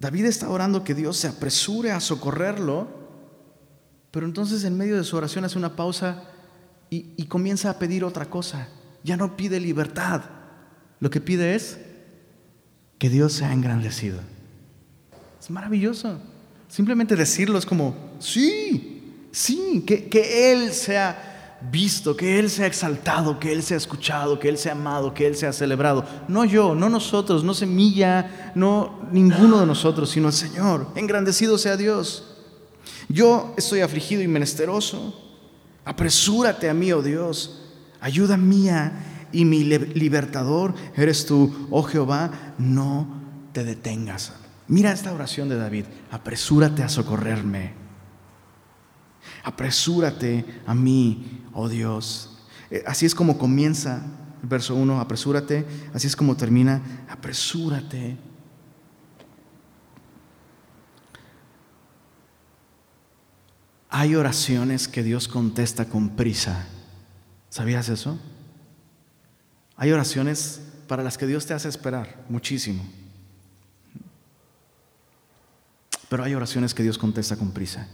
David 0.00 0.24
está 0.24 0.50
orando 0.50 0.82
que 0.82 0.92
Dios 0.92 1.16
se 1.16 1.28
apresure 1.28 1.92
a 1.92 2.00
socorrerlo, 2.00 2.88
pero 4.10 4.26
entonces 4.26 4.64
en 4.64 4.76
medio 4.76 4.96
de 4.96 5.04
su 5.04 5.16
oración 5.16 5.44
hace 5.44 5.56
una 5.56 5.76
pausa 5.76 6.24
y, 6.90 7.12
y 7.16 7.26
comienza 7.26 7.70
a 7.70 7.78
pedir 7.78 8.02
otra 8.02 8.26
cosa. 8.26 8.70
Ya 9.04 9.16
no 9.16 9.36
pide 9.36 9.60
libertad, 9.60 10.22
lo 11.00 11.10
que 11.10 11.20
pide 11.20 11.54
es 11.54 11.78
que 12.98 13.10
Dios 13.10 13.34
sea 13.34 13.52
engrandecido. 13.52 14.20
Es 15.40 15.50
maravilloso. 15.50 16.18
Simplemente 16.68 17.14
decirlo 17.16 17.58
es 17.58 17.66
como, 17.66 17.94
sí, 18.18 19.28
sí, 19.30 19.84
que, 19.86 20.08
que 20.08 20.52
Él 20.52 20.72
sea 20.72 21.58
visto, 21.70 22.16
que 22.16 22.38
Él 22.38 22.50
sea 22.50 22.66
exaltado, 22.66 23.38
que 23.38 23.52
Él 23.52 23.62
sea 23.62 23.76
escuchado, 23.76 24.38
que 24.38 24.48
Él 24.48 24.58
sea 24.58 24.72
amado, 24.72 25.14
que 25.14 25.26
Él 25.26 25.36
sea 25.36 25.52
celebrado. 25.52 26.04
No 26.28 26.44
yo, 26.44 26.74
no 26.74 26.88
nosotros, 26.88 27.44
no 27.44 27.54
Semilla, 27.54 28.52
no 28.54 29.00
ninguno 29.12 29.60
de 29.60 29.66
nosotros, 29.66 30.10
sino 30.10 30.28
el 30.28 30.34
Señor. 30.34 30.88
Engrandecido 30.96 31.58
sea 31.58 31.76
Dios. 31.76 32.24
Yo 33.08 33.54
estoy 33.56 33.80
afligido 33.80 34.22
y 34.22 34.28
menesteroso. 34.28 35.22
Apresúrate 35.84 36.68
a 36.68 36.74
mí, 36.74 36.92
oh 36.92 37.02
Dios. 37.02 37.62
Ayuda 38.00 38.36
mía 38.36 39.15
y 39.32 39.44
mi 39.44 39.64
libertador 39.64 40.74
eres 40.96 41.26
tú, 41.26 41.68
oh 41.70 41.82
Jehová. 41.82 42.54
No 42.58 43.22
te 43.52 43.64
detengas. 43.64 44.32
Mira 44.68 44.92
esta 44.92 45.12
oración 45.12 45.48
de 45.48 45.56
David. 45.56 45.84
Apresúrate 46.10 46.82
a 46.82 46.88
socorrerme. 46.88 47.72
Apresúrate 49.44 50.44
a 50.66 50.74
mí, 50.74 51.44
oh 51.52 51.68
Dios. 51.68 52.38
Eh, 52.70 52.82
así 52.86 53.06
es 53.06 53.14
como 53.14 53.38
comienza 53.38 54.04
el 54.42 54.48
verso 54.48 54.74
1, 54.74 55.00
apresúrate. 55.00 55.66
Así 55.94 56.06
es 56.06 56.16
como 56.16 56.36
termina, 56.36 57.06
apresúrate. 57.08 58.16
Hay 63.88 64.14
oraciones 64.14 64.88
que 64.88 65.02
Dios 65.02 65.28
contesta 65.28 65.86
con 65.86 66.10
prisa. 66.10 66.66
¿Sabías 67.48 67.88
eso? 67.88 68.18
Hay 69.76 69.92
oraciones 69.92 70.60
para 70.88 71.02
las 71.02 71.18
que 71.18 71.26
Dios 71.26 71.46
te 71.46 71.54
hace 71.54 71.68
esperar 71.68 72.24
muchísimo. 72.28 72.84
Pero 76.08 76.24
hay 76.24 76.34
oraciones 76.34 76.72
que 76.72 76.82
Dios 76.82 76.98
contesta 76.98 77.36
con 77.36 77.50
prisa. 77.52 77.88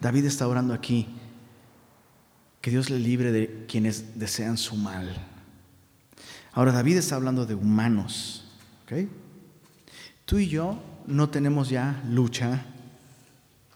David 0.00 0.24
está 0.24 0.46
orando 0.46 0.74
aquí 0.74 1.08
que 2.60 2.70
Dios 2.70 2.90
le 2.90 2.98
libre 2.98 3.32
de 3.32 3.64
quienes 3.68 4.18
desean 4.18 4.58
su 4.58 4.76
mal. 4.76 5.16
Ahora 6.52 6.72
David 6.72 6.96
está 6.96 7.14
hablando 7.14 7.46
de 7.46 7.54
humanos. 7.54 8.44
Tú 10.24 10.38
y 10.38 10.48
yo 10.48 10.82
no 11.06 11.30
tenemos 11.30 11.68
ya 11.68 12.02
lucha 12.08 12.64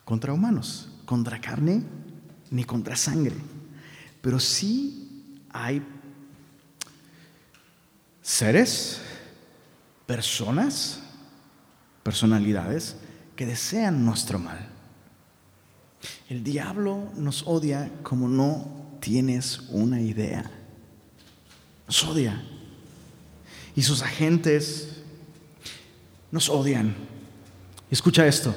contra 0.05 0.33
humanos, 0.33 0.91
contra 1.05 1.41
carne 1.41 1.83
ni 2.51 2.65
contra 2.65 2.97
sangre. 2.97 3.37
Pero 4.21 4.41
sí 4.41 5.39
hay 5.51 5.83
seres, 8.23 9.01
personas, 10.07 11.01
personalidades 12.03 12.97
que 13.37 13.45
desean 13.45 14.05
nuestro 14.05 14.39
mal. 14.39 14.69
El 16.29 16.43
diablo 16.43 17.11
nos 17.17 17.45
odia 17.47 17.91
como 18.03 18.29
no 18.29 18.97
tienes 19.01 19.61
una 19.71 20.01
idea. 20.01 20.51
Nos 21.87 22.05
odia. 22.05 22.43
Y 23.75 23.83
sus 23.83 24.03
agentes 24.03 25.03
nos 26.31 26.49
odian. 26.49 26.95
Escucha 27.91 28.27
esto. 28.27 28.55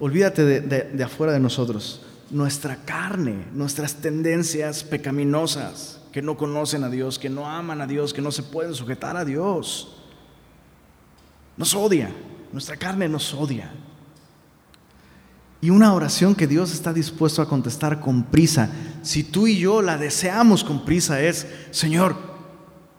Olvídate 0.00 0.44
de, 0.44 0.60
de, 0.60 1.04
afuera 1.04 1.32
de 1.32 1.40
nosotros. 1.40 2.02
Nuestra 2.30 2.76
carne, 2.76 3.46
nuestras 3.52 3.96
tendencias 3.96 4.84
pecaminosas 4.84 5.97
que 6.18 6.22
no 6.22 6.36
conocen 6.36 6.82
a 6.82 6.90
Dios, 6.90 7.16
que 7.16 7.30
no 7.30 7.48
aman 7.48 7.80
a 7.80 7.86
Dios, 7.86 8.12
que 8.12 8.20
no 8.20 8.32
se 8.32 8.42
pueden 8.42 8.74
sujetar 8.74 9.16
a 9.16 9.24
Dios. 9.24 9.94
Nos 11.56 11.74
odia. 11.74 12.10
Nuestra 12.52 12.76
carne 12.76 13.08
nos 13.08 13.32
odia. 13.34 13.70
Y 15.60 15.70
una 15.70 15.94
oración 15.94 16.34
que 16.34 16.48
Dios 16.48 16.72
está 16.72 16.92
dispuesto 16.92 17.40
a 17.40 17.48
contestar 17.48 18.00
con 18.00 18.24
prisa, 18.24 18.68
si 19.02 19.22
tú 19.22 19.46
y 19.46 19.60
yo 19.60 19.80
la 19.80 19.96
deseamos 19.96 20.64
con 20.64 20.84
prisa, 20.84 21.22
es, 21.22 21.46
Señor, 21.70 22.16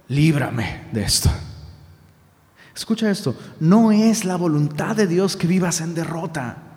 líbrame 0.07 0.87
de 0.93 1.03
esto. 1.03 1.29
Escucha 2.73 3.11
esto, 3.11 3.35
no 3.59 3.91
es 3.91 4.23
la 4.23 4.37
voluntad 4.37 4.95
de 4.95 5.07
Dios 5.07 5.35
que 5.35 5.45
vivas 5.45 5.81
en 5.81 5.93
derrota. 5.93 6.68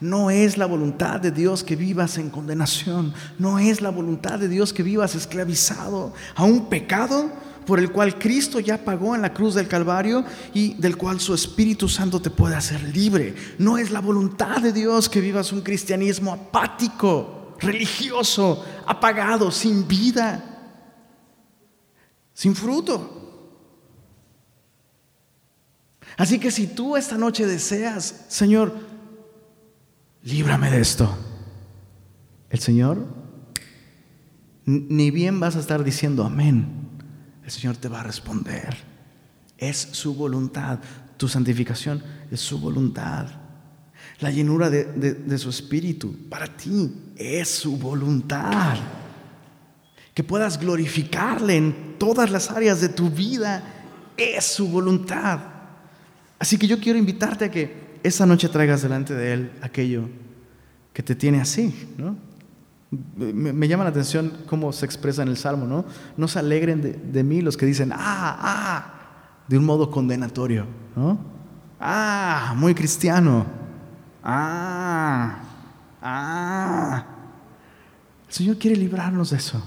No 0.00 0.30
es 0.30 0.56
la 0.56 0.66
voluntad 0.66 1.20
de 1.20 1.30
Dios 1.30 1.64
que 1.64 1.76
vivas 1.76 2.18
en 2.18 2.30
condenación. 2.30 3.12
No 3.38 3.58
es 3.58 3.80
la 3.80 3.90
voluntad 3.90 4.38
de 4.38 4.48
Dios 4.48 4.72
que 4.72 4.82
vivas 4.82 5.14
esclavizado 5.14 6.12
a 6.36 6.44
un 6.44 6.66
pecado 6.66 7.30
por 7.66 7.80
el 7.80 7.92
cual 7.92 8.18
Cristo 8.18 8.60
ya 8.60 8.82
pagó 8.82 9.14
en 9.14 9.20
la 9.20 9.34
cruz 9.34 9.54
del 9.54 9.68
Calvario 9.68 10.24
y 10.54 10.72
del 10.74 10.96
cual 10.96 11.20
su 11.20 11.34
Espíritu 11.34 11.86
Santo 11.86 12.18
te 12.18 12.30
puede 12.30 12.56
hacer 12.56 12.80
libre. 12.94 13.34
No 13.58 13.76
es 13.76 13.90
la 13.90 14.00
voluntad 14.00 14.62
de 14.62 14.72
Dios 14.72 15.08
que 15.08 15.20
vivas 15.20 15.52
un 15.52 15.60
cristianismo 15.60 16.32
apático, 16.32 17.56
religioso, 17.60 18.64
apagado, 18.86 19.50
sin 19.50 19.86
vida, 19.86 20.72
sin 22.32 22.54
fruto. 22.54 23.16
Así 26.16 26.38
que 26.38 26.50
si 26.50 26.68
tú 26.68 26.96
esta 26.96 27.18
noche 27.18 27.46
deseas, 27.46 28.24
Señor, 28.28 28.87
líbrame 30.28 30.70
de 30.70 30.80
esto, 30.80 31.16
el 32.50 32.58
Señor, 32.58 33.06
ni 34.64 35.10
bien 35.10 35.40
vas 35.40 35.56
a 35.56 35.60
estar 35.60 35.82
diciendo 35.82 36.24
amén 36.24 36.78
el 37.48 37.52
Señor 37.52 37.78
te 37.78 37.88
va 37.88 38.00
a 38.00 38.02
responder. 38.02 38.76
Es 39.56 39.88
su 39.92 40.14
voluntad. 40.14 40.80
Tu 41.16 41.28
santificación 41.28 42.02
es 42.30 42.40
su 42.40 42.58
voluntad. 42.60 43.26
La 44.20 44.30
llenura 44.30 44.68
de, 44.68 45.38
su 45.38 45.48
espíritu 45.48 46.28
para 46.28 46.46
ti 46.46 46.92
es 47.16 47.48
su 47.48 47.78
voluntad. 47.78 48.76
Que 50.12 50.22
puedas 50.22 50.60
glorificarle 50.60 51.56
en 51.56 51.96
todas 51.98 52.30
las 52.30 52.50
áreas 52.50 52.82
de 52.82 52.90
tu 52.90 53.08
vida 53.08 53.62
es 54.18 54.44
su 54.44 54.68
voluntad. 54.68 55.40
Así 56.38 56.58
que 56.58 56.66
yo 56.66 56.78
quiero 56.78 56.98
invitarte 56.98 57.46
a 57.46 57.50
que 57.50 57.87
esa 58.02 58.26
noche 58.26 58.48
traigas 58.48 58.82
delante 58.82 59.14
de 59.14 59.32
Él 59.32 59.52
aquello 59.62 60.08
que 60.92 61.02
te 61.02 61.14
tiene 61.14 61.40
así, 61.40 61.94
¿no? 61.96 62.16
Me, 63.16 63.68
llama 63.68 63.84
la 63.84 63.90
atención 63.90 64.32
cómo 64.46 64.72
se 64.72 64.86
expresa 64.86 65.22
en 65.22 65.28
el 65.28 65.36
Salmo, 65.36 65.66
¿no? 65.66 65.84
No 66.16 66.26
se 66.26 66.38
alegren 66.38 66.80
de, 67.12 67.22
mí 67.22 67.42
los 67.42 67.56
que 67.56 67.66
dicen, 67.66 67.92
ah, 67.92 67.98
ah, 68.40 68.94
de 69.46 69.58
un 69.58 69.64
modo 69.64 69.90
condenatorio, 69.90 70.66
¿no? 70.96 71.18
Ah, 71.78 72.54
muy 72.56 72.74
cristiano. 72.74 73.46
Ah, 74.24 75.38
ah. 76.00 77.06
El 78.26 78.34
Señor 78.34 78.56
quiere 78.58 78.76
librarnos 78.76 79.30
de 79.30 79.36
eso. 79.36 79.62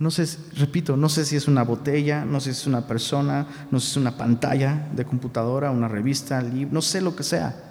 No 0.00 0.10
sé, 0.10 0.26
repito, 0.56 0.96
no 0.96 1.08
sé 1.08 1.24
si 1.24 1.36
es 1.36 1.46
una 1.46 1.62
botella, 1.62 2.24
no 2.24 2.40
sé 2.40 2.52
si 2.52 2.62
es 2.62 2.66
una 2.66 2.86
persona, 2.88 3.46
no 3.70 3.78
sé 3.78 3.86
si 3.86 3.90
es 3.92 3.96
una 3.98 4.16
pantalla 4.16 4.88
de 4.92 5.04
computadora, 5.04 5.70
una 5.70 5.86
revista, 5.86 6.42
libro, 6.42 6.74
no 6.74 6.82
sé 6.82 7.00
lo 7.00 7.14
que 7.14 7.22
sea 7.22 7.70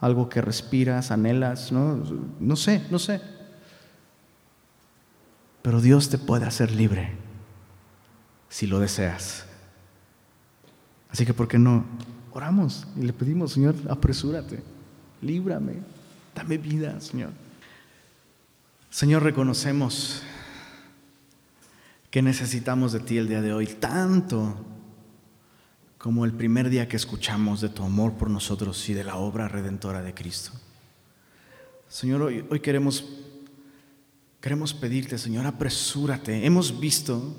algo 0.00 0.28
que 0.28 0.40
respiras, 0.40 1.10
anhelas, 1.10 1.72
¿no? 1.72 2.02
No 2.38 2.56
sé, 2.56 2.84
no 2.90 2.98
sé. 2.98 3.20
Pero 5.62 5.80
Dios 5.80 6.08
te 6.08 6.18
puede 6.18 6.46
hacer 6.46 6.70
libre 6.70 7.12
si 8.48 8.66
lo 8.66 8.78
deseas. 8.78 9.44
Así 11.10 11.26
que, 11.26 11.34
¿por 11.34 11.48
qué 11.48 11.58
no? 11.58 11.84
Oramos 12.32 12.86
y 12.96 13.02
le 13.02 13.12
pedimos, 13.12 13.52
Señor, 13.52 13.74
apresúrate, 13.88 14.62
líbrame, 15.20 15.74
dame 16.34 16.58
vida, 16.58 17.00
Señor. 17.00 17.30
Señor, 18.90 19.22
reconocemos 19.22 20.22
que 22.10 22.22
necesitamos 22.22 22.92
de 22.92 23.00
ti 23.00 23.18
el 23.18 23.28
día 23.28 23.42
de 23.42 23.52
hoy 23.52 23.66
tanto 23.66 24.64
como 25.98 26.24
el 26.24 26.32
primer 26.32 26.70
día 26.70 26.88
que 26.88 26.96
escuchamos 26.96 27.60
de 27.60 27.68
tu 27.68 27.82
amor 27.82 28.14
por 28.14 28.30
nosotros 28.30 28.88
y 28.88 28.94
de 28.94 29.04
la 29.04 29.16
obra 29.16 29.48
redentora 29.48 30.00
de 30.00 30.14
Cristo. 30.14 30.52
Señor, 31.88 32.22
hoy, 32.22 32.60
queremos, 32.60 33.04
queremos 34.40 34.72
pedirte, 34.74 35.18
Señor, 35.18 35.46
apresúrate. 35.46 36.46
Hemos 36.46 36.78
visto 36.78 37.36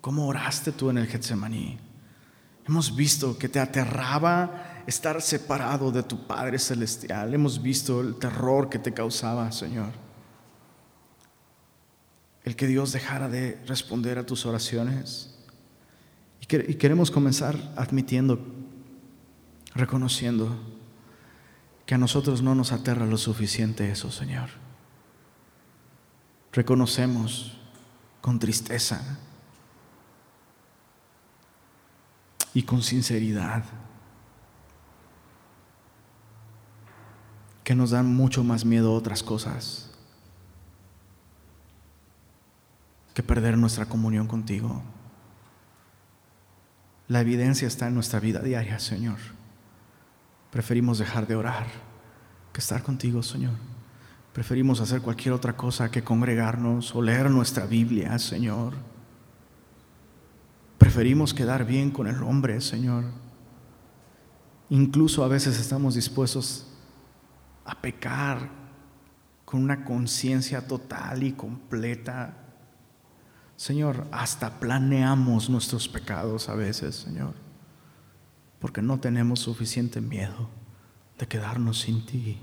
cómo 0.00 0.26
oraste 0.26 0.72
tú 0.72 0.88
en 0.88 0.98
el 0.98 1.06
Getsemaní. 1.06 1.78
Hemos 2.66 2.94
visto 2.96 3.38
que 3.38 3.48
te 3.48 3.60
aterraba 3.60 4.82
estar 4.86 5.20
separado 5.20 5.90
de 5.90 6.02
tu 6.02 6.26
Padre 6.26 6.58
Celestial. 6.58 7.34
Hemos 7.34 7.60
visto 7.60 8.00
el 8.00 8.16
terror 8.16 8.70
que 8.70 8.78
te 8.78 8.94
causaba, 8.94 9.52
Señor. 9.52 10.07
El 12.48 12.56
que 12.56 12.66
Dios 12.66 12.92
dejara 12.92 13.28
de 13.28 13.62
responder 13.66 14.16
a 14.16 14.24
tus 14.24 14.46
oraciones. 14.46 15.34
Y 16.40 16.46
queremos 16.46 17.10
comenzar 17.10 17.74
admitiendo, 17.76 18.40
reconociendo 19.74 20.58
que 21.84 21.94
a 21.94 21.98
nosotros 21.98 22.40
no 22.40 22.54
nos 22.54 22.72
aterra 22.72 23.04
lo 23.04 23.18
suficiente 23.18 23.90
eso, 23.90 24.10
Señor. 24.10 24.48
Reconocemos 26.50 27.60
con 28.22 28.38
tristeza 28.38 29.18
y 32.54 32.62
con 32.62 32.80
sinceridad 32.80 33.62
que 37.62 37.74
nos 37.74 37.90
dan 37.90 38.06
mucho 38.06 38.42
más 38.42 38.64
miedo 38.64 38.94
otras 38.94 39.22
cosas 39.22 39.87
que 43.18 43.24
perder 43.24 43.58
nuestra 43.58 43.86
comunión 43.86 44.28
contigo. 44.28 44.80
La 47.08 47.20
evidencia 47.20 47.66
está 47.66 47.88
en 47.88 47.94
nuestra 47.94 48.20
vida 48.20 48.38
diaria, 48.38 48.78
Señor. 48.78 49.18
Preferimos 50.52 51.00
dejar 51.00 51.26
de 51.26 51.34
orar 51.34 51.66
que 52.52 52.60
estar 52.60 52.80
contigo, 52.84 53.24
Señor. 53.24 53.54
Preferimos 54.32 54.80
hacer 54.80 55.02
cualquier 55.02 55.34
otra 55.34 55.56
cosa 55.56 55.90
que 55.90 56.04
congregarnos 56.04 56.94
o 56.94 57.02
leer 57.02 57.28
nuestra 57.28 57.66
Biblia, 57.66 58.16
Señor. 58.20 58.74
Preferimos 60.78 61.34
quedar 61.34 61.66
bien 61.66 61.90
con 61.90 62.06
el 62.06 62.22
hombre, 62.22 62.60
Señor. 62.60 63.02
Incluso 64.70 65.24
a 65.24 65.28
veces 65.28 65.58
estamos 65.58 65.96
dispuestos 65.96 66.68
a 67.64 67.80
pecar 67.80 68.48
con 69.44 69.60
una 69.64 69.84
conciencia 69.84 70.64
total 70.68 71.24
y 71.24 71.32
completa. 71.32 72.44
Señor, 73.58 74.06
hasta 74.12 74.60
planeamos 74.60 75.50
nuestros 75.50 75.88
pecados 75.88 76.48
a 76.48 76.54
veces, 76.54 76.94
Señor, 76.94 77.34
porque 78.60 78.80
no 78.80 79.00
tenemos 79.00 79.40
suficiente 79.40 80.00
miedo 80.00 80.48
de 81.18 81.26
quedarnos 81.26 81.80
sin 81.80 82.06
ti. 82.06 82.38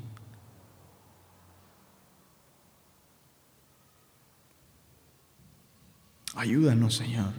Ayúdanos, 6.36 6.96
Señor. 6.96 7.32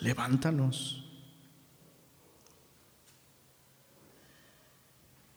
Levántanos. 0.00 1.04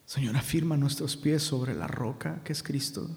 Señor, 0.07 0.35
afirma 0.35 0.75
nuestros 0.75 1.15
pies 1.15 1.43
sobre 1.43 1.75
la 1.75 1.85
roca 1.85 2.43
que 2.43 2.51
es 2.51 2.63
Cristo. 2.63 3.15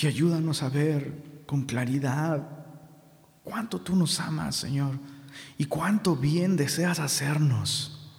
Y 0.00 0.06
ayúdanos 0.06 0.62
a 0.62 0.68
ver 0.68 1.42
con 1.46 1.62
claridad 1.62 2.46
cuánto 3.42 3.80
tú 3.80 3.96
nos 3.96 4.20
amas, 4.20 4.56
Señor, 4.56 4.98
y 5.56 5.64
cuánto 5.64 6.14
bien 6.14 6.56
deseas 6.56 6.98
hacernos. 6.98 8.10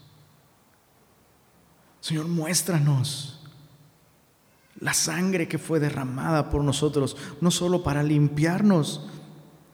Señor, 2.01 2.27
muéstranos 2.27 3.39
la 4.79 4.93
sangre 4.93 5.47
que 5.47 5.57
fue 5.57 5.79
derramada 5.79 6.49
por 6.49 6.63
nosotros, 6.63 7.17
no 7.41 7.51
solo 7.51 7.83
para 7.83 8.01
limpiarnos 8.01 9.07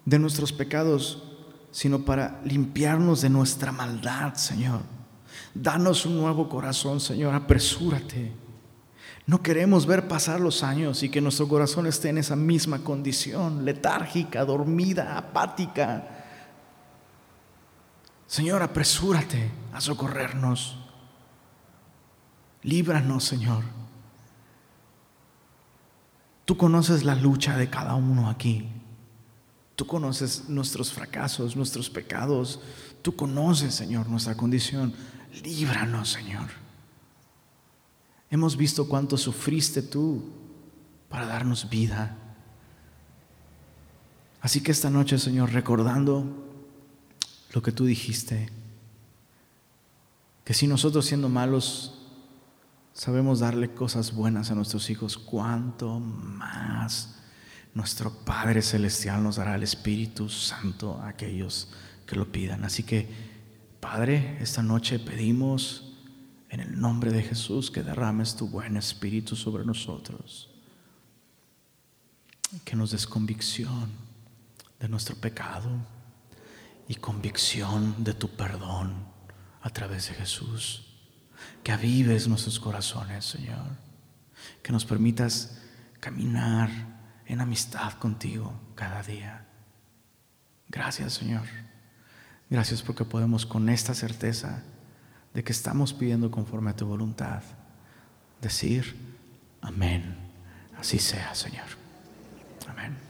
de 0.04 0.20
nuestros 0.20 0.52
pecados, 0.52 1.24
sino 1.72 2.06
para 2.06 2.42
limpiarnos 2.44 3.22
de 3.22 3.30
nuestra 3.30 3.72
maldad, 3.72 4.34
Señor. 4.34 4.82
Danos 5.54 6.06
un 6.06 6.18
nuevo 6.18 6.50
corazón, 6.50 7.00
Señor, 7.00 7.36
apresúrate. 7.36 8.45
No 9.28 9.42
queremos 9.42 9.88
ver 9.88 10.08
pasar 10.08 10.40
los 10.40 10.62
años 10.62 11.02
y 11.02 11.10
que 11.10 11.20
nuestro 11.20 11.48
corazón 11.48 11.88
esté 11.88 12.10
en 12.10 12.20
esa 12.20 12.36
misma 12.36 12.80
condición, 12.80 13.66
letárgica, 13.66 14.46
dormida, 14.46 15.18
apática. 15.18 16.08
Señor, 18.28 18.62
apresúrate 18.62 19.52
a 19.74 19.82
socorrernos. 19.82 20.78
Líbranos, 22.62 23.24
Señor. 23.24 23.64
Tú 26.46 26.56
conoces 26.58 27.04
la 27.04 27.16
lucha 27.16 27.58
de 27.58 27.70
cada 27.70 27.96
uno 27.96 28.30
aquí. 28.30 28.70
Tú 29.76 29.88
conoces 29.88 30.48
nuestros 30.50 30.94
fracasos, 30.94 31.56
nuestros 31.56 31.90
pecados. 31.90 32.62
Tú 33.02 33.16
conoces, 33.16 33.74
Señor, 33.74 34.08
nuestra 34.08 34.38
condición. 34.38 34.94
Líbranos, 35.44 36.10
Señor. 36.10 36.65
Hemos 38.30 38.58
visto 38.58 38.88
cuánto 38.88 39.18
sufriste 39.18 39.82
tú 39.82 40.24
para 41.10 41.26
darnos 41.26 41.70
vida. 41.70 42.18
Así 44.42 44.62
que 44.62 44.72
esta 44.72 44.90
noche, 44.90 45.18
Señor, 45.18 45.52
recordando 45.54 46.46
lo 47.54 47.62
que 47.62 47.72
tú 47.72 47.86
dijiste, 47.86 48.50
que 50.44 50.54
si 50.54 50.68
nosotros 50.68 51.06
siendo 51.06 51.30
malos 51.30 52.02
sabemos 52.94 53.40
darle 53.40 53.74
cosas 53.74 54.14
buenas 54.14 54.52
a 54.52 54.56
nuestros 54.56 54.90
hijos, 54.90 55.18
cuánto 55.18 56.00
más 56.00 57.16
nuestro 57.74 58.12
Padre 58.24 58.62
Celestial 58.62 59.24
nos 59.24 59.36
dará 59.36 59.56
el 59.56 59.64
Espíritu 59.64 60.30
Santo 60.30 61.00
a 61.02 61.10
aquellos 61.10 61.70
que 62.06 62.16
lo 62.16 62.32
pidan. 62.32 62.64
Así 62.64 62.84
que 62.84 63.10
Padre, 63.80 64.38
esta 64.40 64.64
noche 64.64 65.00
pedimos 65.00 65.95
en 66.56 66.62
el 66.62 66.80
nombre 66.80 67.12
de 67.12 67.22
Jesús 67.22 67.70
que 67.70 67.84
derrames 67.84 68.38
tu 68.38 68.48
buen 68.48 68.78
espíritu 68.78 69.36
sobre 69.36 69.66
nosotros, 69.66 70.50
que 72.64 72.78
nos 72.78 72.92
des 72.92 73.06
convicción 73.06 73.92
de 74.80 74.88
nuestro 74.88 75.18
pecado 75.18 75.70
y 76.88 76.96
convicción 76.96 78.02
de 78.06 78.14
tu 78.14 78.30
perdón 78.30 79.06
a 79.62 79.70
través 79.70 80.08
de 80.08 80.14
Jesús, 80.14 80.96
que 81.62 81.74
avives 81.74 82.30
nuestros 82.30 82.58
corazones, 82.58 83.26
Señor, 83.26 83.76
que 84.64 84.72
nos 84.72 84.86
permitas 84.86 85.62
caminar 86.00 86.70
en 87.26 87.42
amistad 87.42 87.96
contigo 87.96 88.54
cada 88.76 89.04
día. 89.04 89.46
Gracias, 90.70 91.16
Señor. 91.16 91.48
Gracias 92.50 92.82
porque 92.82 93.04
podemos 93.04 93.46
con 93.46 93.68
esta 93.68 93.94
certeza 93.94 94.64
de 95.36 95.44
que 95.44 95.52
estamos 95.52 95.94
pidiendo 95.94 96.32
conforme 96.32 96.72
a 96.72 96.76
tu 96.76 96.88
voluntad, 96.88 97.44
decir 98.42 98.96
amén. 99.62 100.16
Así 100.80 100.98
sea, 100.98 101.36
Señor. 101.36 101.68
Amén. 102.68 103.05